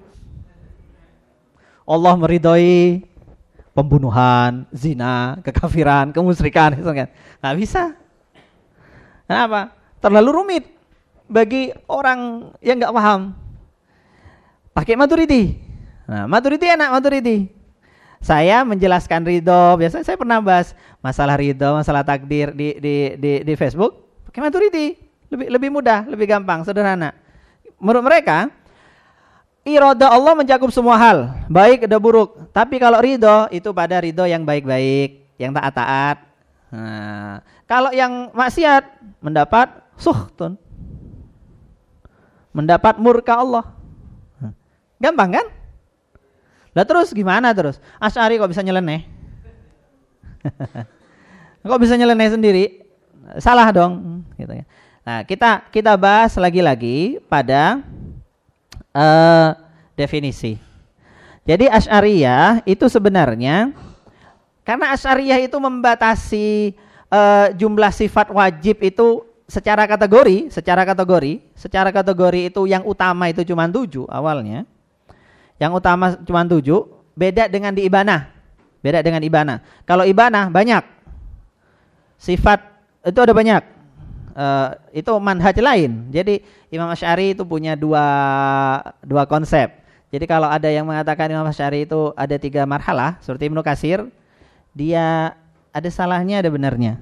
Allah 1.88 2.14
meridhoi 2.20 3.06
pembunuhan, 3.78 4.66
zina, 4.74 5.38
kekafiran, 5.46 6.10
kemusyrikan, 6.10 6.74
gitu 6.74 6.90
kan. 6.90 7.14
Nggak 7.14 7.56
bisa. 7.62 7.94
Kenapa? 9.30 9.78
Terlalu 10.02 10.30
rumit 10.34 10.66
bagi 11.30 11.70
orang 11.86 12.50
yang 12.58 12.82
nggak 12.82 12.96
paham. 12.98 13.38
Pakai 14.74 14.98
maturidi. 14.98 15.62
Nah, 16.10 16.26
maturidi 16.26 16.66
enak 16.66 16.90
maturidi. 16.90 17.38
Saya 18.18 18.66
menjelaskan 18.66 19.30
ridho, 19.30 19.78
biasanya 19.78 20.02
saya 20.02 20.18
pernah 20.18 20.42
bahas 20.42 20.74
masalah 21.06 21.38
ridho, 21.38 21.78
masalah 21.78 22.02
takdir 22.02 22.50
di 22.58 22.82
di 22.82 22.96
di, 23.14 23.32
di 23.46 23.54
Facebook. 23.54 24.26
Pakai 24.26 24.42
maturidi, 24.42 24.98
lebih 25.30 25.48
lebih 25.54 25.70
mudah, 25.70 26.10
lebih 26.10 26.26
gampang, 26.26 26.66
sederhana. 26.66 27.14
Menurut 27.78 28.10
mereka, 28.10 28.50
Iroda 29.68 30.08
Allah 30.08 30.32
mencakup 30.32 30.72
semua 30.72 30.96
hal, 30.96 31.44
baik 31.52 31.92
dan 31.92 32.00
buruk. 32.00 32.40
Tapi 32.56 32.80
kalau 32.80 33.04
ridho 33.04 33.52
itu 33.52 33.68
pada 33.76 34.00
ridho 34.00 34.24
yang 34.24 34.48
baik-baik, 34.48 35.28
yang 35.36 35.52
taat-taat. 35.52 36.24
Nah, 36.72 37.44
kalau 37.68 37.92
yang 37.92 38.32
maksiat 38.32 38.88
mendapat 39.20 39.68
suhtun, 40.00 40.56
mendapat 42.56 42.96
murka 42.96 43.36
Allah. 43.36 43.76
Gampang 45.04 45.36
kan? 45.36 45.48
Lah 46.72 46.88
terus 46.88 47.12
gimana 47.12 47.52
terus? 47.52 47.78
Asyari 48.00 48.40
kok 48.40 48.48
bisa 48.48 48.64
nyeleneh? 48.64 49.04
kok 51.68 51.82
bisa 51.84 52.00
nyeleneh 52.00 52.30
sendiri? 52.32 52.66
Salah 53.44 53.68
dong, 53.76 54.24
gitu 54.40 54.64
ya. 54.64 54.66
Nah, 55.04 55.20
kita 55.28 55.68
kita 55.76 55.92
bahas 56.00 56.40
lagi-lagi 56.40 57.20
pada 57.28 57.84
uh, 58.98 59.54
definisi. 59.94 60.58
Jadi 61.46 61.70
Asy'ariyah 61.70 62.66
itu 62.66 62.90
sebenarnya 62.90 63.72
karena 64.66 64.92
Asy'ariyah 64.98 65.40
itu 65.48 65.56
membatasi 65.62 66.76
uh, 67.08 67.54
jumlah 67.56 67.94
sifat 67.94 68.34
wajib 68.34 68.84
itu 68.84 69.24
secara 69.48 69.88
kategori, 69.88 70.52
secara 70.52 70.84
kategori, 70.84 71.40
secara 71.56 71.90
kategori 71.94 72.52
itu 72.52 72.68
yang 72.68 72.84
utama 72.84 73.32
itu 73.32 73.48
cuma 73.48 73.70
tujuh 73.70 74.04
awalnya. 74.12 74.68
Yang 75.56 75.72
utama 75.80 76.06
cuma 76.22 76.44
tujuh, 76.44 76.84
beda 77.16 77.48
dengan 77.48 77.72
di 77.72 77.88
Ibanah. 77.88 78.30
Beda 78.84 79.00
dengan 79.02 79.24
Ibanah. 79.24 79.64
Kalau 79.88 80.04
Ibanah 80.04 80.52
banyak. 80.52 80.84
Sifat 82.18 82.60
itu 83.08 83.20
ada 83.24 83.32
banyak 83.32 83.77
uh, 84.38 84.78
itu 84.94 85.10
manhaj 85.18 85.58
lain. 85.58 86.14
Jadi 86.14 86.46
Imam 86.70 86.88
Asy'ari 86.94 87.34
itu 87.34 87.44
punya 87.44 87.74
dua 87.74 88.06
dua 89.02 89.26
konsep. 89.26 89.74
Jadi 90.14 90.24
kalau 90.30 90.48
ada 90.48 90.70
yang 90.70 90.88
mengatakan 90.88 91.28
Imam 91.34 91.50
Asy'ari 91.50 91.84
itu 91.90 92.14
ada 92.16 92.38
tiga 92.38 92.64
marhalah 92.64 93.18
seperti 93.20 93.50
Ibnu 93.50 93.60
Kasir, 93.66 94.08
dia 94.72 95.36
ada 95.74 95.90
salahnya 95.90 96.40
ada 96.40 96.50
benarnya. 96.54 97.02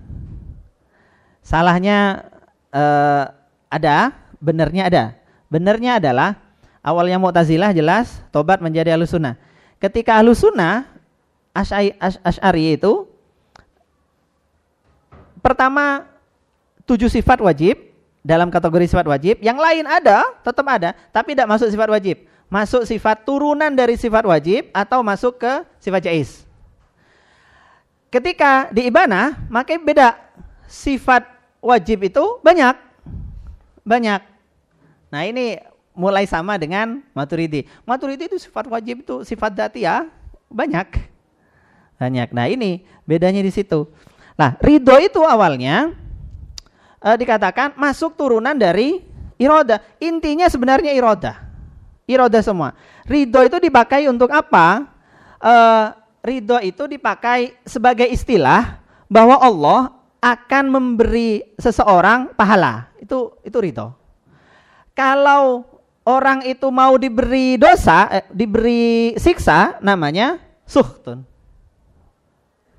Salahnya 1.45 2.25
uh, 2.73 3.29
ada, 3.69 4.15
benarnya 4.41 4.89
ada. 4.89 5.03
Benarnya 5.45 6.01
adalah 6.01 6.41
awalnya 6.81 7.21
Mu'tazilah 7.21 7.69
jelas 7.75 8.17
tobat 8.33 8.57
menjadi 8.57 8.97
Ahlussunnah. 8.97 9.37
Ketika 9.77 10.17
Ahlussunnah 10.17 10.89
Asy'ari 11.53 12.81
itu 12.81 13.05
pertama 15.45 16.14
tujuh 16.85 17.09
sifat 17.09 17.41
wajib 17.41 17.95
dalam 18.25 18.49
kategori 18.49 18.89
sifat 18.89 19.05
wajib, 19.05 19.37
yang 19.41 19.57
lain 19.57 19.85
ada, 19.85 20.25
tetap 20.41 20.65
ada, 20.65 20.97
tapi 21.13 21.37
tidak 21.37 21.45
masuk 21.45 21.69
sifat 21.69 21.89
wajib. 21.93 22.17
Masuk 22.49 22.85
sifat 22.85 23.21
turunan 23.25 23.69
dari 23.73 23.97
sifat 23.97 24.25
wajib 24.25 24.69
atau 24.73 25.05
masuk 25.05 25.37
ke 25.37 25.53
sifat 25.77 26.09
jais. 26.09 26.45
Ketika 28.09 28.69
di 28.73 28.89
ibana, 28.89 29.45
maka 29.49 29.77
beda. 29.77 30.17
Sifat 30.65 31.25
wajib 31.61 32.05
itu 32.05 32.23
banyak. 32.41 32.73
Banyak. 33.85 34.21
Nah 35.13 35.21
ini 35.25 35.61
mulai 35.93 36.25
sama 36.25 36.57
dengan 36.57 37.01
maturidi. 37.13 37.69
Maturidi 37.85 38.25
itu 38.29 38.37
sifat 38.41 38.65
wajib 38.65 39.05
itu 39.05 39.21
sifat 39.21 39.53
dati 39.53 39.85
ya 39.85 40.09
banyak. 40.49 40.85
Banyak. 42.01 42.29
Nah 42.33 42.45
ini 42.49 42.85
bedanya 43.05 43.41
di 43.41 43.53
situ. 43.53 43.89
Nah 44.35 44.57
ridho 44.61 44.97
itu 44.97 45.21
awalnya 45.21 45.93
uh, 47.05 47.13
dikatakan 47.15 47.77
masuk 47.77 48.17
turunan 48.17 48.57
dari 48.57 49.05
iroda. 49.37 49.77
Intinya 50.01 50.49
sebenarnya 50.49 50.89
iroda. 50.97 51.37
Iroda 52.09 52.41
semua. 52.41 52.73
Ridho 53.05 53.45
itu 53.45 53.57
dipakai 53.61 54.09
untuk 54.09 54.33
apa? 54.33 54.89
Uh, 55.37 55.93
ridho 56.25 56.57
itu 56.65 56.89
dipakai 56.89 57.53
sebagai 57.61 58.09
istilah 58.09 58.81
bahwa 59.05 59.37
Allah 59.37 59.93
akan 60.17 60.65
memberi 60.73 61.45
seseorang 61.61 62.33
pahala. 62.33 62.89
Itu 62.97 63.37
itu 63.45 63.57
ridho. 63.61 63.93
Kalau 64.97 65.65
orang 66.07 66.45
itu 66.49 66.65
mau 66.71 66.95
diberi 66.97 67.59
dosa, 67.61 68.09
eh, 68.09 68.25
diberi 68.33 69.13
siksa, 69.19 69.77
namanya 69.83 70.39
suhtun. 70.65 71.21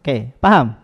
Oke, 0.01 0.33
paham? 0.39 0.79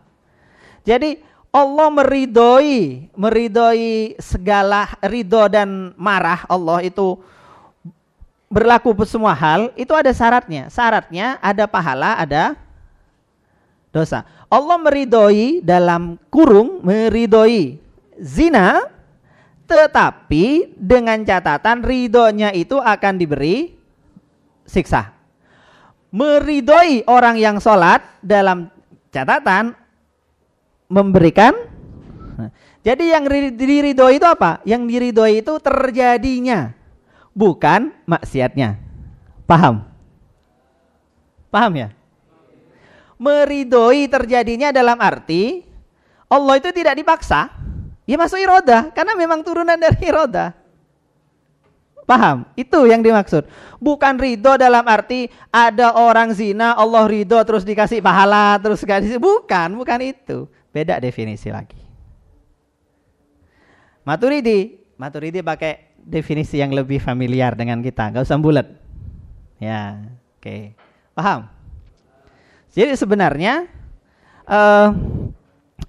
Jadi 0.83 1.23
Allah 1.53 1.89
meridoi, 1.93 3.13
meridoi 3.13 4.17
segala 4.17 4.97
ridho 5.05 5.45
dan 5.53 5.93
marah 6.01 6.49
Allah 6.49 6.81
itu 6.81 7.21
berlaku 8.49 8.97
semua 9.05 9.37
hal, 9.37 9.69
itu 9.77 9.93
ada 9.93 10.09
syaratnya. 10.17 10.73
Syaratnya 10.73 11.37
ada 11.45 11.69
pahala, 11.69 12.17
ada 12.17 12.57
dosa. 13.93 14.25
Allah 14.49 14.81
meridoi 14.81 15.61
dalam 15.61 16.17
kurung 16.33 16.81
meridoi 16.81 17.77
zina 18.17 18.89
tetapi 19.69 20.77
dengan 20.77 21.21
catatan 21.25 21.81
ridhonya 21.81 22.53
itu 22.53 22.81
akan 22.81 23.15
diberi 23.21 23.77
siksa. 24.65 25.13
Meridoi 26.13 27.05
orang 27.09 27.41
yang 27.41 27.57
sholat 27.61 28.05
dalam 28.21 28.69
catatan 29.09 29.82
memberikan 30.93 31.57
jadi 32.83 33.15
yang 33.15 33.25
diridoi 33.55 34.19
itu 34.19 34.27
apa? 34.27 34.59
Yang 34.67 34.83
diridoi 34.91 35.35
itu 35.39 35.55
terjadinya 35.63 36.75
bukan 37.31 37.95
maksiatnya. 38.11 38.75
Paham? 39.47 39.87
Paham 41.47 41.73
ya? 41.79 41.89
Meridoi 43.23 44.11
terjadinya 44.11 44.75
dalam 44.75 44.99
arti 44.99 45.63
Allah 46.27 46.59
itu 46.59 46.75
tidak 46.75 46.99
dipaksa. 46.99 47.55
Ya 48.03 48.19
masuk 48.19 48.43
iroda 48.43 48.91
karena 48.91 49.15
memang 49.15 49.47
turunan 49.47 49.79
dari 49.79 50.03
iroda. 50.11 50.51
Paham? 52.03 52.51
Itu 52.59 52.83
yang 52.91 52.99
dimaksud. 52.99 53.47
Bukan 53.79 54.19
ridho 54.19 54.59
dalam 54.59 54.83
arti 54.91 55.31
ada 55.55 55.95
orang 55.95 56.35
zina, 56.35 56.75
Allah 56.75 57.07
ridho 57.07 57.39
terus 57.47 57.63
dikasih 57.63 58.03
pahala, 58.03 58.59
terus 58.59 58.83
dikasih. 58.83 59.23
Bukan, 59.23 59.79
bukan 59.79 60.03
itu. 60.03 60.51
Beda 60.73 60.97
definisi 60.97 61.53
lagi. 61.53 61.77
Maturidi, 64.03 64.83
Maturidi 64.99 65.45
pakai 65.45 65.95
definisi 66.03 66.59
yang 66.59 66.75
lebih 66.75 66.99
familiar 66.99 67.55
dengan 67.55 67.79
kita, 67.79 68.11
nggak 68.11 68.27
usah 68.27 68.41
bulat. 68.41 68.67
Ya, 69.63 70.03
oke. 70.41 70.43
Okay. 70.43 70.63
Paham? 71.15 71.47
Jadi 72.73 72.97
sebenarnya 72.99 73.69
uh, 74.49 74.91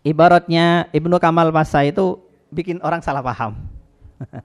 ibaratnya 0.06 0.92
Ibnu 0.94 1.16
Kamal 1.18 1.50
Masa 1.50 1.82
itu 1.88 2.22
bikin 2.54 2.78
orang 2.86 3.02
salah 3.02 3.26
paham. 3.26 3.58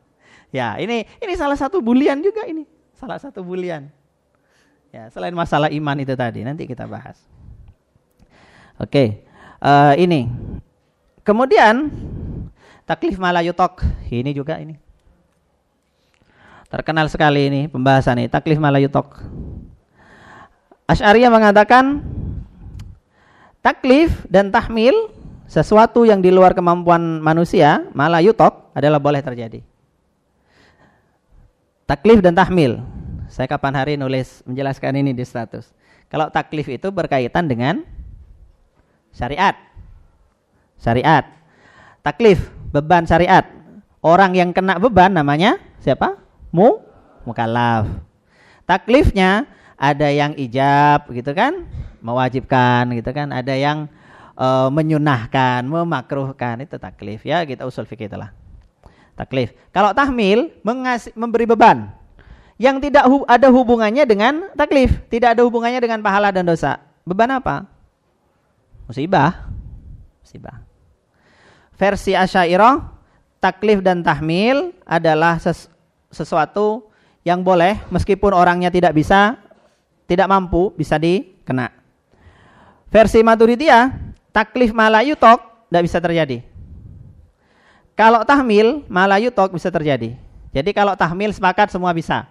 ya, 0.56 0.78
ini 0.80 1.04
ini 1.20 1.34
salah 1.36 1.58
satu 1.58 1.82
bulian 1.82 2.22
juga 2.24 2.46
ini. 2.48 2.64
Salah 2.96 3.20
satu 3.20 3.44
bulian. 3.44 3.90
Ya, 4.88 5.12
selain 5.12 5.36
masalah 5.36 5.68
iman 5.68 5.98
itu 6.00 6.16
tadi, 6.16 6.40
nanti 6.40 6.64
kita 6.64 6.88
bahas. 6.88 7.20
Oke. 8.80 8.88
Okay. 8.88 9.08
Uh, 9.58 9.94
ini. 9.98 10.30
Kemudian 11.26 11.90
taklif 12.86 13.18
malayutok. 13.18 13.84
Ini 14.08 14.32
juga 14.32 14.56
ini. 14.62 14.78
Terkenal 16.68 17.08
sekali 17.08 17.48
ini 17.48 17.60
pembahasan 17.64 18.20
ini, 18.20 18.28
taklif 18.28 18.60
malayutok. 18.60 19.24
Asy'ariyah 20.88 21.32
mengatakan 21.32 22.04
taklif 23.64 24.24
dan 24.28 24.52
tahmil 24.52 24.92
sesuatu 25.48 26.04
yang 26.04 26.20
di 26.20 26.28
luar 26.28 26.52
kemampuan 26.52 27.24
manusia 27.24 27.88
malah 27.96 28.20
yutok 28.20 28.68
adalah 28.76 29.00
boleh 29.00 29.24
terjadi. 29.24 29.64
Taklif 31.88 32.20
dan 32.20 32.36
tahmil. 32.36 32.84
Saya 33.32 33.48
kapan 33.48 33.72
hari 33.76 33.96
nulis 33.96 34.44
menjelaskan 34.44 35.00
ini 35.00 35.16
di 35.16 35.24
status. 35.24 35.72
Kalau 36.12 36.28
taklif 36.28 36.68
itu 36.68 36.92
berkaitan 36.92 37.48
dengan 37.48 37.80
syariat. 39.14 39.56
Syariat. 40.78 41.24
Taklif, 42.02 42.48
beban 42.70 43.04
syariat. 43.04 43.44
Orang 43.98 44.34
yang 44.38 44.54
kena 44.54 44.78
beban 44.78 45.10
namanya 45.10 45.58
siapa? 45.82 46.16
Mu 46.54 46.80
mukallaf. 47.26 47.90
Taklifnya 48.64 49.48
ada 49.78 50.10
yang 50.10 50.34
ijab 50.34 51.06
gitu 51.14 51.30
kan 51.32 51.64
mewajibkan 52.02 52.90
gitu 52.98 53.10
kan 53.14 53.30
ada 53.30 53.54
yang 53.54 53.86
uh, 54.34 54.66
menyunahkan 54.74 55.62
memakruhkan 55.62 56.66
itu 56.66 56.74
taklif 56.78 57.22
ya 57.22 57.46
kita 57.46 57.62
usul 57.62 57.86
fikih 57.86 58.10
itulah 58.10 58.34
taklif 59.14 59.54
kalau 59.70 59.94
tahmil 59.94 60.50
mengasih, 60.66 61.14
memberi 61.14 61.46
beban 61.46 61.94
yang 62.58 62.82
tidak 62.82 63.06
hu 63.06 63.22
ada 63.30 63.46
hubungannya 63.54 64.02
dengan 64.02 64.50
taklif 64.58 64.98
tidak 65.06 65.38
ada 65.38 65.46
hubungannya 65.46 65.78
dengan 65.78 66.02
pahala 66.02 66.34
dan 66.34 66.42
dosa 66.42 66.82
beban 67.06 67.30
apa 67.30 67.66
musibah 68.88 69.46
musibah 70.24 70.64
versi 71.76 72.16
asyairah 72.16 72.82
taklif 73.38 73.84
dan 73.84 74.02
tahmil 74.02 74.74
adalah 74.82 75.38
ses 75.38 75.70
sesuatu 76.08 76.88
yang 77.22 77.44
boleh 77.44 77.76
meskipun 77.92 78.32
orangnya 78.32 78.72
tidak 78.72 78.96
bisa 78.96 79.36
tidak 80.08 80.26
mampu 80.26 80.72
bisa 80.72 80.96
dikena. 80.96 81.68
Versi 82.88 83.20
Maturidiyah, 83.20 83.92
taklif 84.32 84.72
malayutok 84.72 85.68
tidak 85.68 85.82
bisa 85.84 85.98
terjadi. 86.00 86.38
Kalau 87.92 88.24
tahmil 88.24 88.88
malayutok 88.88 89.52
bisa 89.52 89.68
terjadi. 89.68 90.16
Jadi 90.48 90.70
kalau 90.72 90.96
tahmil 90.96 91.28
sepakat 91.36 91.68
semua 91.68 91.92
bisa. 91.92 92.24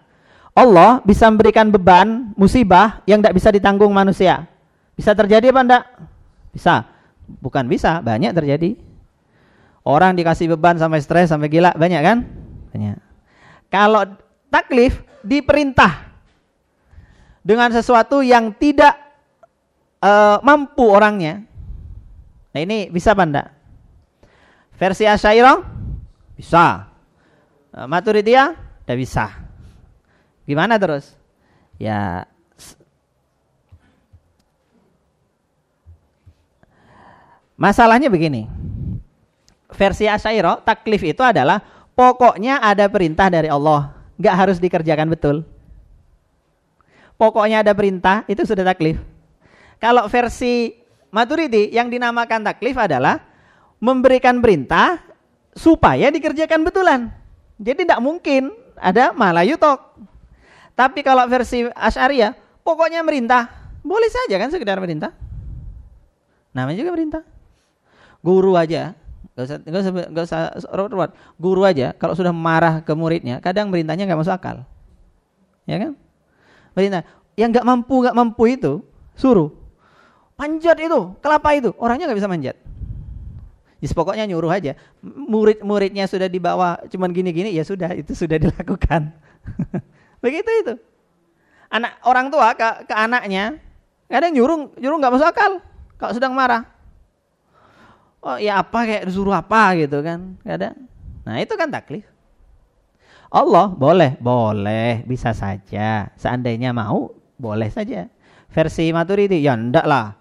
Allah 0.57 0.97
bisa 1.05 1.29
memberikan 1.29 1.69
beban 1.69 2.33
musibah 2.33 3.05
yang 3.05 3.21
tidak 3.21 3.37
bisa 3.37 3.53
ditanggung 3.53 3.93
manusia. 3.93 4.49
Bisa 4.97 5.13
terjadi 5.13 5.53
apa 5.53 5.61
enggak? 5.61 5.83
Bisa. 6.57 6.89
Bukan 7.37 7.69
bisa, 7.69 8.01
banyak 8.01 8.33
terjadi. 8.33 8.73
Orang 9.85 10.17
dikasih 10.17 10.57
beban 10.57 10.81
sampai 10.81 10.99
stres, 11.05 11.29
sampai 11.29 11.53
gila, 11.53 11.77
banyak 11.77 12.01
kan? 12.01 12.25
Banyak. 12.73 12.97
Kalau 13.69 14.09
taklif 14.49 15.05
diperintah 15.21 16.09
dengan 17.45 17.69
sesuatu 17.69 18.25
yang 18.25 18.51
tidak 18.57 18.97
uh, 20.01 20.41
mampu 20.41 20.83
orangnya. 20.87 21.45
Nah 22.51 22.59
ini 22.59 22.89
bisa 22.89 23.13
enggak? 23.13 23.53
Versi 24.75 25.05
Asyairah 25.05 25.61
bisa. 26.35 26.89
Uh, 27.71 27.85
Maturidiyah 27.85 28.55
tidak 28.83 28.97
bisa. 28.97 29.25
Gimana 30.47 30.79
terus? 30.79 31.13
Ya 31.77 32.25
Masalahnya 37.57 38.07
begini. 38.07 38.45
Versi 39.73 40.07
Asyairah 40.07 40.63
taklif 40.63 41.03
itu 41.03 41.19
adalah 41.19 41.59
pokoknya 41.97 42.63
ada 42.63 42.87
perintah 42.87 43.27
dari 43.27 43.51
Allah, 43.51 43.91
nggak 44.15 44.35
harus 44.37 44.57
dikerjakan 44.61 45.11
betul 45.11 45.43
pokoknya 47.19 47.65
ada 47.65 47.73
perintah, 47.73 48.23
itu 48.29 48.45
sudah 48.45 48.63
taklif. 48.63 49.01
Kalau 49.81 50.05
versi 50.07 50.73
Maturidi 51.09 51.73
yang 51.73 51.89
dinamakan 51.89 52.45
taklif 52.45 52.77
adalah 52.77 53.21
memberikan 53.81 54.41
perintah 54.41 55.01
supaya 55.53 56.13
dikerjakan 56.13 56.61
betulan. 56.65 57.09
Jadi 57.57 57.85
tidak 57.85 57.99
mungkin 58.01 58.53
ada 58.77 59.13
malayutok. 59.13 59.97
Tapi 60.77 61.01
kalau 61.01 61.25
versi 61.25 61.65
Asy'ariyah, 61.73 62.61
pokoknya 62.61 63.01
merintah. 63.01 63.49
Boleh 63.81 64.11
saja 64.13 64.37
kan 64.37 64.53
sekedar 64.53 64.77
merintah. 64.77 65.09
Namanya 66.53 66.77
juga 66.85 66.93
perintah. 66.93 67.23
Guru 68.27 68.59
aja, 68.59 68.91
gak 69.39 69.45
usah, 69.47 69.57
gak 69.63 69.81
usah, 69.87 69.91
gak 70.11 70.25
usah 70.27 70.39
ruwet, 70.75 71.15
Guru 71.39 71.63
aja 71.63 71.95
kalau 71.95 72.11
sudah 72.11 72.35
marah 72.35 72.83
ke 72.83 72.91
muridnya, 72.91 73.39
kadang 73.39 73.71
merintahnya 73.71 74.03
nggak 74.03 74.19
masuk 74.19 74.35
akal. 74.35 74.67
Ya 75.63 75.79
kan? 75.79 75.95
Perintah. 76.75 77.07
Yang 77.39 77.49
nggak 77.55 77.67
mampu 77.71 77.95
nggak 78.03 78.17
mampu 78.17 78.43
itu 78.51 78.83
suruh 79.15 79.53
panjat 80.37 80.77
itu 80.77 81.17
kelapa 81.23 81.57
itu 81.57 81.73
orangnya 81.81 82.11
nggak 82.11 82.19
bisa 82.19 82.29
manjat. 82.29 82.55
Jadi 83.77 83.93
pokoknya 83.93 84.25
nyuruh 84.25 84.49
aja. 84.49 84.73
Murid-muridnya 85.05 86.09
sudah 86.09 86.25
dibawa 86.25 86.81
cuman 86.89 87.13
gini-gini 87.13 87.53
ya 87.53 87.61
sudah 87.61 87.93
itu 87.93 88.13
sudah 88.13 88.37
dilakukan. 88.43 89.13
Begitu 90.23 90.49
itu. 90.65 90.73
Anak 91.67 91.99
orang 92.07 92.31
tua 92.33 92.55
ke, 92.57 92.89
ke 92.89 92.93
anaknya 92.95 93.59
kadang 94.07 94.31
nyuruh 94.33 94.71
nyuruh 94.79 94.97
nggak 94.97 95.13
masuk 95.13 95.27
akal 95.29 95.51
kalau 95.97 96.13
sedang 96.13 96.33
marah. 96.33 96.76
Oh 98.27 98.35
ya 98.35 98.59
apa 98.59 98.83
kayak 98.83 99.07
disuruh 99.07 99.31
apa 99.31 99.79
gitu 99.79 100.03
kan 100.03 100.35
kadang. 100.43 100.75
Nah 101.23 101.39
itu 101.39 101.55
kan 101.55 101.71
taklif. 101.71 102.03
Allah 103.31 103.71
boleh, 103.71 104.19
boleh, 104.19 105.03
bisa 105.07 105.31
saja. 105.31 106.11
Seandainya 106.19 106.75
mau, 106.75 107.15
boleh 107.39 107.71
saja. 107.71 108.11
Versi 108.51 108.91
Maturidi, 108.91 109.43
ya 109.43 109.55
ndak 109.55 109.87
lah. 109.87 110.15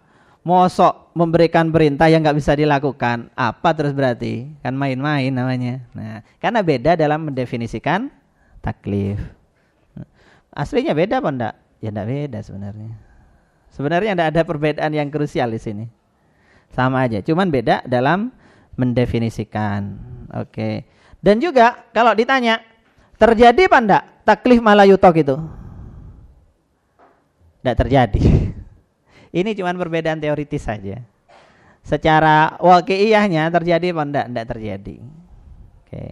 Mosok 0.46 1.10
memberikan 1.18 1.74
perintah 1.74 2.06
yang 2.06 2.22
nggak 2.22 2.38
bisa 2.38 2.54
dilakukan, 2.54 3.34
apa 3.34 3.68
terus 3.74 3.90
berarti? 3.90 4.54
Kan 4.62 4.78
main-main 4.78 5.34
namanya. 5.34 5.82
Nah, 5.90 6.22
karena 6.38 6.62
beda 6.62 6.94
dalam 6.94 7.26
mendefinisikan 7.26 8.06
taklif. 8.62 9.18
Aslinya 10.54 10.94
beda 10.94 11.18
apa 11.18 11.30
enggak? 11.30 11.54
Ya 11.82 11.90
enggak 11.90 12.08
beda 12.10 12.38
sebenarnya. 12.46 12.94
Sebenarnya 13.74 14.14
enggak 14.14 14.30
ada 14.34 14.42
perbedaan 14.46 14.92
yang 14.94 15.10
krusial 15.10 15.50
di 15.50 15.58
sini. 15.58 15.86
Sama 16.72 17.06
aja, 17.06 17.22
cuman 17.22 17.48
beda 17.48 17.84
dalam 17.86 18.32
mendefinisikan. 18.74 19.96
Oke. 20.34 20.84
Dan 21.20 21.40
juga 21.40 21.88
kalau 21.94 22.12
ditanya 22.12 22.60
Terjadi 23.16 23.64
apa 23.64 23.78
enggak 23.80 24.04
taklif 24.28 24.60
malayutok 24.60 25.14
itu? 25.24 25.36
Enggak 27.64 27.76
terjadi. 27.80 28.22
Ini 29.40 29.50
cuma 29.56 29.72
perbedaan 29.72 30.20
teoritis 30.20 30.68
saja. 30.68 31.00
Secara 31.80 32.60
wakiiyahnya 32.60 33.48
terjadi 33.48 33.96
apa 33.96 34.02
enggak? 34.04 34.26
Enggak 34.28 34.46
terjadi. 34.52 34.96
Oke. 35.80 36.04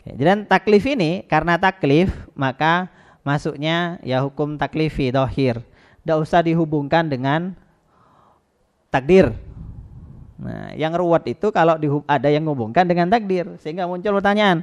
Oke. 0.00 0.10
Dan 0.16 0.48
taklif 0.48 0.84
ini 0.88 1.24
karena 1.28 1.60
taklif 1.60 2.08
maka 2.32 2.88
masuknya 3.20 4.00
ya 4.00 4.24
hukum 4.24 4.56
taklifi 4.56 5.12
dohir. 5.12 5.60
Tidak 6.04 6.18
usah 6.20 6.40
dihubungkan 6.40 7.08
dengan 7.08 7.52
takdir. 8.94 9.34
Nah, 10.38 10.70
yang 10.78 10.94
ruwet 10.94 11.26
itu 11.34 11.50
kalau 11.50 11.74
ada 12.06 12.28
yang 12.30 12.46
menghubungkan 12.46 12.86
dengan 12.86 13.10
takdir 13.10 13.58
sehingga 13.58 13.90
muncul 13.90 14.22
pertanyaan. 14.22 14.62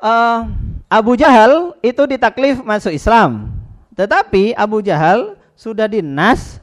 Uh, 0.00 0.48
Abu 0.88 1.14
Jahal 1.14 1.76
itu 1.84 2.02
ditaklif 2.08 2.64
masuk 2.64 2.92
Islam. 2.92 3.52
Tetapi 3.92 4.56
Abu 4.56 4.80
Jahal 4.80 5.36
sudah 5.52 5.84
dinas 5.84 6.58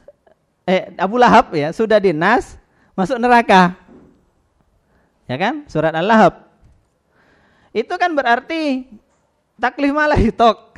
eh 0.66 0.90
Abu 0.98 1.18
Lahab 1.18 1.54
ya, 1.54 1.70
sudah 1.70 2.02
dinas 2.02 2.58
masuk 2.98 3.18
neraka. 3.18 3.74
Ya 5.30 5.38
kan? 5.38 5.62
Surat 5.70 5.94
Al-Lahab. 5.94 6.50
Itu 7.70 7.94
kan 7.94 8.10
berarti 8.18 8.86
taklif 9.58 9.94
malah 9.94 10.18
hitok 10.26 10.74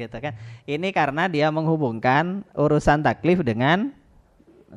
gitu 0.00 0.16
kan. 0.16 0.32
Ini 0.64 0.88
karena 0.92 1.28
dia 1.28 1.52
menghubungkan 1.52 2.44
urusan 2.56 3.04
taklif 3.04 3.44
dengan 3.44 3.92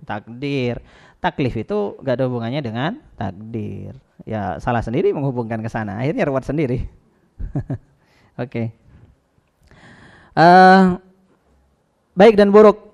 takdir. 0.06 0.82
Taklif 1.20 1.54
itu 1.60 2.00
gak 2.00 2.16
ada 2.16 2.26
hubungannya 2.32 2.64
dengan 2.64 2.92
takdir. 3.20 3.96
Ya 4.24 4.56
salah 4.64 4.80
sendiri 4.80 5.12
menghubungkan 5.12 5.60
ke 5.60 5.70
sana. 5.72 6.00
Akhirnya 6.00 6.28
ruwet 6.28 6.48
sendiri. 6.48 6.88
Oke. 8.40 8.48
okay. 8.48 8.66
Uh, 10.38 10.42
eh, 10.42 10.84
baik 12.16 12.40
dan 12.40 12.50
buruk. 12.54 12.88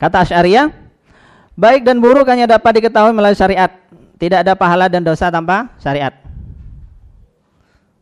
Kata 0.00 0.24
Asy'ariyah, 0.24 0.72
baik 1.60 1.84
dan 1.84 2.00
buruk 2.00 2.24
hanya 2.30 2.48
dapat 2.48 2.80
diketahui 2.80 3.12
melalui 3.12 3.36
syariat. 3.36 3.68
Tidak 4.16 4.46
ada 4.46 4.56
pahala 4.56 4.88
dan 4.88 5.04
dosa 5.04 5.28
tanpa 5.28 5.72
syariat. 5.76 6.14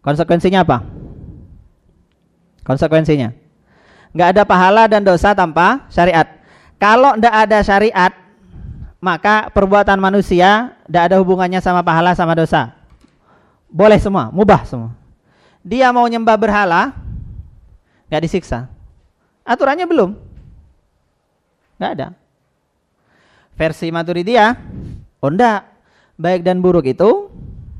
Konsekuensinya 0.04 0.62
apa? 0.62 0.86
Konsekuensinya 2.62 3.48
nggak 4.12 4.28
ada 4.36 4.42
pahala 4.44 4.88
dan 4.88 5.04
dosa 5.04 5.36
tanpa 5.36 5.84
syariat. 5.92 6.26
Kalau 6.78 7.18
tidak 7.18 7.34
ada 7.34 7.58
syariat, 7.66 8.12
maka 9.02 9.50
perbuatan 9.50 9.98
manusia 9.98 10.78
tidak 10.86 11.02
ada 11.10 11.16
hubungannya 11.18 11.58
sama 11.58 11.82
pahala 11.82 12.14
sama 12.14 12.38
dosa. 12.38 12.74
Boleh 13.66 13.98
semua, 13.98 14.30
mubah 14.30 14.62
semua. 14.62 14.94
Dia 15.66 15.90
mau 15.90 16.06
nyembah 16.06 16.38
berhala, 16.38 16.94
nggak 18.08 18.22
disiksa. 18.22 18.70
Aturannya 19.42 19.90
belum, 19.90 20.14
nggak 21.82 21.92
ada. 21.98 22.08
Versi 23.58 23.90
Maturidiyah, 23.90 24.54
oh 25.18 25.30
enggak, 25.34 25.66
baik 26.14 26.46
dan 26.46 26.62
buruk 26.62 26.86
itu, 26.86 27.26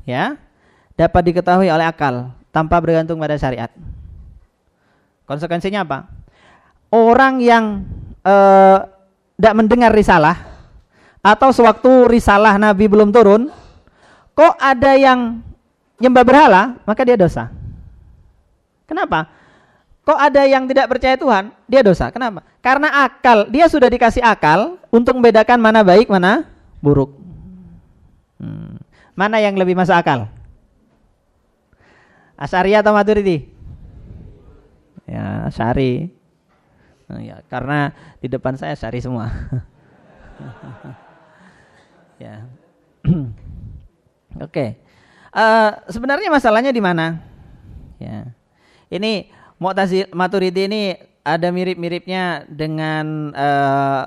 ya, 0.03 0.35
dapat 0.99 1.31
diketahui 1.31 1.71
oleh 1.71 1.87
akal 1.87 2.35
tanpa 2.51 2.83
bergantung 2.83 3.15
pada 3.15 3.39
syariat. 3.39 3.71
Konsekuensinya 5.23 5.87
apa? 5.87 6.11
Orang 6.91 7.39
yang 7.39 7.85
tidak 8.21 9.53
uh, 9.53 9.57
mendengar 9.57 9.91
risalah 9.91 10.35
atau 11.19 11.51
sewaktu 11.51 12.07
risalah 12.07 12.55
Nabi 12.55 12.87
belum 12.87 13.11
turun, 13.11 13.51
kok 14.35 14.55
ada 14.59 14.95
yang 14.95 15.43
nyembah 15.99 16.23
berhala, 16.23 16.61
maka 16.87 17.03
dia 17.03 17.19
dosa. 17.19 17.51
Kenapa? 18.87 19.27
Kok 20.07 20.19
ada 20.19 20.47
yang 20.47 20.65
tidak 20.65 20.89
percaya 20.89 21.19
Tuhan, 21.19 21.51
dia 21.69 21.83
dosa. 21.83 22.09
Kenapa? 22.09 22.41
Karena 22.63 23.05
akal, 23.05 23.51
dia 23.51 23.67
sudah 23.69 23.91
dikasih 23.91 24.23
akal 24.23 24.79
untuk 24.89 25.19
membedakan 25.19 25.59
mana 25.59 25.83
baik, 25.85 26.09
mana 26.09 26.47
buruk. 26.79 27.13
Hmm. 28.39 28.79
Mana 29.13 29.43
yang 29.43 29.59
lebih 29.59 29.75
masuk 29.75 29.93
akal? 29.93 30.31
Asari 32.39 32.71
atau 32.71 32.95
Maturidi? 32.95 33.59
ya 35.09 35.49
syari 35.49 36.05
nah, 36.05 36.18
ya 37.17 37.41
karena 37.49 37.89
di 38.21 38.29
depan 38.29 38.53
saya 38.53 38.77
syari 38.77 39.01
semua. 39.01 39.33
Ya. 42.19 42.43
Oke. 43.07 43.31
Okay. 44.43 44.69
uh, 45.31 45.39
eh, 45.39 45.71
sebenarnya 45.87 46.27
masalahnya 46.27 46.75
di 46.75 46.83
mana? 46.83 47.23
Ya. 47.95 48.35
Ini 48.91 49.31
Mu'tazil 49.55 50.11
Maturidi 50.11 50.67
ini 50.67 50.99
ada 51.23 51.47
mirip-miripnya 51.47 52.43
dengan 52.51 53.31
uh, 53.31 54.03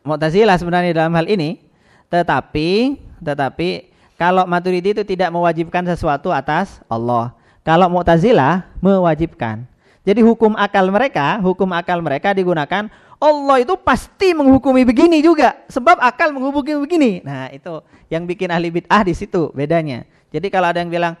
Mu'tazilah 0.00 0.56
sebenarnya 0.56 0.96
dalam 0.96 1.12
hal 1.12 1.28
ini. 1.28 1.60
Tetapi 2.08 2.96
tetapi 3.20 3.92
kalau 4.16 4.48
Maturidi 4.48 4.96
itu 4.96 5.04
tidak 5.04 5.28
mewajibkan 5.28 5.84
sesuatu 5.84 6.32
atas 6.32 6.80
Allah. 6.88 7.36
Kalau 7.60 7.92
Mu'tazilah 7.92 8.64
mewajibkan 8.80 9.68
jadi 10.00 10.24
hukum 10.24 10.56
akal 10.56 10.88
mereka, 10.88 11.36
hukum 11.44 11.68
akal 11.76 12.00
mereka 12.00 12.32
digunakan 12.32 12.88
Allah 13.20 13.56
itu 13.60 13.76
pasti 13.76 14.32
menghukumi 14.32 14.80
begini 14.88 15.20
juga 15.20 15.60
sebab 15.68 16.00
akal 16.00 16.32
menghubungi 16.32 16.72
begini. 16.80 17.20
Nah, 17.20 17.52
itu 17.52 17.84
yang 18.08 18.24
bikin 18.24 18.48
ahli 18.48 18.72
bid'ah 18.72 19.04
di 19.04 19.12
situ 19.12 19.52
bedanya. 19.52 20.08
Jadi 20.32 20.48
kalau 20.48 20.72
ada 20.72 20.80
yang 20.80 20.88
bilang 20.88 21.20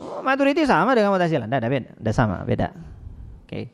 oh, 0.00 0.24
maturiti 0.24 0.64
sama 0.64 0.96
dengan 0.96 1.12
Mu'tazilah, 1.12 1.44
enggak 1.44 1.60
ada 1.60 1.68
beda, 1.68 1.90
enggak 2.00 2.16
sama, 2.16 2.36
beda. 2.48 2.72
Oke. 3.44 3.68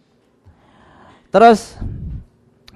Terus 1.31 1.79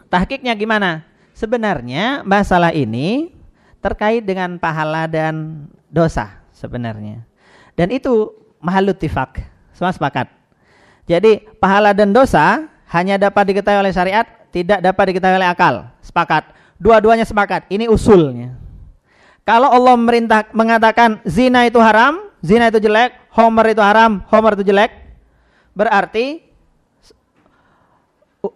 tahkiknya 0.07 0.55
gimana? 0.55 1.03
Sebenarnya 1.35 2.23
masalah 2.23 2.71
ini 2.71 3.35
terkait 3.83 4.23
dengan 4.23 4.63
pahala 4.63 5.11
dan 5.11 5.67
dosa 5.91 6.39
sebenarnya. 6.55 7.27
Dan 7.75 7.91
itu 7.91 8.31
mahalut 8.63 8.95
tifak. 8.95 9.43
Semua 9.75 9.91
sepakat 9.91 10.31
jadi 11.05 11.45
pahala 11.61 11.93
dan 11.93 12.17
dosa 12.17 12.65
hanya 12.89 13.21
dapat 13.21 13.53
diketahui 13.53 13.85
oleh 13.85 13.93
syariat, 13.93 14.25
tidak 14.49 14.81
dapat 14.81 15.05
diketahui 15.13 15.37
oleh 15.37 15.51
akal. 15.51 15.89
Sepakat. 16.01 16.49
Dua-duanya 16.81 17.29
sepakat. 17.29 17.69
Ini 17.69 17.91
usulnya. 17.91 18.57
Kalau 19.45 19.69
Allah 19.69 19.95
merintah 20.01 20.49
mengatakan 20.57 21.21
zina 21.29 21.69
itu 21.69 21.77
haram, 21.77 22.33
zina 22.41 22.73
itu 22.73 22.81
jelek, 22.81 23.13
homer 23.37 23.77
itu 23.77 23.83
haram, 23.85 24.25
homer 24.33 24.57
itu 24.57 24.65
jelek, 24.65 24.89
berarti 25.77 26.41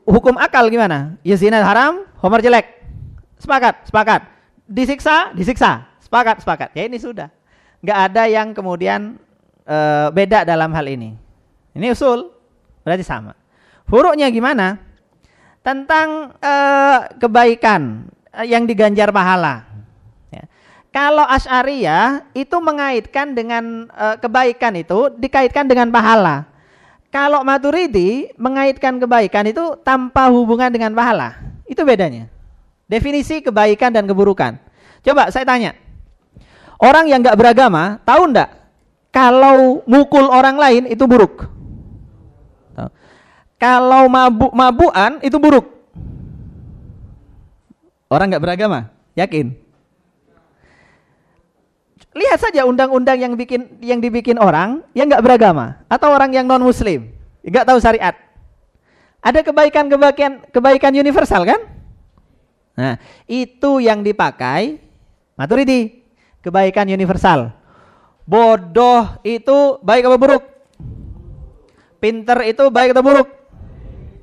hukum 0.08 0.40
akal 0.40 0.64
gimana? 0.72 1.20
Ya 1.20 1.36
zina 1.36 1.60
haram, 1.60 2.08
homer 2.24 2.40
jelek. 2.40 2.80
Sepakat, 3.36 3.84
sepakat. 3.84 4.20
Disiksa, 4.64 5.36
disiksa. 5.36 5.84
Sepakat, 6.00 6.40
sepakat. 6.40 6.72
Ya 6.72 6.88
ini 6.88 6.96
sudah. 6.96 7.28
Nggak 7.84 7.98
ada 8.08 8.22
yang 8.24 8.56
kemudian 8.56 9.20
uh, 9.68 10.08
beda 10.08 10.48
dalam 10.48 10.72
hal 10.72 10.88
ini. 10.88 11.12
Ini 11.76 11.92
usul. 11.92 12.37
Berarti 12.88 13.04
sama. 13.04 13.36
Hurufnya 13.84 14.32
gimana? 14.32 14.80
Tentang 15.60 16.32
uh, 16.40 16.98
kebaikan 17.20 18.08
uh, 18.32 18.46
yang 18.48 18.64
diganjar 18.64 19.12
pahala. 19.12 19.68
Ya. 20.32 20.48
Kalau 20.88 21.28
Asy'ariyah 21.28 22.32
itu 22.32 22.56
mengaitkan 22.56 23.36
dengan 23.36 23.92
uh, 23.92 24.16
kebaikan 24.16 24.72
itu 24.80 25.12
dikaitkan 25.20 25.68
dengan 25.68 25.92
pahala. 25.92 26.48
Kalau 27.12 27.44
Maturidi 27.44 28.32
mengaitkan 28.40 28.96
kebaikan 28.96 29.44
itu 29.52 29.76
tanpa 29.84 30.32
hubungan 30.32 30.72
dengan 30.72 30.96
pahala. 30.96 31.36
Itu 31.68 31.84
bedanya. 31.84 32.32
Definisi 32.88 33.44
kebaikan 33.44 33.92
dan 33.92 34.08
keburukan. 34.08 34.56
Coba 35.04 35.28
saya 35.28 35.44
tanya. 35.44 35.76
Orang 36.80 37.04
yang 37.12 37.20
nggak 37.20 37.36
beragama, 37.36 38.00
tahu 38.08 38.32
ndak 38.32 38.48
kalau 39.12 39.82
mukul 39.88 40.28
orang 40.28 40.56
lain 40.56 40.82
itu 40.88 41.04
buruk? 41.04 41.57
Kalau 43.58 44.06
mabuk-mabukan 44.06 45.18
itu 45.26 45.34
buruk. 45.36 45.66
Orang 48.06 48.30
nggak 48.30 48.40
beragama, 48.40 48.88
yakin? 49.18 49.52
Lihat 52.14 52.38
saja 52.40 52.64
undang-undang 52.64 53.18
yang 53.20 53.34
bikin 53.36 53.78
yang 53.84 54.00
dibikin 54.00 54.40
orang 54.40 54.80
yang 54.96 55.10
nggak 55.10 55.20
beragama 55.20 55.82
atau 55.90 56.14
orang 56.14 56.32
yang 56.32 56.48
non 56.48 56.62
muslim, 56.62 57.10
nggak 57.44 57.66
tahu 57.68 57.78
syariat. 57.78 58.16
Ada 59.20 59.44
kebaikan-kebaikan 59.44 60.48
kebaikan 60.48 60.94
universal 60.94 61.42
kan? 61.44 61.60
Nah, 62.78 62.94
itu 63.26 63.82
yang 63.82 64.06
dipakai 64.06 64.78
maturidi, 65.34 66.06
kebaikan 66.40 66.86
universal. 66.86 67.52
Bodoh 68.22 69.18
itu 69.26 69.82
baik 69.82 70.06
apa 70.06 70.16
buruk? 70.16 70.44
Pinter 71.98 72.38
itu 72.46 72.70
baik 72.70 72.94
atau 72.94 73.02
buruk? 73.02 73.37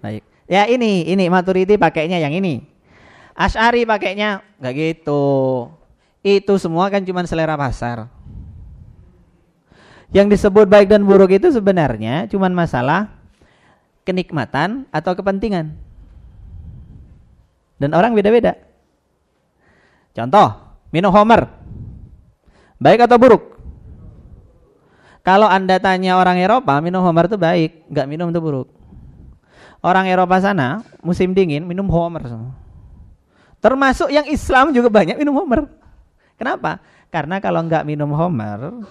Baik. 0.05 0.21
Ya 0.45 0.69
ini, 0.69 1.09
ini 1.09 1.25
maturity 1.33 1.81
pakainya 1.81 2.21
yang 2.21 2.29
ini. 2.29 2.61
Ash'ari 3.33 3.89
pakainya 3.89 4.45
nggak 4.61 4.73
gitu. 4.77 5.25
Itu 6.21 6.61
semua 6.61 6.93
kan 6.93 7.01
cuma 7.01 7.25
selera 7.25 7.57
pasar. 7.57 8.05
Yang 10.13 10.37
disebut 10.37 10.69
baik 10.69 10.93
dan 10.93 11.01
buruk 11.01 11.33
itu 11.33 11.49
sebenarnya 11.49 12.29
cuma 12.29 12.45
masalah 12.53 13.09
kenikmatan 14.05 14.85
atau 14.93 15.17
kepentingan. 15.17 15.73
Dan 17.81 17.97
orang 17.97 18.13
beda-beda. 18.13 18.53
Contoh, 20.13 20.53
minum 20.93 21.09
Homer. 21.09 21.49
Baik 22.77 23.09
atau 23.09 23.17
buruk? 23.17 23.57
Kalau 25.25 25.49
Anda 25.49 25.81
tanya 25.81 26.21
orang 26.21 26.37
Eropa, 26.37 26.77
minum 26.79 27.01
Homer 27.01 27.25
itu 27.25 27.35
baik, 27.41 27.89
nggak 27.89 28.07
minum 28.07 28.29
itu 28.29 28.37
buruk. 28.37 28.69
Orang 29.85 30.09
Eropa 30.09 30.41
sana, 30.41 30.81
musim 31.05 31.37
dingin, 31.37 31.61
minum 31.61 31.85
Homer. 31.93 32.25
Termasuk 33.61 34.09
yang 34.09 34.25
Islam 34.25 34.73
juga 34.73 34.89
banyak 34.89 35.13
minum 35.13 35.37
Homer. 35.37 35.69
Kenapa? 36.41 36.81
Karena 37.13 37.37
kalau 37.37 37.61
nggak 37.61 37.85
minum 37.85 38.09
Homer, 38.17 38.81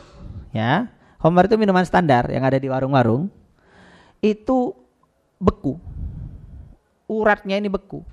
ya, 0.54 0.86
Homer 1.18 1.50
itu 1.50 1.58
minuman 1.58 1.82
standar 1.82 2.30
yang 2.30 2.46
ada 2.46 2.62
di 2.62 2.70
warung-warung, 2.70 3.26
itu 4.22 4.70
beku. 5.42 5.82
Uratnya 7.10 7.58
ini 7.58 7.66
beku. 7.66 8.06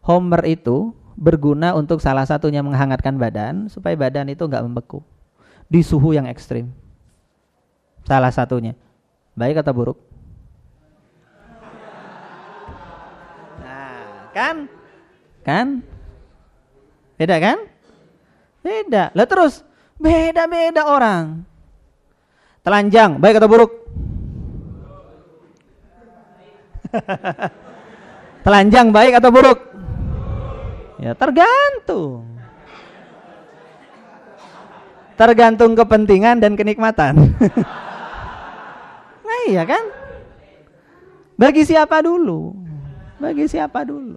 Homer 0.00 0.40
itu 0.48 0.96
berguna 1.20 1.76
untuk 1.76 2.00
salah 2.00 2.24
satunya 2.24 2.64
menghangatkan 2.64 3.20
badan 3.20 3.68
supaya 3.68 3.92
badan 3.92 4.32
itu 4.32 4.48
nggak 4.48 4.64
membeku 4.64 5.04
di 5.68 5.84
suhu 5.84 6.16
yang 6.16 6.24
ekstrim. 6.24 6.72
Salah 8.08 8.32
satunya. 8.32 8.72
Baik 9.36 9.60
atau 9.60 9.70
buruk? 9.76 9.98
Nah, 13.60 14.19
kan? 14.32 14.70
Kan? 15.44 15.82
Beda 17.20 17.36
kan? 17.36 17.58
Beda. 18.60 19.12
Lah 19.12 19.26
terus 19.28 19.64
beda-beda 20.00 20.88
orang. 20.88 21.44
Telanjang, 22.60 23.16
baik 23.20 23.40
atau 23.40 23.48
buruk? 23.48 23.72
Telanjang 28.44 28.88
baik 28.92 29.16
atau 29.20 29.30
buruk? 29.32 29.60
Ya 31.00 31.16
tergantung. 31.16 32.28
Tergantung 35.16 35.76
kepentingan 35.76 36.40
dan 36.40 36.56
kenikmatan. 36.56 37.36
nah 39.28 39.38
iya 39.48 39.64
kan? 39.68 39.84
Bagi 41.36 41.64
siapa 41.64 42.04
dulu? 42.04 42.69
Bagi 43.20 43.44
siapa 43.44 43.84
dulu? 43.84 44.16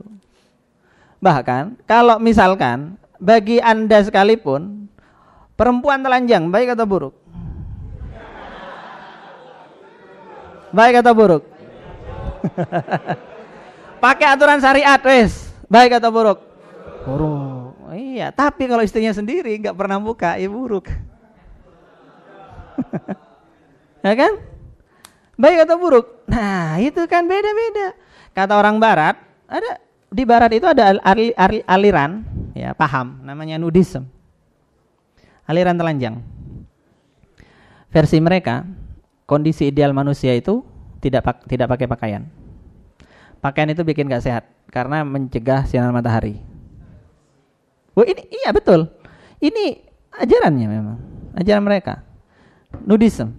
Bahkan 1.20 1.84
kalau 1.84 2.16
misalkan 2.24 2.95
bagi 3.20 3.60
Anda 3.60 3.99
sekalipun 3.99 4.88
perempuan 5.60 5.99
telanjang 5.99 6.47
baik 6.47 6.72
atau 6.72 6.88
buruk? 6.88 7.16
Baik 10.72 11.04
atau 11.04 11.14
buruk? 11.14 11.43
Pakai 14.04 14.26
aturan 14.26 14.64
syariat, 14.64 14.97
wes. 15.04 15.51
Baik 15.68 16.01
atau 16.01 16.10
buruk? 16.10 16.39
Buruk. 17.06 17.93
Iya, 17.93 18.34
tapi 18.34 18.66
kalau 18.66 18.82
istrinya 18.82 19.14
sendiri 19.14 19.54
nggak 19.62 19.78
pernah 19.78 20.01
buka, 20.01 20.34
ya 20.39 20.49
buruk. 20.49 20.89
ya 24.08 24.14
kan? 24.18 24.34
Baik 25.38 25.70
atau 25.70 25.78
buruk? 25.78 26.26
Nah, 26.26 26.82
itu 26.82 27.06
kan 27.06 27.30
beda-beda. 27.30 27.93
Kata 28.34 28.57
orang 28.57 28.81
barat, 28.81 29.15
ada 29.45 29.77
di 30.09 30.23
barat 30.25 30.49
itu 30.57 30.65
ada 30.65 30.93
al 30.93 30.99
al 31.05 31.53
aliran, 31.69 32.25
ya, 32.57 32.73
paham 32.73 33.21
namanya 33.21 33.61
nudism. 33.61 34.09
Aliran 35.45 35.77
telanjang. 35.77 36.21
Versi 37.93 38.17
mereka, 38.17 38.65
kondisi 39.29 39.69
ideal 39.69 39.93
manusia 39.93 40.34
itu 40.34 40.65
tidak 40.97 41.21
pak 41.21 41.36
tidak 41.45 41.69
pakai 41.77 41.86
pakaian. 41.86 42.23
Pakaian 43.38 43.69
itu 43.69 43.86
bikin 43.86 44.09
gak 44.09 44.23
sehat 44.23 44.47
karena 44.73 45.05
mencegah 45.05 45.67
sinar 45.67 45.93
matahari. 45.93 46.41
Oh 47.93 48.01
ini 48.01 48.25
iya 48.34 48.49
betul. 48.49 48.89
Ini 49.38 49.77
ajarannya 50.09 50.67
memang, 50.71 50.97
ajaran 51.38 51.61
mereka. 51.61 52.01
Nudism. 52.88 53.36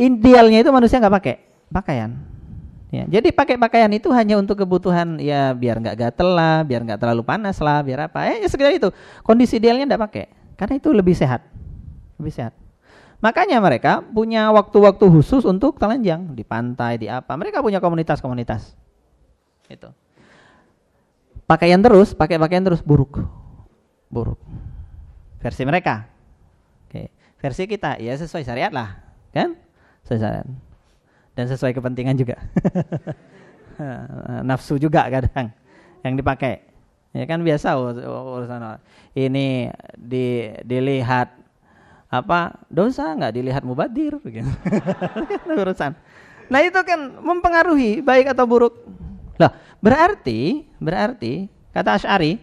Idealnya 0.00 0.64
itu 0.64 0.70
manusia 0.72 1.02
nggak 1.02 1.14
pakai 1.20 1.36
pakaian. 1.68 2.33
Ya, 2.94 3.04
jadi 3.18 3.34
pakai 3.34 3.58
pakaian 3.58 3.90
itu 3.90 4.14
hanya 4.14 4.38
untuk 4.38 4.54
kebutuhan 4.54 5.18
ya 5.18 5.50
biar 5.50 5.82
nggak 5.82 5.96
gatel 5.98 6.30
lah, 6.30 6.62
biar 6.62 6.86
nggak 6.86 7.02
terlalu 7.02 7.26
panas 7.26 7.58
lah, 7.58 7.82
biar 7.82 8.06
apa? 8.06 8.30
Eh, 8.30 8.46
ya 8.46 8.48
sekedar 8.48 8.70
itu. 8.70 8.94
Kondisi 9.26 9.58
idealnya 9.58 9.90
nggak 9.90 10.02
pakai, 10.06 10.24
karena 10.54 10.74
itu 10.78 10.94
lebih 10.94 11.18
sehat, 11.18 11.42
lebih 12.22 12.30
sehat. 12.30 12.54
Makanya 13.18 13.58
mereka 13.58 13.98
punya 13.98 14.46
waktu-waktu 14.54 15.10
khusus 15.10 15.42
untuk 15.42 15.74
telanjang 15.82 16.38
di 16.38 16.46
pantai, 16.46 17.02
di 17.02 17.10
apa. 17.10 17.34
Mereka 17.34 17.58
punya 17.64 17.82
komunitas-komunitas. 17.82 18.78
Itu 19.66 19.90
pakaian 21.44 21.80
terus, 21.80 22.16
pakai 22.16 22.40
pakaian 22.40 22.64
terus 22.64 22.80
buruk. 22.80 23.20
Buruk. 24.08 24.40
Versi 25.40 25.62
mereka. 25.68 26.08
Oke. 26.88 27.12
Versi 27.40 27.68
kita 27.68 28.00
ya 28.00 28.16
sesuai 28.16 28.44
syariat 28.44 28.72
lah, 28.72 28.96
kan? 29.34 29.52
Sesuai 30.04 30.20
syariat. 30.20 30.46
Dan 31.34 31.50
sesuai 31.50 31.74
kepentingan 31.74 32.14
juga. 32.14 32.38
Nafsu 34.48 34.78
juga 34.78 35.06
kadang 35.10 35.50
yang 36.06 36.14
dipakai. 36.14 36.62
Ya 37.14 37.26
kan 37.30 37.42
biasa 37.42 37.78
urusan 37.78 38.78
ini 39.14 39.70
di 39.94 40.50
dilihat 40.66 41.30
apa 42.10 42.54
dosa 42.70 43.14
nggak 43.14 43.34
dilihat 43.34 43.62
mubadir 43.66 44.18
gitu. 44.22 44.50
urusan. 45.62 45.94
Nah 46.50 46.60
itu 46.62 46.80
kan 46.86 47.00
mempengaruhi 47.22 48.02
baik 48.02 48.34
atau 48.34 48.46
buruk. 48.46 48.74
Lah, 49.38 49.50
berarti 49.82 50.62
berarti 50.78 51.50
kata 51.74 51.98
Asy'ari 51.98 52.38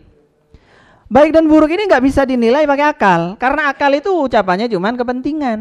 baik 1.12 1.32
dan 1.36 1.48
buruk 1.48 1.72
ini 1.72 1.88
nggak 1.88 2.04
bisa 2.04 2.24
dinilai 2.24 2.64
pakai 2.68 2.88
akal 2.88 3.22
karena 3.36 3.72
akal 3.72 3.92
itu 3.92 4.12
ucapannya 4.12 4.72
cuman 4.72 4.96
kepentingan. 4.96 5.60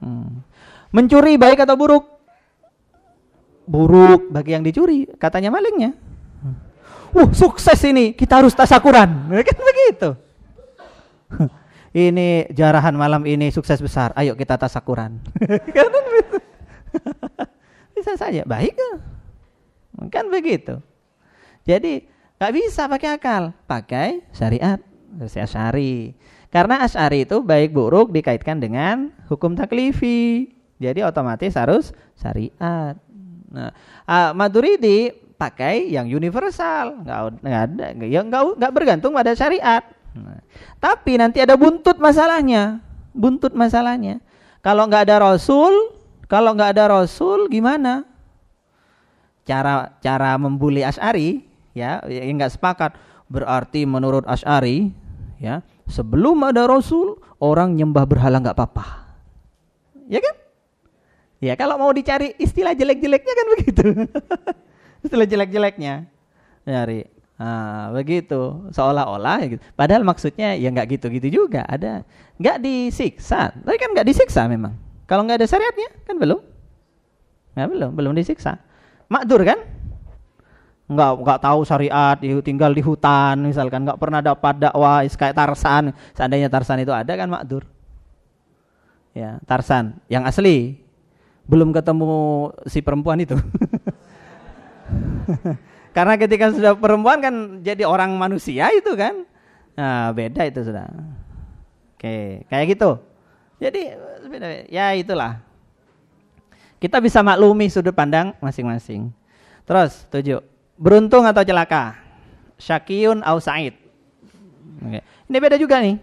Hmm. 0.00 0.45
Mencuri 0.96 1.36
baik 1.36 1.60
atau 1.60 1.76
buruk? 1.76 2.08
Buruk 3.68 4.32
bagi 4.32 4.56
yang 4.56 4.64
dicuri, 4.64 5.04
katanya 5.20 5.52
malingnya. 5.52 5.92
Uh, 7.12 7.28
sukses 7.36 7.76
ini, 7.84 8.16
kita 8.16 8.40
harus 8.40 8.56
tasakuran. 8.56 9.28
Kan 9.48 9.60
begitu. 9.60 10.08
ini 12.08 12.48
jarahan 12.48 12.96
malam 12.96 13.28
ini 13.28 13.52
sukses 13.52 13.76
besar. 13.76 14.16
Ayo 14.16 14.32
kita 14.40 14.56
tasakuran. 14.56 15.20
kan 15.76 15.92
Bisa 17.92 18.16
saja, 18.16 18.40
baik. 18.48 18.80
Kan 20.08 20.32
begitu. 20.32 20.80
Jadi 21.68 22.08
nggak 22.40 22.52
bisa 22.56 22.88
pakai 22.88 23.08
akal, 23.16 23.52
pakai 23.68 24.24
syariat, 24.32 24.80
versi 25.12 25.40
Asy'ari. 25.40 26.14
Karena 26.48 26.84
Asy'ari 26.84 27.28
itu 27.28 27.42
baik 27.42 27.74
buruk 27.74 28.12
dikaitkan 28.16 28.62
dengan 28.62 29.12
hukum 29.28 29.56
taklifi. 29.58 30.55
Jadi 30.76 31.00
otomatis 31.04 31.52
harus 31.56 31.94
syariat. 32.16 32.96
Nah, 33.48 33.70
uh, 34.04 34.30
Maturidi 34.36 35.12
pakai 35.36 35.88
yang 35.92 36.08
universal, 36.08 37.00
nggak 37.04 37.20
nggak 37.44 37.62
ada, 37.72 37.86
ya 38.04 38.20
nggak 38.24 38.42
nggak 38.60 38.72
bergantung 38.72 39.12
pada 39.16 39.32
syariat. 39.32 39.84
Nah, 40.16 40.40
tapi 40.80 41.20
nanti 41.20 41.40
ada 41.40 41.56
buntut 41.56 41.96
masalahnya, 42.00 42.80
buntut 43.12 43.52
masalahnya. 43.52 44.20
Kalau 44.60 44.88
nggak 44.88 45.08
ada 45.08 45.32
Rasul, 45.32 45.96
kalau 46.28 46.52
nggak 46.56 46.76
ada 46.76 46.84
Rasul 47.00 47.48
gimana? 47.48 48.16
cara 49.46 49.94
cara 50.02 50.34
membuli 50.36 50.82
Asy'ari 50.82 51.46
ya 51.72 52.02
yang 52.10 52.36
enggak 52.36 52.58
sepakat 52.58 52.98
berarti 53.30 53.86
menurut 53.86 54.26
Asy'ari 54.26 54.90
ya 55.38 55.62
sebelum 55.86 56.42
ada 56.42 56.66
Rasul 56.66 57.22
orang 57.38 57.78
nyembah 57.78 58.04
berhala 58.04 58.42
nggak 58.42 58.58
apa-apa 58.58 59.06
ya 60.10 60.18
kan 60.18 60.34
ya 61.40 61.54
kalau 61.54 61.76
mau 61.76 61.92
dicari 61.92 62.32
istilah 62.40 62.72
jelek-jeleknya 62.72 63.34
kan 63.34 63.46
begitu 63.56 63.84
istilah 65.04 65.26
jelek-jeleknya 65.28 66.08
nyari 66.66 67.16
Nah, 67.36 67.92
begitu 67.92 68.64
seolah-olah 68.72 69.44
gitu. 69.44 69.60
Padahal 69.76 70.00
maksudnya 70.08 70.56
ya 70.56 70.72
nggak 70.72 70.96
gitu-gitu 70.96 71.28
juga. 71.44 71.68
Ada 71.68 72.00
nggak 72.40 72.64
disiksa, 72.64 73.52
tapi 73.52 73.76
kan 73.76 73.92
nggak 73.92 74.08
disiksa 74.08 74.48
memang. 74.48 74.72
Kalau 75.04 75.20
nggak 75.28 75.44
ada 75.44 75.48
syariatnya 75.48 75.92
kan 76.08 76.16
belum, 76.16 76.40
ya 77.52 77.68
belum, 77.68 77.92
belum 77.92 78.16
disiksa 78.16 78.56
makdur 79.12 79.42
kan? 79.46 79.58
Enggak 80.86 81.10
enggak 81.18 81.40
tahu 81.42 81.60
syariat, 81.66 82.16
tinggal 82.46 82.70
di 82.70 82.82
hutan 82.82 83.42
misalkan, 83.42 83.82
enggak 83.82 83.98
pernah 83.98 84.22
dapat 84.22 84.54
dakwah 84.62 85.02
kayak 85.02 85.34
Tarsan. 85.34 85.90
Seandainya 86.14 86.46
Tarsan 86.46 86.78
itu 86.78 86.94
ada 86.94 87.10
kan 87.18 87.26
makdur. 87.26 87.66
Ya, 89.10 89.42
Tarsan 89.44 89.98
yang 90.06 90.22
asli. 90.24 90.85
Belum 91.46 91.70
ketemu 91.70 92.50
si 92.66 92.82
perempuan 92.82 93.22
itu. 93.22 93.38
Karena 95.96 96.14
ketika 96.20 96.52
sudah 96.52 96.76
perempuan 96.76 97.22
kan 97.24 97.34
jadi 97.64 97.86
orang 97.88 98.12
manusia 98.18 98.68
itu 98.74 98.92
kan. 98.98 99.24
Nah, 99.78 100.12
beda 100.12 100.44
itu 100.44 100.60
sudah. 100.66 100.88
Oke, 101.96 102.44
kayak 102.52 102.76
gitu. 102.76 103.00
Jadi 103.56 103.96
ya 104.68 104.92
itulah. 104.92 105.40
Kita 106.76 107.00
bisa 107.00 107.24
maklumi 107.24 107.72
sudut 107.72 107.96
pandang 107.96 108.36
masing-masing. 108.44 109.08
Terus, 109.64 110.04
tujuh. 110.12 110.44
beruntung 110.76 111.24
atau 111.24 111.40
celaka? 111.40 111.96
Syakiyun 112.60 113.24
au 113.24 113.40
sa'id. 113.40 113.72
Ini 115.24 115.36
beda 115.40 115.56
juga 115.56 115.80
nih. 115.80 115.96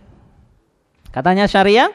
Katanya 1.14 1.46
syariah, 1.46 1.94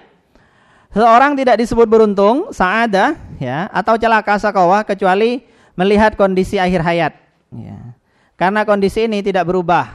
seorang 0.93 1.36
tidak 1.36 1.61
disebut 1.61 1.86
beruntung, 1.89 2.53
sa'ada, 2.53 3.16
ya, 3.41 3.68
atau 3.72 3.97
celaka 4.01 4.41
sakawah 4.41 4.84
kecuali 4.84 5.45
melihat 5.78 6.18
kondisi 6.18 6.59
akhir 6.59 6.82
hayat. 6.82 7.12
Ya. 7.55 7.95
Karena 8.39 8.62
kondisi 8.62 9.07
ini 9.07 9.22
tidak 9.22 9.47
berubah. 9.51 9.86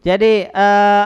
Jadi 0.00 0.48
eh, 0.48 1.04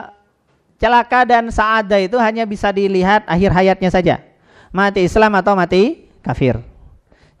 celaka 0.77 1.25
dan 1.25 1.49
sa'ada 1.49 1.97
itu 1.97 2.15
hanya 2.21 2.45
bisa 2.45 2.69
dilihat 2.69 3.25
akhir 3.25 3.51
hayatnya 3.51 3.89
saja. 3.89 4.15
Mati 4.71 5.03
Islam 5.03 5.35
atau 5.35 5.57
mati 5.57 6.07
kafir. 6.23 6.61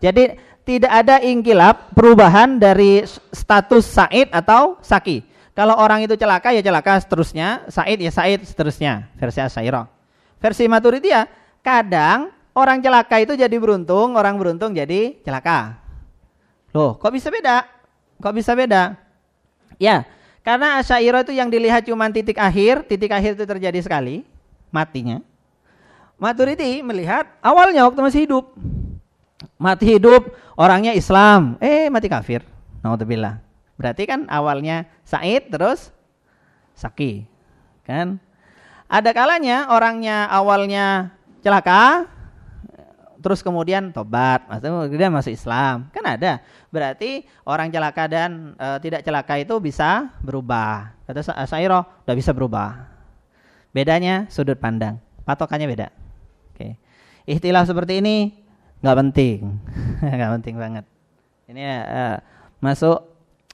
Jadi 0.01 0.35
tidak 0.65 0.91
ada 0.91 1.21
ingkilap 1.21 1.93
perubahan 1.95 2.57
dari 2.57 3.05
status 3.31 3.85
Said 3.85 4.29
atau 4.33 4.81
Saki. 4.81 5.23
Kalau 5.51 5.75
orang 5.77 6.03
itu 6.03 6.15
celaka 6.15 6.55
ya 6.55 6.63
celaka 6.63 6.97
seterusnya, 6.99 7.67
Said 7.69 7.99
ya 8.01 8.11
Said 8.11 8.43
seterusnya, 8.43 9.11
versi 9.19 9.39
Asyairah. 9.39 10.00
Versi 10.41 10.65
Maturidiyah, 10.65 11.29
kadang 11.61 12.33
orang 12.57 12.81
celaka 12.81 13.21
itu 13.21 13.37
jadi 13.37 13.53
beruntung, 13.61 14.17
orang 14.17 14.35
beruntung 14.41 14.73
jadi 14.73 15.21
celaka. 15.21 15.77
Loh, 16.73 16.97
kok 16.97 17.13
bisa 17.13 17.29
beda? 17.29 17.69
Kok 18.17 18.33
bisa 18.33 18.57
beda? 18.57 18.97
Ya, 19.77 20.09
karena 20.41 20.81
Asyairah 20.81 21.21
itu 21.21 21.37
yang 21.37 21.53
dilihat 21.53 21.85
cuma 21.85 22.09
titik 22.09 22.41
akhir, 22.41 22.89
titik 22.89 23.13
akhir 23.13 23.37
itu 23.37 23.45
terjadi 23.45 23.79
sekali, 23.85 24.25
matinya. 24.73 25.21
Maturidi 26.17 26.81
melihat 26.85 27.29
awalnya 27.41 27.85
waktu 27.85 28.01
masih 28.01 28.21
hidup. 28.25 28.45
Mati 29.57 29.97
hidup, 29.97 30.33
orangnya 30.53 30.93
Islam, 30.93 31.57
eh 31.57 31.89
mati 31.89 32.05
kafir. 32.05 32.45
Nauzubillah. 32.85 33.41
Berarti 33.77 34.05
kan 34.05 34.29
awalnya 34.29 34.85
Said 35.01 35.49
terus 35.49 35.89
Saki. 36.77 37.25
Kan? 37.85 38.21
Ada 38.91 39.15
kalanya 39.15 39.71
orangnya 39.71 40.27
awalnya 40.27 41.15
celaka 41.39 42.11
terus 43.21 43.45
kemudian 43.45 43.93
tobat, 43.93 44.43
maksudnya 44.49 45.07
dia 45.07 45.09
masuk 45.13 45.31
Islam. 45.31 45.87
Kan 45.93 46.03
ada. 46.03 46.41
Berarti 46.73 47.23
orang 47.45 47.69
celaka 47.69 48.09
dan 48.09 48.57
e, 48.57 48.67
tidak 48.81 49.05
celaka 49.05 49.37
itu 49.37 49.55
bisa 49.61 50.09
berubah. 50.25 50.97
Kata 51.05 51.45
Sairo 51.45 51.85
udah 52.03 52.15
bisa 52.17 52.33
berubah. 52.33 52.89
Bedanya 53.71 54.27
sudut 54.27 54.57
pandang. 54.57 54.99
Patokannya 55.23 55.69
beda. 55.69 55.87
Oke. 56.51 56.75
Istilah 57.29 57.63
seperti 57.63 58.01
ini 58.01 58.33
nggak 58.81 58.97
penting. 59.07 59.37
nggak 60.17 60.31
penting 60.41 60.55
banget. 60.57 60.85
Ini 61.47 61.61
uh, 61.63 62.17
masuk 62.59 63.05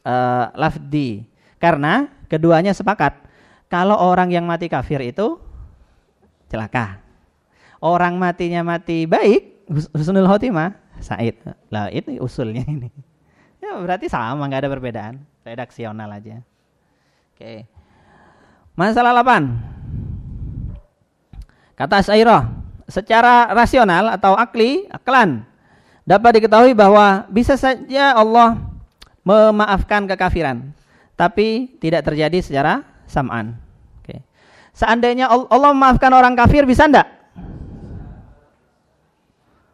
uh, 0.08 0.46
lafdi. 0.56 1.28
Karena 1.60 2.08
keduanya 2.32 2.72
sepakat 2.72 3.27
kalau 3.68 4.00
orang 4.00 4.32
yang 4.32 4.48
mati 4.48 4.72
kafir 4.72 5.04
itu 5.04 5.36
celaka. 6.48 7.04
Orang 7.84 8.18
matinya 8.18 8.66
mati 8.66 9.06
baik, 9.06 9.70
husnul 9.94 10.26
khotimah, 10.26 10.74
Said. 11.04 11.38
Lah 11.70 11.94
itu 11.94 12.18
usulnya 12.18 12.66
ini. 12.74 12.90
Ya 13.62 13.78
berarti 13.78 14.10
sama, 14.10 14.48
nggak 14.48 14.66
ada 14.66 14.72
perbedaan. 14.72 15.22
Redaksional 15.46 16.10
aja. 16.10 16.42
Oke. 17.36 17.70
Masalah 18.74 19.14
8. 19.22 19.78
Kata 21.78 22.02
Syairah, 22.02 22.50
secara 22.90 23.54
rasional 23.54 24.10
atau 24.10 24.34
akli, 24.34 24.90
aklan 24.90 25.46
dapat 26.08 26.42
diketahui 26.42 26.74
bahwa 26.74 27.30
bisa 27.30 27.54
saja 27.54 28.18
Allah 28.18 28.58
memaafkan 29.22 30.10
kekafiran, 30.10 30.74
tapi 31.14 31.78
tidak 31.78 32.02
terjadi 32.08 32.40
secara 32.42 32.82
sam'an. 33.08 33.58
Oke. 34.04 34.22
Seandainya 34.76 35.32
Allah 35.32 35.72
memaafkan 35.74 36.12
orang 36.14 36.38
kafir 36.38 36.68
bisa 36.68 36.86
enggak? 36.86 37.08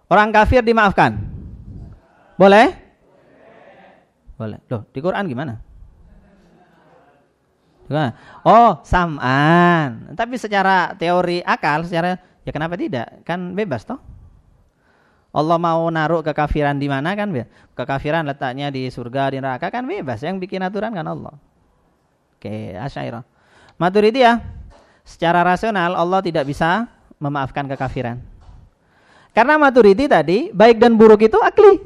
Orang 0.07 0.29
kafir 0.29 0.61
dimaafkan? 0.61 1.17
Boleh? 2.37 2.71
Boleh. 4.37 4.61
Loh, 4.69 4.85
di 4.93 4.99
Quran 5.01 5.25
gimana? 5.25 5.57
Gimana? 7.89 8.15
Oh, 8.45 8.79
sam'an. 8.85 10.15
Tapi 10.15 10.37
secara 10.37 10.93
teori 10.95 11.41
akal, 11.43 11.83
secara 11.83 12.15
ya 12.45 12.51
kenapa 12.53 12.77
tidak? 12.77 13.25
Kan 13.27 13.57
bebas 13.57 13.83
toh? 13.83 13.99
Allah 15.33 15.57
mau 15.57 15.89
naruh 15.89 16.21
kekafiran 16.21 16.77
di 16.77 16.85
mana 16.85 17.17
kan? 17.17 17.33
Kekafiran 17.73 18.21
letaknya 18.29 18.69
di 18.69 18.85
surga, 18.93 19.33
di 19.33 19.41
neraka 19.41 19.73
kan 19.73 19.81
bebas. 19.89 20.21
Yang 20.21 20.45
bikin 20.45 20.61
aturan 20.61 20.93
kan 20.93 21.09
Allah. 21.09 21.33
Oke, 22.43 22.75
Asyairah. 22.75 23.23
Maturidiyah, 23.79 24.43
secara 25.07 25.47
rasional 25.47 25.95
Allah 25.95 26.19
tidak 26.19 26.43
bisa 26.43 26.91
memaafkan 27.15 27.63
kekafiran. 27.71 28.19
Karena 29.31 29.55
maturidi 29.55 30.11
tadi, 30.11 30.51
baik 30.51 30.75
dan 30.75 30.99
buruk 30.99 31.23
itu 31.23 31.39
akli. 31.39 31.79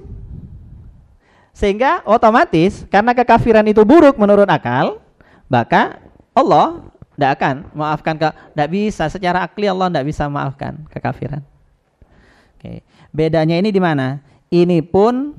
Sehingga 1.54 2.02
otomatis 2.10 2.90
karena 2.90 3.14
kekafiran 3.14 3.70
itu 3.70 3.86
buruk 3.86 4.18
menurut 4.18 4.50
akal, 4.50 4.98
maka 5.46 6.02
Allah 6.34 6.90
tidak 7.14 7.32
akan 7.38 7.56
memaafkan 7.78 8.16
ke 8.18 8.28
tidak 8.34 8.70
bisa 8.74 9.06
secara 9.14 9.46
akli 9.46 9.70
Allah 9.70 9.94
tidak 9.94 10.10
bisa 10.10 10.26
memaafkan 10.26 10.74
kekafiran. 10.90 11.46
Oke. 12.58 12.82
Bedanya 13.14 13.62
ini 13.62 13.70
di 13.70 13.78
mana? 13.78 14.26
Ini 14.50 14.82
pun 14.82 15.38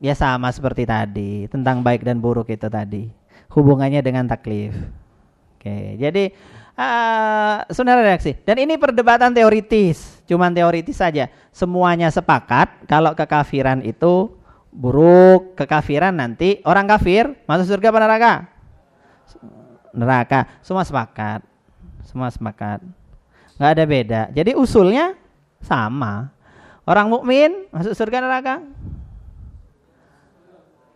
ya 0.00 0.16
sama 0.16 0.48
seperti 0.48 0.88
tadi 0.88 1.44
tentang 1.52 1.84
baik 1.84 2.08
dan 2.08 2.24
buruk 2.24 2.48
itu 2.48 2.72
tadi. 2.72 3.25
Hubungannya 3.52 4.02
dengan 4.04 4.28
taklif. 4.28 4.74
Oke, 5.56 5.98
jadi 5.98 6.30
uh, 6.76 7.66
saudara 7.72 8.04
reaksi. 8.04 8.36
Dan 8.44 8.62
ini 8.62 8.76
perdebatan 8.76 9.32
teoritis, 9.32 10.22
cuman 10.28 10.52
teoritis 10.52 11.00
saja. 11.00 11.32
Semuanya 11.50 12.12
sepakat 12.12 12.86
kalau 12.86 13.16
kekafiran 13.16 13.82
itu 13.82 14.30
buruk, 14.70 15.56
kekafiran 15.56 16.12
nanti 16.12 16.60
orang 16.68 16.84
kafir 16.84 17.32
masuk 17.48 17.66
surga 17.74 17.88
apa 17.88 17.98
neraka? 17.98 18.32
Neraka. 19.96 20.40
Semua 20.60 20.84
sepakat. 20.84 21.40
Semua 22.04 22.28
sepakat. 22.28 22.84
Nggak 23.56 23.70
ada 23.72 23.84
beda. 23.88 24.22
Jadi 24.36 24.52
usulnya 24.52 25.16
sama. 25.64 26.28
Orang 26.86 27.10
mukmin 27.10 27.66
masuk 27.72 27.96
surga 27.96 28.20
neraka? 28.20 28.62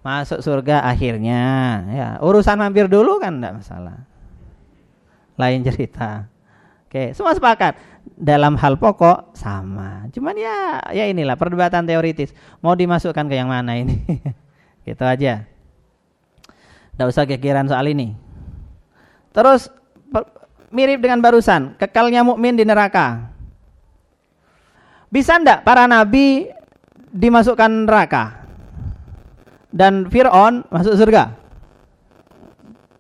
Masuk 0.01 0.41
surga 0.41 0.81
akhirnya. 0.85 1.43
Ya, 1.93 2.09
urusan 2.25 2.57
mampir 2.57 2.89
dulu 2.89 3.21
kan 3.21 3.37
enggak 3.37 3.61
masalah. 3.61 4.09
Lain 5.37 5.61
cerita. 5.61 6.29
Oke, 6.89 7.13
semua 7.13 7.37
sepakat. 7.37 7.77
Dalam 8.17 8.57
hal 8.57 8.81
pokok 8.81 9.37
sama. 9.37 10.09
Cuman 10.11 10.37
ya 10.37 10.81
ya 10.91 11.05
inilah 11.05 11.37
perdebatan 11.37 11.85
teoritis. 11.85 12.33
Mau 12.65 12.73
dimasukkan 12.73 13.29
ke 13.29 13.35
yang 13.37 13.53
mana 13.53 13.77
ini? 13.77 14.01
gitu 14.89 15.05
aja. 15.05 15.45
Enggak 16.97 17.09
usah 17.13 17.25
kekiran 17.29 17.69
soal 17.69 17.93
ini. 17.93 18.17
Terus 19.31 19.69
mirip 20.73 21.03
dengan 21.03 21.21
barusan, 21.21 21.77
kekalnya 21.77 22.25
mukmin 22.25 22.57
di 22.57 22.65
neraka. 22.65 23.31
Bisa 25.11 25.37
ndak 25.43 25.67
para 25.67 25.91
nabi 25.91 26.49
dimasukkan 27.11 27.85
neraka? 27.85 28.40
Dan 29.71 30.11
Fir'aun 30.11 30.67
masuk 30.67 30.99
surga? 30.99 31.39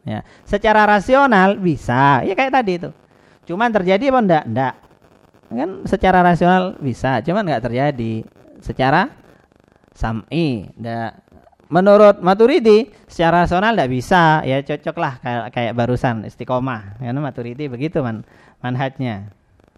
Ya, 0.06 0.24
secara 0.48 0.88
rasional 0.88 1.60
bisa, 1.60 2.24
ya 2.24 2.32
kayak 2.32 2.54
tadi 2.54 2.72
itu. 2.80 2.90
Cuman 3.50 3.68
terjadi 3.74 4.14
apa 4.14 4.20
enggak? 4.22 4.44
Enggak. 4.48 4.74
Kan 5.50 5.70
secara 5.84 6.22
rasional 6.22 6.78
bisa, 6.78 7.20
cuman 7.26 7.42
enggak 7.42 7.62
terjadi. 7.66 8.24
Secara 8.62 9.10
sam'i, 9.92 10.70
enggak. 10.78 11.20
Menurut 11.70 12.18
Maturidi, 12.22 12.90
secara 13.06 13.46
rasional 13.46 13.74
enggak 13.74 13.90
bisa. 13.90 14.42
Ya 14.46 14.62
cocoklah 14.62 15.20
kayak 15.20 15.44
kayak 15.54 15.72
barusan 15.74 16.22
istiqomah. 16.26 17.02
Karena 17.02 17.20
Maturidi 17.22 17.66
begitu 17.66 18.00
man 18.00 18.22
manhajnya. 18.62 19.30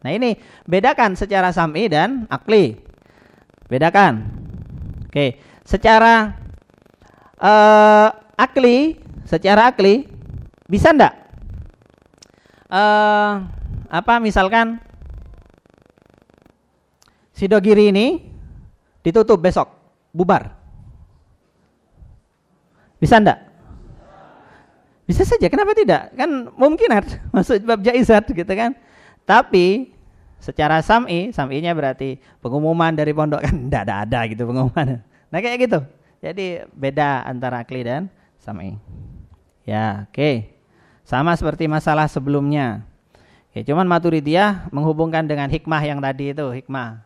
Nah 0.03 0.11
ini 0.11 0.37
bedakan 0.69 1.17
secara 1.17 1.53
sam'i 1.53 1.89
dan 1.89 2.29
akli. 2.29 2.77
Bedakan. 3.69 4.29
Oke, 5.09 5.41
secara 5.65 6.42
uh, 7.43 8.09
akli, 8.39 9.03
secara 9.27 9.75
akli 9.75 10.07
bisa 10.71 10.95
ndak? 10.95 11.13
Uh, 12.73 13.45
apa 13.93 14.17
misalkan 14.23 14.81
Sidogiri 17.43 17.91
ini 17.91 18.23
ditutup 19.03 19.43
besok, 19.43 19.67
bubar. 20.15 20.55
Bisa 23.03 23.19
ndak? 23.19 23.51
Bisa 25.11 25.27
saja, 25.27 25.51
kenapa 25.51 25.75
tidak? 25.75 26.15
Kan 26.15 26.55
mungkin 26.55 26.87
masuk 27.35 27.59
bab 27.67 27.83
jaizat 27.83 28.31
gitu 28.31 28.47
kan. 28.47 28.79
Tapi 29.27 29.91
secara 30.39 30.79
sam'i, 30.87 31.35
sam'inya 31.35 31.75
berarti 31.75 32.23
pengumuman 32.39 32.95
dari 32.95 33.11
pondok 33.11 33.43
kan 33.51 33.55
tidak 33.67 33.83
ada, 33.91 33.95
ada 34.07 34.21
gitu 34.31 34.47
pengumuman. 34.47 35.03
Nah 35.03 35.39
kayak 35.43 35.67
gitu. 35.67 35.83
Jadi 36.23 36.63
beda 36.71 37.27
antara 37.27 37.67
akli 37.67 37.83
dan 37.83 38.07
sam'i. 38.39 38.79
Ya, 39.67 40.07
oke. 40.07 40.15
Okay. 40.15 40.37
Sama 41.03 41.35
seperti 41.35 41.67
masalah 41.67 42.07
sebelumnya. 42.07 42.87
Oke, 43.51 43.67
cuman 43.67 43.85
Maturidiyah 43.91 44.71
menghubungkan 44.71 45.27
dengan 45.27 45.51
hikmah 45.51 45.83
yang 45.83 45.99
tadi 45.99 46.31
itu, 46.31 46.47
hikmah. 46.47 47.03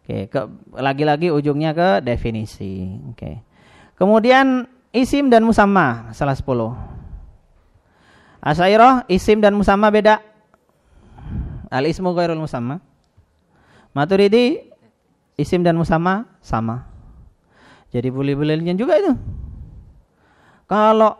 Oke, 0.00 0.32
lagi-lagi 0.72 1.28
ujungnya 1.28 1.76
ke 1.76 1.88
definisi. 2.00 2.88
Oke. 3.12 3.44
Kemudian 4.00 4.64
isim 4.96 5.28
dan 5.28 5.44
musamma, 5.44 6.08
salah 6.16 6.34
10. 6.34 6.44
Asyairah 8.44 9.04
isim 9.12 9.44
dan 9.44 9.56
musamma 9.56 9.92
beda. 9.92 10.24
Al 11.68 11.84
ismu 11.84 12.12
ghairul 12.16 12.40
musamma. 12.40 12.80
Maturidi 13.92 14.72
isim 15.36 15.60
dan 15.64 15.76
musamma 15.76 16.28
sama. 16.44 16.93
Jadi 17.94 18.10
boleh-bolehnya 18.10 18.74
juga 18.74 18.98
itu. 18.98 19.14
Kalau 20.66 21.14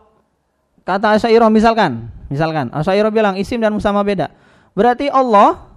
kata 0.83 1.15
Asyairah 1.15 1.47
misalkan, 1.47 2.11
misalkan 2.27 2.67
Asyairah 2.75 3.15
bilang 3.15 3.39
isim 3.39 3.63
dan 3.63 3.71
musamma 3.71 4.03
beda. 4.03 4.27
Berarti 4.75 5.07
Allah 5.07 5.71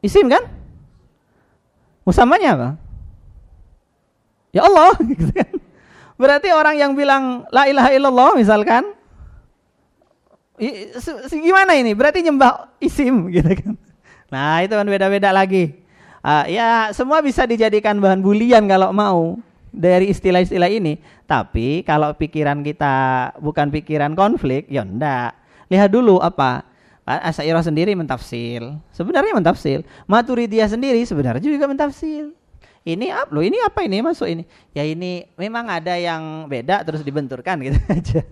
isim 0.00 0.32
kan? 0.32 0.48
Musamanya 2.08 2.50
apa? 2.56 2.68
Ya 4.56 4.64
Allah. 4.64 4.96
Gitu 5.12 5.28
kan. 5.36 5.52
Berarti 6.16 6.48
orang 6.54 6.80
yang 6.80 6.92
bilang 6.96 7.44
la 7.50 7.66
ilaha 7.68 7.90
illallah 7.92 8.30
misalkan 8.38 8.94
gimana 11.32 11.72
ini? 11.74 11.92
Berarti 11.96 12.22
nyembah 12.22 12.78
isim 12.78 13.26
gitu 13.34 13.50
kan. 13.50 13.74
Nah, 14.30 14.64
itu 14.64 14.72
kan 14.72 14.86
beda-beda 14.86 15.34
lagi. 15.34 15.76
Uh, 16.22 16.46
ya 16.46 16.94
semua 16.94 17.18
bisa 17.18 17.42
dijadikan 17.42 17.98
bahan 17.98 18.22
bulian 18.22 18.62
kalau 18.70 18.94
mau 18.94 19.42
dari 19.72 20.12
istilah-istilah 20.12 20.68
ini. 20.68 21.00
Tapi 21.24 21.82
kalau 21.82 22.12
pikiran 22.12 22.60
kita 22.60 22.94
bukan 23.40 23.72
pikiran 23.72 24.12
konflik, 24.12 24.68
ya 24.68 24.84
ndak. 24.84 25.34
Lihat 25.72 25.88
dulu 25.88 26.20
apa. 26.20 26.68
Asyairah 27.02 27.66
sendiri 27.66 27.98
mentafsir. 27.98 28.62
Sebenarnya 28.94 29.34
mentafsir. 29.34 29.82
Maturidiyah 30.06 30.70
sendiri 30.70 31.02
sebenarnya 31.02 31.42
juga 31.42 31.66
mentafsir. 31.66 32.30
Ini 32.82 33.14
apa 33.14 33.30
lo 33.30 33.42
ini 33.42 33.58
apa 33.62 33.82
ini 33.86 34.02
masuk 34.02 34.26
ini? 34.26 34.42
Ya 34.74 34.82
ini 34.82 35.26
memang 35.38 35.70
ada 35.70 35.94
yang 35.98 36.46
beda 36.50 36.82
terus 36.82 37.02
dibenturkan 37.02 37.58
gitu 37.62 37.78
aja. 37.94 38.22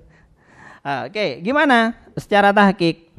Oke, 1.06 1.38
gimana 1.42 1.94
secara 2.18 2.50
tahqiq? 2.50 3.10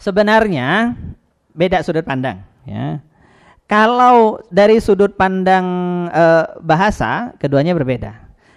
Sebenarnya 0.00 0.96
beda 1.52 1.80
sudut 1.84 2.04
pandang 2.04 2.44
ya. 2.64 3.00
Kalau 3.64 4.44
dari 4.52 4.76
sudut 4.76 5.16
pandang 5.16 5.66
e, 6.12 6.24
bahasa, 6.60 7.32
keduanya 7.40 7.72
berbeda. 7.72 8.12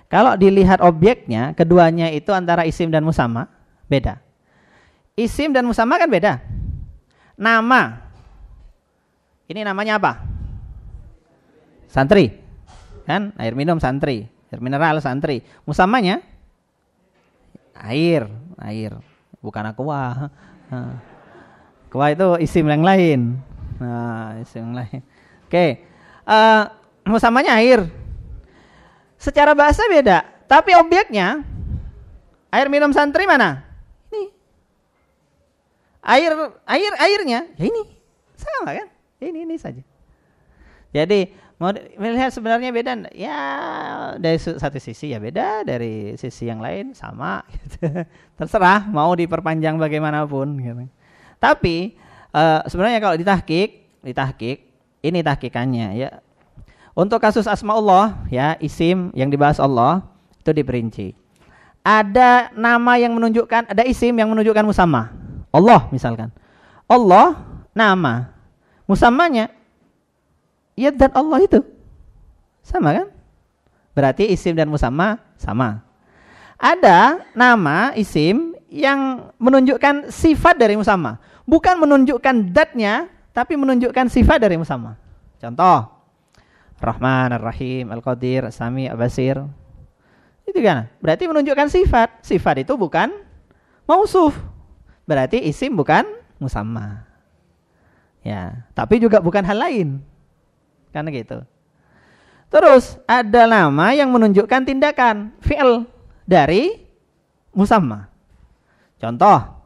Kalau 0.07 0.35
dilihat 0.35 0.83
objeknya, 0.83 1.55
keduanya 1.55 2.11
itu 2.11 2.31
antara 2.35 2.67
isim 2.67 2.91
dan 2.91 3.03
musama, 3.03 3.47
beda. 3.87 4.19
Isim 5.15 5.55
dan 5.55 5.63
musama 5.63 5.95
kan 5.95 6.11
beda. 6.11 6.43
Nama. 7.39 8.03
Ini 9.47 9.63
namanya 9.63 9.95
apa? 9.99 10.11
Santri. 11.87 12.35
Kan? 13.07 13.31
Air 13.39 13.55
minum 13.55 13.79
santri. 13.79 14.27
Air 14.51 14.59
mineral 14.59 14.99
santri. 14.99 15.39
Musamanya? 15.63 16.19
Air. 17.71 18.27
Air. 18.59 18.99
Bukan 19.39 19.63
aqua. 19.71 20.31
Aqua 21.87 22.07
itu 22.11 22.27
isim 22.43 22.67
yang 22.67 22.83
lain. 22.83 23.39
Nah, 23.77 24.41
yang 24.41 24.73
lain. 24.73 25.01
Oke. 25.45 25.49
Okay. 25.49 25.69
Uh, 26.27 26.33
eh, 26.33 26.63
musamanya 27.07 27.57
air. 27.57 27.87
Secara 29.17 29.57
bahasa 29.57 29.81
beda, 29.89 30.21
tapi 30.45 30.77
objeknya 30.77 31.41
air 32.53 32.67
minum 32.69 32.93
santri 32.93 33.25
mana? 33.25 33.65
Ini. 34.13 34.29
Air 36.05 36.31
air 36.69 36.91
airnya 37.01 37.39
ya 37.57 37.65
ini. 37.65 37.83
Sama 38.37 38.77
kan? 38.77 38.87
Ini 39.17 39.39
ini 39.49 39.55
saja. 39.57 39.81
Jadi 40.93 41.33
mau 41.57 41.73
melihat 41.73 42.29
sebenarnya 42.29 42.69
beda 42.69 43.09
ya 43.17 43.39
dari 44.21 44.37
satu 44.37 44.77
sisi 44.77 45.09
ya 45.09 45.17
beda 45.17 45.65
dari 45.65 46.13
sisi 46.13 46.45
yang 46.45 46.61
lain 46.61 46.93
sama 46.93 47.41
gitu. 47.49 47.81
terserah 48.37 48.85
mau 48.85 49.09
diperpanjang 49.17 49.81
bagaimanapun 49.81 50.61
gitu. 50.61 50.85
tapi 51.41 51.97
uh, 52.33 52.65
sebenarnya 52.67 52.99
kalau 53.03 53.15
ditahkik, 53.19 54.01
ditahkik, 54.03 54.57
ini 55.03 55.19
tahkikannya 55.21 55.87
ya. 55.95 56.09
Untuk 56.97 57.21
kasus 57.21 57.45
asma 57.45 57.77
Allah 57.77 58.17
ya, 58.33 58.57
isim 58.57 59.13
yang 59.13 59.29
dibahas 59.29 59.61
Allah 59.61 60.01
itu 60.41 60.49
diperinci. 60.49 61.13
Ada 61.85 62.51
nama 62.57 62.97
yang 62.97 63.13
menunjukkan, 63.13 63.69
ada 63.69 63.83
isim 63.85 64.17
yang 64.17 64.27
menunjukkan 64.33 64.65
musamma. 64.65 65.13
Allah 65.53 65.87
misalkan. 65.93 66.33
Allah 66.89 67.37
nama. 67.71 68.33
Musammanya 68.89 69.53
ya 70.73 70.89
dan 70.89 71.13
Allah 71.13 71.43
itu. 71.43 71.59
Sama 72.65 72.91
kan? 72.97 73.07
Berarti 73.93 74.27
isim 74.33 74.57
dan 74.57 74.67
musamma 74.67 75.21
sama. 75.37 75.85
Ada 76.57 77.21
nama 77.37 77.93
isim 77.93 78.57
yang 78.67 79.31
menunjukkan 79.37 80.09
sifat 80.11 80.57
dari 80.57 80.75
musamma 80.75 81.21
bukan 81.47 81.79
menunjukkan 81.79 82.51
datnya, 82.51 83.07
tapi 83.31 83.55
menunjukkan 83.55 84.11
sifat 84.11 84.43
dari 84.43 84.59
musamma. 84.59 84.99
Contoh, 85.39 85.87
Rahman, 86.77 87.33
Ar-Rahim, 87.33 87.89
Al-Qadir, 87.89 88.51
Sami, 88.53 88.85
Al-Basir. 88.85 89.41
Itu 90.45 90.59
kan? 90.61 90.91
Berarti 91.01 91.25
menunjukkan 91.25 91.67
sifat. 91.71 92.21
Sifat 92.21 92.61
itu 92.61 92.75
bukan 92.77 93.09
mausuf. 93.89 94.35
Berarti 95.07 95.41
isim 95.47 95.73
bukan 95.73 96.05
musamma. 96.37 97.07
Ya, 98.21 98.67
tapi 98.75 98.99
juga 98.99 99.23
bukan 99.23 99.41
hal 99.41 99.57
lain. 99.57 100.03
Karena 100.91 101.09
gitu. 101.15 101.41
Terus 102.47 102.95
ada 103.07 103.47
nama 103.47 103.91
yang 103.91 104.11
menunjukkan 104.11 104.67
tindakan 104.67 105.35
fi'il 105.43 105.83
dari 106.23 106.79
musamma. 107.51 108.07
Contoh, 108.99 109.56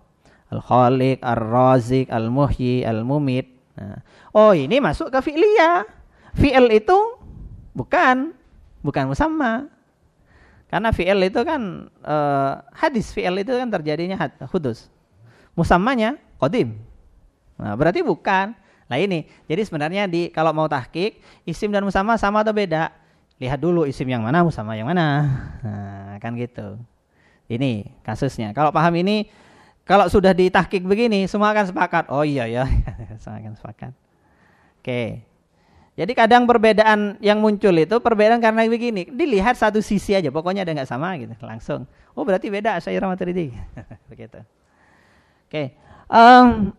Al-Khaliq, 0.51 1.23
Ar-Razik, 1.23 2.11
Al-Muhyi, 2.11 2.83
Al-Mumit. 2.83 3.47
Nah, 3.79 4.03
oh 4.35 4.51
ini 4.51 4.83
masuk 4.83 5.07
ke 5.07 5.19
fi'liyah. 5.23 5.87
Fi'il 6.35 6.67
itu 6.75 6.97
bukan 7.71 8.35
bukan 8.83 9.03
musamma. 9.07 9.71
Karena 10.67 10.91
fi'il 10.95 11.19
itu 11.27 11.39
kan 11.43 11.91
uh, 12.03 12.63
hadis 12.71 13.11
fi'il 13.11 13.43
itu 13.43 13.51
kan 13.55 13.67
terjadinya 13.67 14.15
had, 14.15 14.31
hudus. 14.51 14.91
Musammanya 15.55 16.19
qadim. 16.39 16.79
Nah, 17.59 17.75
berarti 17.75 18.03
bukan. 18.03 18.55
Nah 18.91 18.97
ini, 18.99 19.23
jadi 19.47 19.63
sebenarnya 19.63 20.03
di 20.07 20.27
kalau 20.31 20.51
mau 20.51 20.67
tahqiq, 20.67 21.19
isim 21.47 21.71
dan 21.71 21.87
musamma 21.87 22.19
sama 22.19 22.43
atau 22.43 22.51
beda? 22.51 22.91
Lihat 23.39 23.59
dulu 23.59 23.87
isim 23.87 24.07
yang 24.07 24.23
mana, 24.23 24.43
musamma 24.43 24.75
yang 24.75 24.91
mana. 24.91 25.07
Nah, 25.63 26.19
kan 26.19 26.35
gitu. 26.35 26.75
Ini 27.51 27.87
kasusnya. 28.03 28.55
Kalau 28.55 28.71
paham 28.71 28.95
ini 28.99 29.27
kalau 29.81 30.05
sudah 30.07 30.31
ditahkik 30.31 30.85
begini, 30.85 31.25
semua 31.25 31.51
akan 31.51 31.65
sepakat. 31.73 32.07
Oh 32.13 32.21
iya 32.21 32.45
ya, 32.45 32.63
semua 33.21 33.41
akan 33.41 33.53
sepakat. 33.57 33.91
Oke. 34.81 35.25
Jadi 35.99 36.11
kadang 36.15 36.47
perbedaan 36.47 37.19
yang 37.19 37.43
muncul 37.43 37.75
itu 37.75 37.99
perbedaan 37.99 38.39
karena 38.39 38.63
begini, 38.65 39.11
dilihat 39.11 39.59
satu 39.59 39.83
sisi 39.83 40.15
aja, 40.15 40.31
pokoknya 40.31 40.63
ada 40.63 40.71
nggak 40.71 40.89
sama 40.89 41.13
gitu, 41.19 41.35
langsung. 41.43 41.83
Oh 42.15 42.23
berarti 42.23 42.47
beda 42.47 42.79
saya 42.79 43.03
maturidi. 43.03 43.51
Begitu. 44.11 44.39
Oke. 45.51 45.75
Um, 46.07 46.71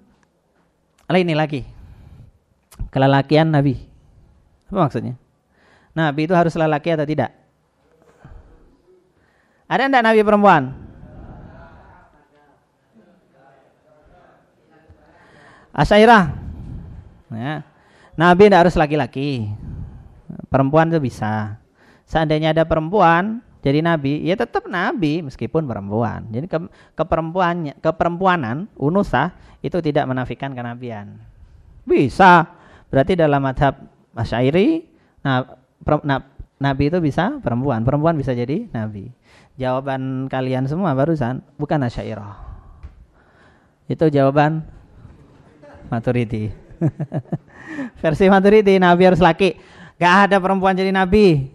ini 1.12 1.36
lagi. 1.36 1.68
Kelelakian 2.88 3.52
Nabi. 3.52 3.76
Apa 4.72 4.88
maksudnya? 4.88 5.14
Nabi 5.92 6.24
itu 6.24 6.32
harus 6.32 6.56
lelaki 6.56 6.88
atau 6.96 7.04
tidak? 7.04 7.36
Ada 9.68 9.88
enggak 9.88 10.04
Nabi 10.04 10.20
perempuan? 10.24 10.62
Asyairah. 15.72 16.36
Ya. 17.32 17.64
Nabi 18.16 18.48
tidak 18.48 18.68
harus 18.68 18.76
laki-laki. 18.76 19.48
Perempuan 20.52 20.92
itu 20.92 21.00
bisa. 21.00 21.56
Seandainya 22.04 22.52
ada 22.52 22.68
perempuan 22.68 23.40
jadi 23.62 23.78
nabi, 23.78 24.26
ya 24.26 24.34
tetap 24.34 24.66
nabi 24.66 25.22
meskipun 25.22 25.70
perempuan. 25.70 26.26
Jadi 26.34 26.50
ke, 26.50 26.58
keperempuannya, 26.98 27.78
keperempuanan 27.78 28.66
unusah 28.74 29.30
itu 29.62 29.78
tidak 29.78 30.10
menafikan 30.10 30.50
kenabian. 30.50 31.22
Bisa. 31.86 32.50
Berarti 32.90 33.14
dalam 33.14 33.38
madhab 33.38 33.78
Asyairi, 34.12 34.84
nah, 35.24 35.46
nah, 36.04 36.20
nabi 36.58 36.90
itu 36.92 36.98
bisa 37.00 37.38
perempuan, 37.38 37.86
perempuan 37.86 38.18
bisa 38.18 38.34
jadi 38.34 38.66
nabi. 38.74 39.08
Jawaban 39.56 40.26
kalian 40.26 40.66
semua 40.66 40.92
barusan 40.98 41.40
bukan 41.54 41.86
Asyairah. 41.86 42.42
Itu 43.86 44.10
jawaban 44.10 44.66
Maturidi. 45.92 46.48
Versi 48.00 48.24
Maturidi, 48.32 48.80
nabi 48.80 49.02
harus 49.04 49.20
laki. 49.20 49.60
Gak 50.00 50.32
ada 50.32 50.40
perempuan 50.40 50.72
jadi 50.72 50.88
nabi. 50.88 51.52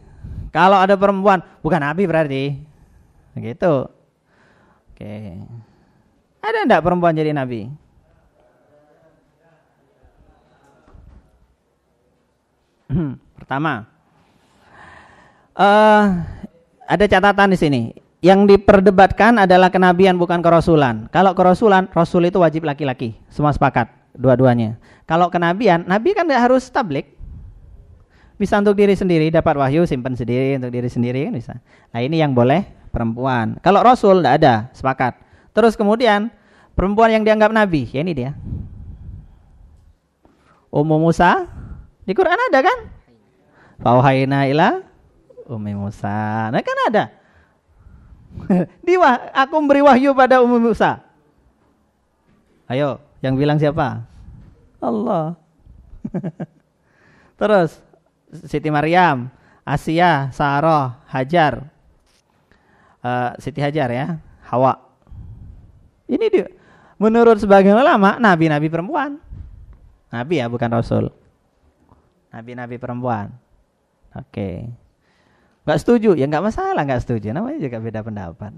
Kalau 0.54 0.78
ada 0.78 0.94
perempuan, 0.94 1.42
bukan 1.66 1.82
nabi 1.82 2.06
berarti. 2.06 2.44
Begitu. 3.34 3.90
Oke. 4.94 5.14
Ada 6.42 6.64
enggak 6.64 6.86
perempuan 6.86 7.18
jadi 7.18 7.34
nabi? 7.34 7.68
Hmm, 12.88 13.20
pertama, 13.36 13.84
uh, 15.60 16.04
ada 16.88 17.06
catatan 17.06 17.52
di 17.52 17.60
sini. 17.60 17.82
Yang 18.24 18.58
diperdebatkan 18.58 19.44
adalah 19.44 19.70
kenabian 19.70 20.16
bukan 20.16 20.40
kerasulan. 20.40 21.12
Kalau 21.12 21.36
kerasulan, 21.36 21.92
rasul 21.92 22.32
itu 22.32 22.40
wajib 22.42 22.66
laki-laki. 22.66 23.14
Semua 23.30 23.54
sepakat, 23.54 23.92
dua-duanya. 24.18 24.82
Kalau 25.06 25.30
kenabian, 25.30 25.86
nabi 25.86 26.12
kan 26.18 26.26
tidak 26.26 26.50
harus 26.50 26.68
tablik. 26.68 27.14
Bisa 28.38 28.62
untuk 28.62 28.78
diri 28.78 28.94
sendiri, 28.94 29.34
dapat 29.34 29.58
wahyu, 29.58 29.86
simpan 29.90 30.14
sendiri 30.14 30.58
untuk 30.62 30.70
diri 30.70 30.90
sendiri 30.90 31.26
kan 31.26 31.34
bisa. 31.34 31.54
Nah 31.90 32.00
ini 32.06 32.22
yang 32.22 32.38
boleh 32.38 32.66
perempuan. 32.94 33.58
Kalau 33.66 33.82
rasul 33.82 34.22
tidak 34.22 34.34
ada, 34.42 34.56
sepakat. 34.78 35.18
Terus 35.58 35.74
kemudian 35.74 36.30
perempuan 36.78 37.10
yang 37.10 37.26
dianggap 37.26 37.50
nabi, 37.50 37.90
ya 37.90 38.06
ini 38.06 38.14
dia. 38.14 38.32
Ummu 40.70 41.02
Musa 41.02 41.50
di 42.06 42.14
Quran 42.14 42.38
ada 42.38 42.60
kan? 42.62 42.78
Fauhaina 43.82 44.46
ila 44.46 44.86
Ummi 45.50 45.74
Musa. 45.74 46.52
Nah 46.54 46.62
kan 46.62 46.78
ada. 46.94 47.04
Diwa, 48.86 49.34
aku 49.34 49.54
memberi 49.58 49.82
wahyu 49.82 50.14
pada 50.14 50.44
Ummi 50.44 50.62
Musa. 50.62 51.02
Ayo, 52.68 53.00
yang 53.22 53.34
bilang 53.38 53.58
siapa? 53.58 54.06
Allah. 54.82 55.38
Terus 57.40 57.78
Siti 58.46 58.70
Maryam, 58.70 59.32
Asia, 59.64 60.30
Sarah, 60.34 61.02
Hajar. 61.10 61.70
Uh, 63.02 63.32
Siti 63.40 63.62
Hajar 63.64 63.90
ya, 63.94 64.08
Hawa. 64.50 64.80
Ini 66.08 66.26
dia. 66.32 66.48
Menurut 66.98 67.38
sebagian 67.38 67.78
ulama, 67.78 68.18
nabi-nabi 68.18 68.68
perempuan. 68.74 69.22
Nabi 70.10 70.42
ya, 70.42 70.50
bukan 70.50 70.72
rasul. 70.72 71.14
Nabi-nabi 72.34 72.82
perempuan. 72.82 73.30
Oke. 74.18 74.34
Okay. 74.34 74.56
Gak 75.68 75.84
setuju, 75.84 76.16
ya 76.16 76.24
nggak 76.32 76.48
masalah 76.48 76.82
nggak 76.88 77.04
setuju. 77.04 77.36
Namanya 77.36 77.60
juga 77.60 77.78
beda 77.84 78.00
pendapat. 78.00 78.56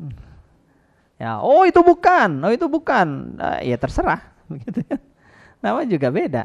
Ya, 1.17 1.41
oh 1.41 1.65
itu 1.65 1.81
bukan, 1.81 2.37
oh 2.45 2.53
itu 2.53 2.69
bukan. 2.69 3.35
Nah, 3.35 3.59
ya 3.65 3.75
terserah, 3.75 4.23
begitu. 4.53 4.81
Namanya 5.61 5.87
juga 5.91 6.07
beda. 6.09 6.43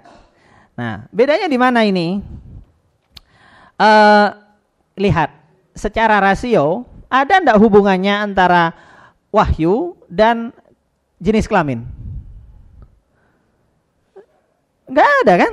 Nah, 0.74 1.06
bedanya 1.14 1.46
di 1.46 1.58
mana 1.58 1.86
ini? 1.86 2.18
Uh, 3.74 4.28
lihat, 4.98 5.30
secara 5.74 6.22
rasio 6.22 6.86
ada 7.10 7.42
ndak 7.42 7.58
hubungannya 7.58 8.30
antara 8.30 8.74
wahyu 9.30 9.98
dan 10.10 10.54
jenis 11.22 11.46
kelamin? 11.46 11.86
Nggak 14.90 15.10
ada 15.24 15.34
kan? 15.46 15.52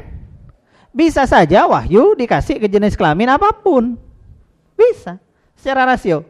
Bisa 0.92 1.24
saja 1.24 1.66
wahyu 1.72 2.18
dikasih 2.20 2.60
ke 2.60 2.68
jenis 2.68 3.00
kelamin 3.00 3.32
apa 3.32 3.56
pun. 3.56 3.96
Bisa. 4.76 5.22
Secara 5.56 5.88
rasio. 5.88 6.28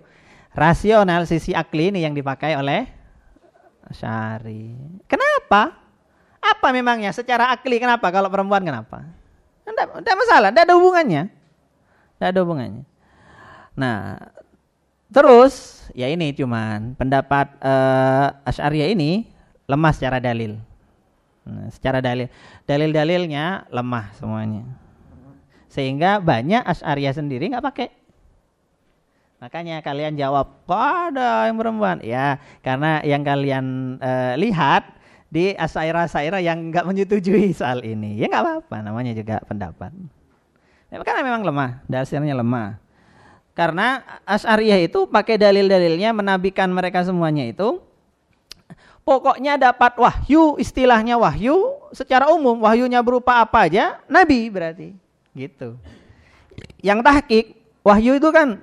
Rasional 0.51 1.23
sisi 1.25 1.55
akli 1.55 1.95
ini 1.95 2.03
yang 2.03 2.11
dipakai 2.11 2.59
oleh 2.59 2.83
Syari. 3.91 4.75
Kenapa? 5.07 5.80
Apa 6.41 6.73
memangnya 6.73 7.13
secara 7.13 7.53
akli 7.53 7.77
kenapa 7.77 8.09
kalau 8.09 8.27
perempuan 8.27 8.65
kenapa? 8.65 9.05
Tidak 9.61 10.17
masalah, 10.17 10.49
tidak 10.49 10.65
ada 10.67 10.75
hubungannya. 10.75 11.29
Tidak 12.17 12.27
ada 12.33 12.39
hubungannya. 12.41 12.83
Nah, 13.77 14.17
terus 15.13 15.85
ya 15.93 16.09
ini 16.09 16.33
cuman 16.35 16.97
pendapat 16.97 17.55
uh, 17.61 18.35
Asy'ariyah 18.43 18.89
ini 18.91 19.29
lemah 19.69 19.93
secara 19.95 20.17
dalil. 20.17 20.59
Nah, 21.45 21.69
secara 21.71 22.03
dalil, 22.03 22.27
dalil-dalilnya 22.65 23.69
lemah 23.69 24.11
semuanya. 24.17 24.65
Sehingga 25.71 26.19
banyak 26.19 26.65
Asy'ariyah 26.67 27.15
sendiri 27.15 27.47
nggak 27.47 27.65
pakai. 27.65 27.89
Makanya 29.41 29.81
kalian 29.81 30.13
jawab, 30.21 30.69
kok 30.69 30.77
ada 30.77 31.49
yang 31.49 31.57
perempuan? 31.57 31.97
Ya, 32.05 32.37
karena 32.61 33.01
yang 33.01 33.25
kalian 33.25 33.97
uh, 33.97 34.37
lihat 34.37 34.85
di 35.31 35.55
asaira-asaira 35.55 36.43
yang 36.43 36.69
nggak 36.69 36.83
menyetujui 36.83 37.55
soal 37.55 37.81
ini. 37.87 38.19
Ya 38.19 38.27
nggak 38.27 38.43
apa-apa, 38.43 38.77
namanya 38.83 39.15
juga 39.15 39.39
pendapat. 39.47 39.95
Ya, 40.91 40.99
karena 40.99 41.23
memang 41.23 41.47
lemah, 41.47 41.79
dasarnya 41.87 42.35
lemah. 42.35 42.75
Karena 43.55 44.03
Asy'ariyah 44.27 44.91
itu 44.91 45.07
pakai 45.07 45.39
dalil-dalilnya 45.39 46.11
menabikan 46.11 46.67
mereka 46.71 47.03
semuanya 47.03 47.47
itu 47.47 47.79
Pokoknya 49.01 49.57
dapat 49.57 49.97
wahyu, 49.97 50.61
istilahnya 50.61 51.17
wahyu 51.17 51.57
secara 51.89 52.29
umum, 52.29 52.61
wahyunya 52.61 53.01
berupa 53.01 53.41
apa 53.41 53.65
aja, 53.65 53.97
nabi 54.05 54.45
berarti. 54.53 54.93
Gitu. 55.33 55.73
Yang 56.85 56.99
tahqiq, 57.01 57.45
wahyu 57.81 58.21
itu 58.21 58.29
kan 58.29 58.61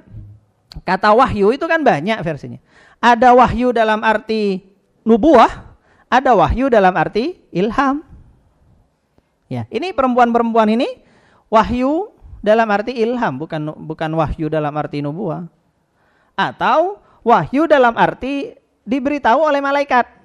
kata 0.86 1.10
wahyu 1.10 1.50
itu 1.50 1.66
kan 1.66 1.82
banyak 1.82 2.22
versinya. 2.22 2.62
Ada 3.02 3.34
wahyu 3.34 3.74
dalam 3.74 3.98
arti 4.06 4.62
nubuah, 5.02 5.67
ada 6.08 6.32
wahyu 6.36 6.72
dalam 6.72 6.92
arti 6.96 7.36
ilham. 7.52 8.04
Ya, 9.48 9.64
ini 9.72 9.96
perempuan-perempuan 9.96 10.68
ini 10.76 10.88
wahyu 11.48 12.12
dalam 12.44 12.68
arti 12.68 12.92
ilham, 12.96 13.40
bukan 13.40 13.72
bukan 13.88 14.10
wahyu 14.12 14.52
dalam 14.52 14.72
arti 14.76 15.00
nubuah. 15.00 15.48
Atau 16.36 17.00
wahyu 17.24 17.64
dalam 17.68 17.96
arti 17.96 18.56
diberitahu 18.84 19.40
oleh 19.40 19.60
malaikat. 19.60 20.18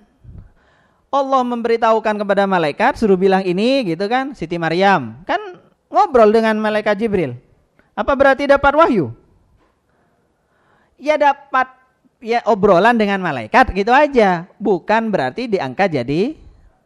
Allah 1.14 1.46
memberitahukan 1.46 2.26
kepada 2.26 2.50
malaikat 2.50 2.98
suruh 2.98 3.14
bilang 3.14 3.46
ini 3.46 3.86
gitu 3.94 4.10
kan 4.10 4.34
Siti 4.34 4.58
Maryam 4.58 5.22
kan 5.30 5.62
ngobrol 5.86 6.34
dengan 6.34 6.58
malaikat 6.58 6.98
Jibril 6.98 7.38
apa 7.94 8.18
berarti 8.18 8.50
dapat 8.50 8.74
wahyu 8.74 9.14
ya 10.98 11.14
dapat 11.14 11.70
ya 12.24 12.40
obrolan 12.48 12.96
dengan 12.96 13.20
malaikat 13.20 13.76
gitu 13.76 13.92
aja. 13.92 14.48
Bukan 14.58 15.12
berarti 15.12 15.52
diangkat 15.52 16.00
jadi 16.02 16.34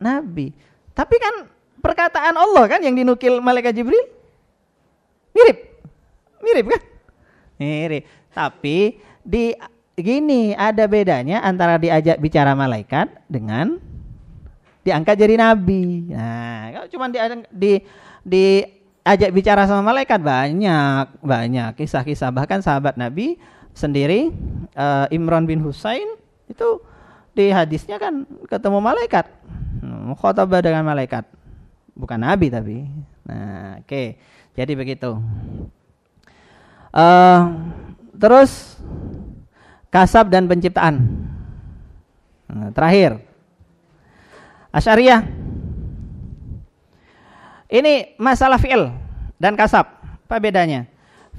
nabi. 0.02 0.52
Tapi 0.98 1.16
kan 1.22 1.46
perkataan 1.78 2.34
Allah 2.34 2.66
kan 2.66 2.82
yang 2.82 2.98
dinukil 2.98 3.38
malaikat 3.38 3.78
Jibril? 3.78 4.02
Mirip. 5.38 5.58
Mirip 6.42 6.66
kan? 6.74 6.82
Mirip. 7.62 8.04
Tapi 8.34 8.98
di 9.22 9.54
gini 9.94 10.58
ada 10.58 10.90
bedanya 10.90 11.46
antara 11.46 11.78
diajak 11.78 12.18
bicara 12.18 12.58
malaikat 12.58 13.10
dengan 13.30 13.78
diangkat 14.82 15.16
jadi 15.22 15.36
nabi. 15.38 16.10
Nah, 16.10 16.90
cuma 16.90 17.10
di, 17.14 17.18
di 17.54 17.74
di 18.26 18.46
ajak 19.08 19.32
bicara 19.32 19.64
sama 19.70 19.94
malaikat 19.94 20.20
banyak 20.20 21.06
banyak 21.22 21.70
kisah-kisah. 21.80 22.34
Bahkan 22.34 22.60
sahabat 22.60 23.00
Nabi 23.00 23.40
sendiri 23.78 24.34
uh, 24.74 25.06
Imran 25.14 25.46
bin 25.46 25.62
Husain 25.62 26.18
itu 26.50 26.82
di 27.38 27.54
hadisnya 27.54 28.02
kan 28.02 28.26
ketemu 28.50 28.82
malaikat 28.82 29.30
mukhatabah 29.86 30.66
dengan 30.66 30.82
malaikat 30.82 31.30
bukan 31.94 32.18
nabi 32.18 32.50
tapi 32.50 32.90
nah 33.22 33.78
oke 33.78 33.86
okay. 33.86 34.18
jadi 34.58 34.74
begitu 34.74 35.22
uh, 36.98 37.42
terus 38.18 38.82
kasab 39.94 40.34
dan 40.34 40.50
penciptaan 40.50 40.98
nah, 42.50 42.74
terakhir 42.74 43.28
Asyariah. 44.78 45.26
Ini 47.68 48.16
masalah 48.22 48.62
fi'il 48.62 48.94
dan 49.42 49.58
kasab. 49.58 49.90
Apa 50.30 50.40
bedanya? 50.40 50.88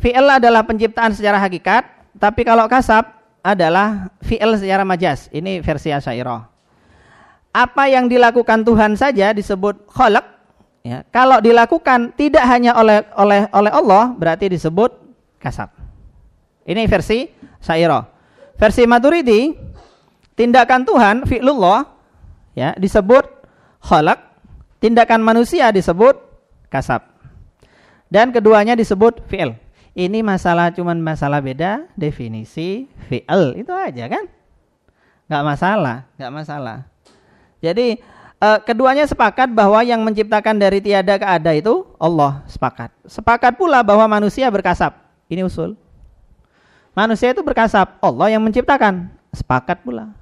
Fi'il 0.02 0.26
adalah 0.26 0.66
penciptaan 0.66 1.14
secara 1.14 1.40
hakikat, 1.40 1.86
tapi 2.16 2.48
kalau 2.48 2.64
kasab 2.70 3.18
adalah 3.44 4.08
fi'il 4.24 4.56
secara 4.56 4.82
majas. 4.82 5.28
Ini 5.32 5.60
versi 5.60 5.92
Asy'ariyah. 5.92 6.48
Apa 7.52 7.88
yang 7.88 8.06
dilakukan 8.06 8.64
Tuhan 8.64 8.94
saja 8.94 9.32
disebut 9.32 9.88
khalaq. 9.88 10.24
Ya, 10.86 11.04
kalau 11.10 11.42
dilakukan 11.42 12.14
tidak 12.14 12.46
hanya 12.48 12.72
oleh 12.78 13.04
oleh 13.18 13.50
oleh 13.50 13.72
Allah 13.72 14.14
berarti 14.14 14.48
disebut 14.48 14.94
kasab. 15.42 15.74
Ini 16.68 16.84
versi 16.84 17.26
Syairah. 17.64 18.04
Versi 18.60 18.84
Maturidi 18.84 19.56
tindakan 20.36 20.84
Tuhan 20.84 21.16
fi'lullah 21.24 21.88
ya 22.54 22.76
disebut 22.76 23.24
khalaq, 23.82 24.20
tindakan 24.78 25.24
manusia 25.24 25.72
disebut 25.74 26.14
kasab. 26.68 27.04
Dan 28.08 28.32
keduanya 28.32 28.76
disebut 28.76 29.24
fi'il. 29.28 29.56
Ini 29.98 30.22
masalah 30.22 30.70
cuman 30.70 30.94
masalah 31.02 31.42
beda 31.42 31.90
definisi 31.98 32.86
fi'il 33.10 33.58
itu 33.58 33.74
aja 33.74 34.06
kan? 34.06 34.30
Nggak 35.26 35.42
masalah, 35.42 35.96
nggak 36.14 36.32
masalah. 36.38 36.78
Jadi 37.58 37.98
uh, 38.38 38.62
keduanya 38.62 39.10
sepakat 39.10 39.50
bahwa 39.50 39.82
yang 39.82 39.98
menciptakan 40.06 40.54
dari 40.54 40.78
tiada 40.78 41.18
ke 41.18 41.26
ada 41.26 41.50
itu 41.50 41.82
Allah 41.98 42.46
sepakat. 42.46 42.94
Sepakat 43.10 43.58
pula 43.58 43.82
bahwa 43.82 44.06
manusia 44.06 44.46
berkasab. 44.54 44.94
Ini 45.26 45.42
usul. 45.42 45.74
Manusia 46.94 47.34
itu 47.34 47.42
berkasab, 47.42 47.98
Allah 47.98 48.30
yang 48.30 48.42
menciptakan. 48.46 49.10
Sepakat 49.34 49.82
pula. 49.82 50.14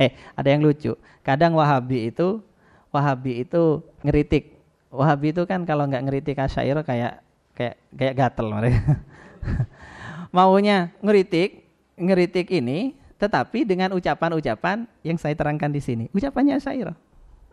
Eh, 0.00 0.16
ada 0.32 0.48
yang 0.48 0.64
lucu. 0.64 0.96
Kadang 1.20 1.52
Wahabi 1.52 2.08
itu 2.08 2.40
Wahabi 2.88 3.44
itu 3.44 3.84
ngeritik. 4.00 4.56
Wahabi 4.88 5.36
itu 5.36 5.44
kan 5.44 5.68
kalau 5.68 5.84
nggak 5.84 6.00
ngeritik 6.08 6.40
Asyairah 6.40 6.80
kayak 6.80 7.20
kayak 7.52 7.76
kayak 7.92 8.14
gatel 8.16 8.48
mereka. 8.48 8.80
Maunya 10.36 10.92
ngeritik, 11.00 11.64
ngeritik 11.96 12.48
ini 12.52 12.94
tetapi 13.18 13.66
dengan 13.66 13.90
ucapan-ucapan 13.98 14.86
yang 15.02 15.18
saya 15.18 15.34
terangkan 15.34 15.74
di 15.74 15.82
sini. 15.82 16.04
Ucapannya 16.14 16.62
Asyairah 16.62 16.94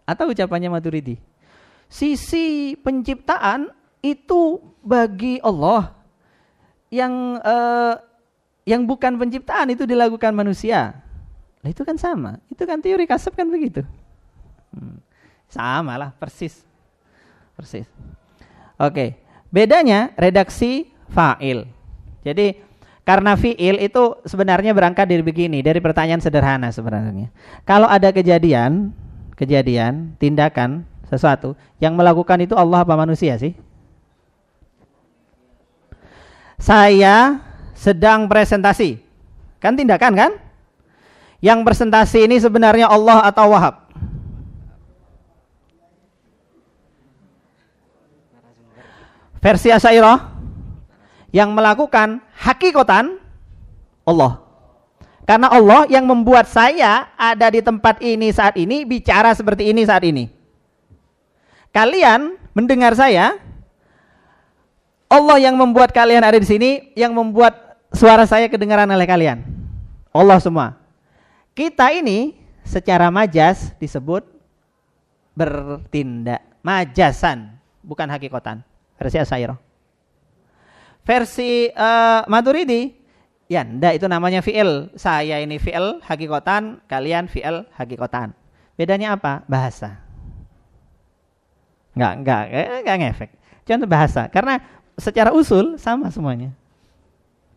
atau 0.06 0.30
ucapannya 0.30 0.70
Maturidi. 0.70 1.18
Sisi 1.90 2.78
penciptaan 2.78 3.70
itu 4.06 4.62
bagi 4.86 5.42
Allah 5.42 5.98
yang 6.94 7.42
uh, 7.42 7.98
yang 8.66 8.86
bukan 8.86 9.18
penciptaan 9.18 9.74
itu 9.74 9.86
dilakukan 9.86 10.34
manusia. 10.34 11.02
Nah, 11.62 11.70
itu 11.74 11.82
kan 11.82 11.98
sama. 11.98 12.38
Itu 12.50 12.66
kan 12.70 12.82
teori 12.82 13.10
kasab 13.10 13.34
kan 13.34 13.50
begitu. 13.50 13.82
Hmm. 14.74 15.02
Sama 15.50 15.98
lah, 15.98 16.14
persis. 16.14 16.62
Persis. 17.58 17.90
Oke. 18.78 19.18
Bedanya 19.50 20.14
redaksi 20.18 20.90
fa'il. 21.10 21.66
Jadi 22.26 22.58
karena 23.06 23.38
fi'il 23.38 23.86
itu 23.86 24.18
sebenarnya 24.26 24.74
berangkat 24.74 25.06
dari 25.06 25.22
begini, 25.22 25.62
dari 25.62 25.78
pertanyaan 25.78 26.18
sederhana 26.18 26.74
sebenarnya. 26.74 27.30
Kalau 27.62 27.86
ada 27.86 28.10
kejadian, 28.10 28.90
kejadian, 29.38 30.18
tindakan, 30.18 30.90
sesuatu 31.06 31.54
yang 31.78 31.94
melakukan 31.94 32.42
itu 32.42 32.58
Allah 32.58 32.82
apa 32.82 32.98
manusia 32.98 33.38
sih? 33.38 33.54
Saya 36.58 37.46
sedang 37.78 38.26
presentasi. 38.26 38.98
Kan 39.62 39.78
tindakan 39.78 40.14
kan? 40.18 40.32
Yang 41.46 41.62
presentasi 41.62 42.26
ini 42.26 42.42
sebenarnya 42.42 42.90
Allah 42.90 43.22
atau 43.30 43.54
Wahab? 43.54 43.86
Versi 49.46 49.70
Asyairah 49.70 50.35
yang 51.36 51.52
melakukan 51.52 52.24
hakikotan 52.40 53.20
Allah. 54.08 54.40
Karena 55.28 55.52
Allah 55.52 55.84
yang 55.92 56.08
membuat 56.08 56.48
saya 56.48 57.12
ada 57.20 57.52
di 57.52 57.60
tempat 57.60 58.00
ini 58.00 58.32
saat 58.32 58.56
ini 58.56 58.88
bicara 58.88 59.36
seperti 59.36 59.68
ini 59.68 59.84
saat 59.84 60.08
ini. 60.08 60.32
Kalian 61.76 62.40
mendengar 62.56 62.96
saya, 62.96 63.36
Allah 65.12 65.38
yang 65.44 65.60
membuat 65.60 65.92
kalian 65.92 66.24
ada 66.24 66.40
di 66.40 66.48
sini, 66.48 66.96
yang 66.96 67.12
membuat 67.12 67.84
suara 67.92 68.24
saya 68.24 68.48
kedengaran 68.48 68.88
oleh 68.88 69.04
kalian. 69.04 69.44
Allah 70.16 70.40
semua. 70.40 70.80
Kita 71.52 71.92
ini 71.92 72.38
secara 72.64 73.12
majas 73.12 73.76
disebut 73.76 74.24
bertindak 75.36 76.46
majasan, 76.64 77.60
bukan 77.84 78.08
hakikotan. 78.08 78.64
Versi 78.96 79.20
Asairo. 79.20 79.65
Versi 81.06 81.70
uh, 81.70 82.26
Maturidi, 82.26 82.90
ya 83.46 83.62
ndak 83.62 84.02
itu 84.02 84.10
namanya 84.10 84.42
fi'il. 84.42 84.90
Saya 84.98 85.38
ini 85.38 85.62
fi'il 85.62 86.02
hakikotan, 86.02 86.82
kalian 86.90 87.30
fi'il 87.30 87.70
hakikotan. 87.78 88.34
Bedanya 88.74 89.14
apa? 89.14 89.46
Bahasa. 89.46 90.02
Enggak, 91.94 92.14
enggak, 92.20 92.44
enggak 92.82 92.98
ngefek. 93.00 93.32
Contoh 93.64 93.88
bahasa. 93.88 94.28
Karena 94.34 94.60
secara 94.98 95.30
usul 95.32 95.78
sama 95.80 96.10
semuanya. 96.12 96.52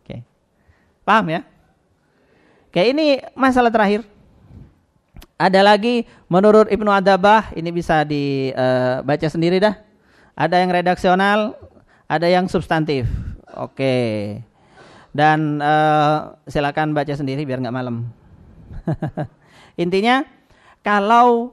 Oke. 0.04 0.22
Paham 1.02 1.26
ya? 1.32 1.40
Oke, 2.68 2.84
ini 2.84 3.24
masalah 3.32 3.72
terakhir. 3.72 4.04
Ada 5.38 5.62
lagi 5.62 6.04
menurut 6.28 6.68
Ibnu 6.68 6.90
Adabah, 6.90 7.54
ini 7.56 7.70
bisa 7.72 8.04
dibaca 8.04 9.26
uh, 9.26 9.32
sendiri 9.32 9.56
dah. 9.62 9.74
Ada 10.36 10.62
yang 10.62 10.70
redaksional, 10.70 11.58
ada 12.06 12.26
yang 12.30 12.46
substantif. 12.46 13.08
Oke. 13.58 13.96
Dan 15.10 15.58
uh, 15.58 16.38
silakan 16.46 16.94
baca 16.94 17.10
sendiri 17.12 17.42
biar 17.42 17.58
nggak 17.58 17.74
malam. 17.74 18.06
Intinya 19.82 20.22
kalau 20.82 21.50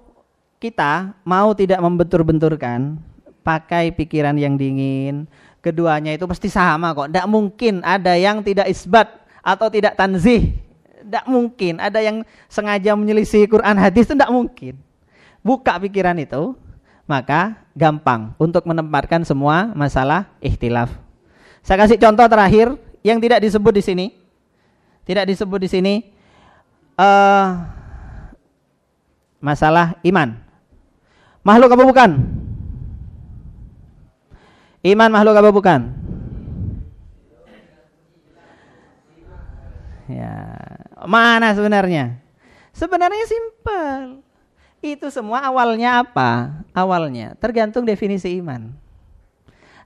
kita 0.62 1.18
mau 1.26 1.52
tidak 1.58 1.82
membentur-benturkan, 1.82 2.98
pakai 3.42 3.94
pikiran 3.94 4.38
yang 4.38 4.58
dingin, 4.58 5.30
keduanya 5.62 6.14
itu 6.14 6.26
pasti 6.30 6.50
sama 6.50 6.94
kok. 6.94 7.10
Tidak 7.10 7.28
mungkin 7.30 7.82
ada 7.82 8.14
yang 8.18 8.46
tidak 8.46 8.70
isbat 8.70 9.10
atau 9.46 9.70
tidak 9.70 9.98
tanzih 9.98 10.66
tidak 11.06 11.26
mungkin. 11.30 11.78
Ada 11.78 12.02
yang 12.02 12.26
sengaja 12.50 12.98
menyelisih 12.98 13.46
Quran 13.46 13.78
hadis 13.78 14.10
itu 14.10 14.18
tidak 14.18 14.34
mungkin. 14.34 14.74
Buka 15.46 15.78
pikiran 15.78 16.18
itu, 16.18 16.58
maka 17.06 17.62
gampang 17.78 18.34
untuk 18.42 18.66
menempatkan 18.66 19.22
semua 19.22 19.70
masalah 19.78 20.26
ikhtilaf. 20.42 21.05
Saya 21.66 21.82
kasih 21.82 21.98
contoh 21.98 22.30
terakhir 22.30 22.78
yang 23.02 23.18
tidak 23.18 23.42
disebut 23.42 23.74
di 23.74 23.82
sini. 23.82 24.08
Tidak 25.02 25.26
disebut 25.26 25.66
di 25.66 25.70
sini 25.70 25.94
uh, 26.94 27.66
masalah 29.42 29.98
iman. 30.06 30.38
Makhluk 31.42 31.74
apa 31.74 31.84
bukan? 31.90 32.12
Iman 34.86 35.10
makhluk 35.10 35.42
apa 35.42 35.50
bukan? 35.50 35.82
Ya, 40.06 40.38
mana 41.10 41.50
sebenarnya? 41.58 42.22
Sebenarnya 42.78 43.26
simpel. 43.26 44.22
Itu 44.86 45.10
semua 45.10 45.42
awalnya 45.50 46.06
apa? 46.06 46.62
Awalnya 46.78 47.34
tergantung 47.42 47.90
definisi 47.90 48.38
iman. 48.38 48.85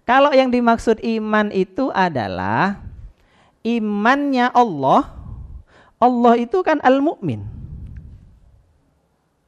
Kalau 0.10 0.34
yang 0.34 0.50
dimaksud 0.50 1.06
iman 1.06 1.54
itu 1.54 1.94
adalah 1.94 2.82
imannya 3.62 4.50
Allah. 4.58 5.06
Allah 6.02 6.34
itu 6.42 6.66
kan 6.66 6.82
al-mu'min. 6.82 7.46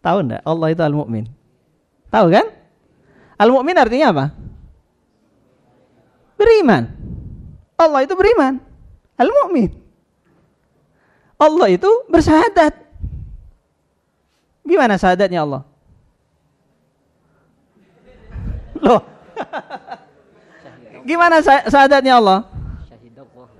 Tahu 0.06 0.18
enggak? 0.22 0.46
Allah 0.46 0.68
itu 0.70 0.82
al-mu'min. 0.86 1.26
Tahu 2.14 2.26
kan? 2.30 2.46
Al-mu'min 3.42 3.74
artinya 3.74 4.14
apa? 4.14 4.26
Beriman. 6.38 6.94
Allah 7.74 8.06
itu 8.06 8.14
beriman. 8.14 8.62
Al-mu'min. 9.18 9.74
Allah 11.42 11.68
itu 11.74 11.90
bersyahadat. 12.06 12.78
Gimana 14.62 15.02
syahadatnya 15.02 15.42
Allah? 15.42 15.66
Loh. 18.78 19.02
Gimana 21.06 21.42
syahadatnya 21.42 22.18
Allah? 22.18 22.40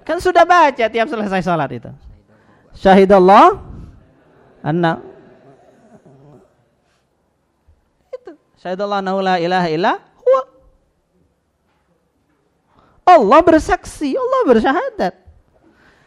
Kan 0.02 0.18
sudah 0.18 0.44
baca 0.44 0.86
tiap 0.90 1.08
selesai 1.08 1.46
sholat 1.46 1.70
itu. 1.72 1.92
Syahidallah 2.74 3.60
anna 4.62 5.02
itu 8.14 8.32
syahidallah 8.62 9.02
annahu 9.02 9.20
la 9.20 9.36
ilaha 9.42 9.68
illa 9.70 9.94
huwa. 10.22 10.42
Allah 13.12 13.40
bersaksi, 13.44 14.16
Allah 14.16 14.42
bersyahadat. 14.48 15.14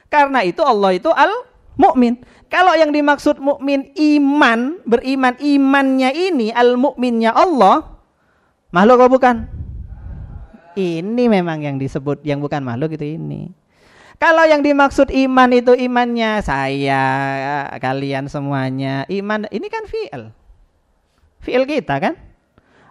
Karena 0.09 0.41
itu 0.47 0.63
Allah 0.63 0.95
itu 0.95 1.11
al 1.11 1.31
mukmin. 1.75 2.23
Kalau 2.49 2.73
yang 2.79 2.95
dimaksud 2.95 3.43
mukmin 3.43 3.91
iman, 3.99 4.79
beriman 4.87 5.35
imannya 5.43 6.11
ini 6.15 6.49
al 6.55 6.79
mukminnya 6.79 7.35
Allah, 7.35 7.99
makhluk 8.71 9.03
atau 9.03 9.11
bukan? 9.11 9.37
Ini 10.75 11.25
memang 11.31 11.63
yang 11.63 11.79
disebut 11.79 12.27
yang 12.27 12.43
bukan 12.43 12.63
makhluk 12.67 12.99
itu 12.99 13.15
ini. 13.15 13.55
Kalau 14.19 14.47
yang 14.47 14.63
dimaksud 14.63 15.11
iman 15.11 15.51
itu 15.51 15.75
imannya 15.75 16.43
saya, 16.43 17.03
kalian 17.83 18.31
semuanya. 18.31 19.07
Iman 19.11 19.47
ini 19.51 19.67
kan 19.71 19.87
fi'il. 19.87 20.31
Fi'il 21.43 21.67
kita 21.67 21.99
kan? 21.99 22.15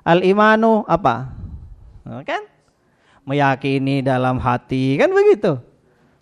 Al 0.04 0.20
imanu 0.24 0.84
apa? 0.88 1.32
Kan? 2.28 2.44
Meyakini 3.24 4.04
dalam 4.04 4.40
hati, 4.40 5.00
kan 5.00 5.12
begitu. 5.12 5.60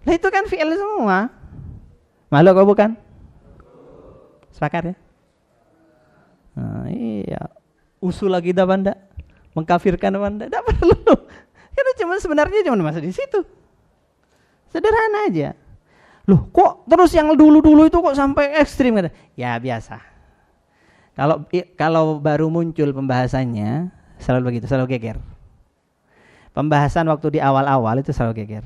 Nah 0.06 0.14
itu 0.14 0.28
kan 0.30 0.46
fi'il 0.46 0.70
semua. 0.78 1.34
Makhluk 2.30 2.54
kau 2.62 2.70
bukan? 2.70 2.94
Sepakat 4.54 4.94
ya? 4.94 4.96
Nah, 6.56 6.88
iya. 6.94 7.42
Usul 7.98 8.30
lagi 8.32 8.54
dah 8.54 8.70
banda. 8.70 8.94
Mengkafirkan 9.58 10.16
banda. 10.16 10.46
Tidak 10.48 10.64
perlu. 10.64 11.16
Karena 11.82 11.98
cuma 11.98 12.14
sebenarnya 12.22 12.62
cuma 12.62 12.78
masa 12.78 13.02
di 13.02 13.10
situ. 13.10 13.42
Sederhana 14.70 15.34
aja. 15.34 15.58
Loh 16.30 16.46
kok 16.54 16.86
terus 16.86 17.10
yang 17.18 17.34
dulu-dulu 17.34 17.90
itu 17.90 17.98
kok 17.98 18.14
sampai 18.14 18.62
ekstrim 18.62 18.94
kata? 19.02 19.10
Ya 19.34 19.58
biasa. 19.58 19.98
Kalau 21.18 21.50
kalau 21.74 22.22
baru 22.22 22.54
muncul 22.54 22.94
pembahasannya 22.94 23.90
selalu 24.22 24.54
begitu, 24.54 24.70
selalu 24.70 24.94
geger. 24.94 25.18
Pembahasan 26.54 27.10
waktu 27.10 27.34
di 27.34 27.40
awal-awal 27.42 27.98
itu 28.06 28.14
selalu 28.14 28.46
geger 28.46 28.66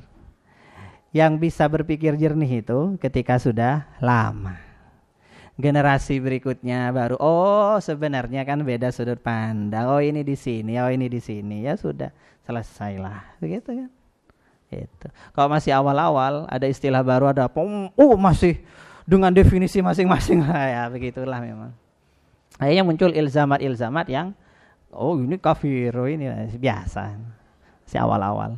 yang 1.15 1.39
bisa 1.39 1.63
berpikir 1.71 2.19
jernih 2.19 2.59
itu 2.59 2.99
ketika 2.99 3.39
sudah 3.39 3.87
lama. 4.03 4.59
generasi 5.55 6.19
berikutnya 6.19 6.91
baru 6.91 7.15
oh 7.15 7.79
sebenarnya 7.79 8.43
kan 8.43 8.59
beda 8.67 8.91
sudut 8.91 9.23
pandang 9.23 9.87
oh 9.87 10.03
ini 10.03 10.19
di 10.27 10.35
sini 10.35 10.75
oh 10.83 10.91
ini 10.91 11.07
di 11.07 11.23
sini 11.23 11.63
ya 11.63 11.79
sudah 11.79 12.11
selesailah. 12.45 13.41
Begitu 13.41 13.85
kan? 13.85 13.89
Itu. 14.69 15.07
Kalau 15.33 15.47
masih 15.49 15.73
awal-awal 15.73 16.49
ada 16.49 16.65
istilah 16.65 17.01
baru 17.05 17.29
ada 17.33 17.45
pom 17.49 17.89
oh 17.93 18.13
masih 18.17 18.61
dengan 19.05 19.33
definisi 19.33 19.81
masing-masing. 19.81 20.41
Ya 20.75 20.89
begitulah 20.89 21.41
memang. 21.41 21.73
Akhirnya 22.57 22.87
muncul 22.87 23.11
ilzamat-ilzamat 23.11 24.07
yang 24.07 24.31
oh 24.95 25.19
ini 25.19 25.35
kafir 25.41 25.91
oh 25.97 26.07
ini 26.07 26.29
biasa. 26.57 27.17
Si 27.85 27.97
awal-awal 27.99 28.57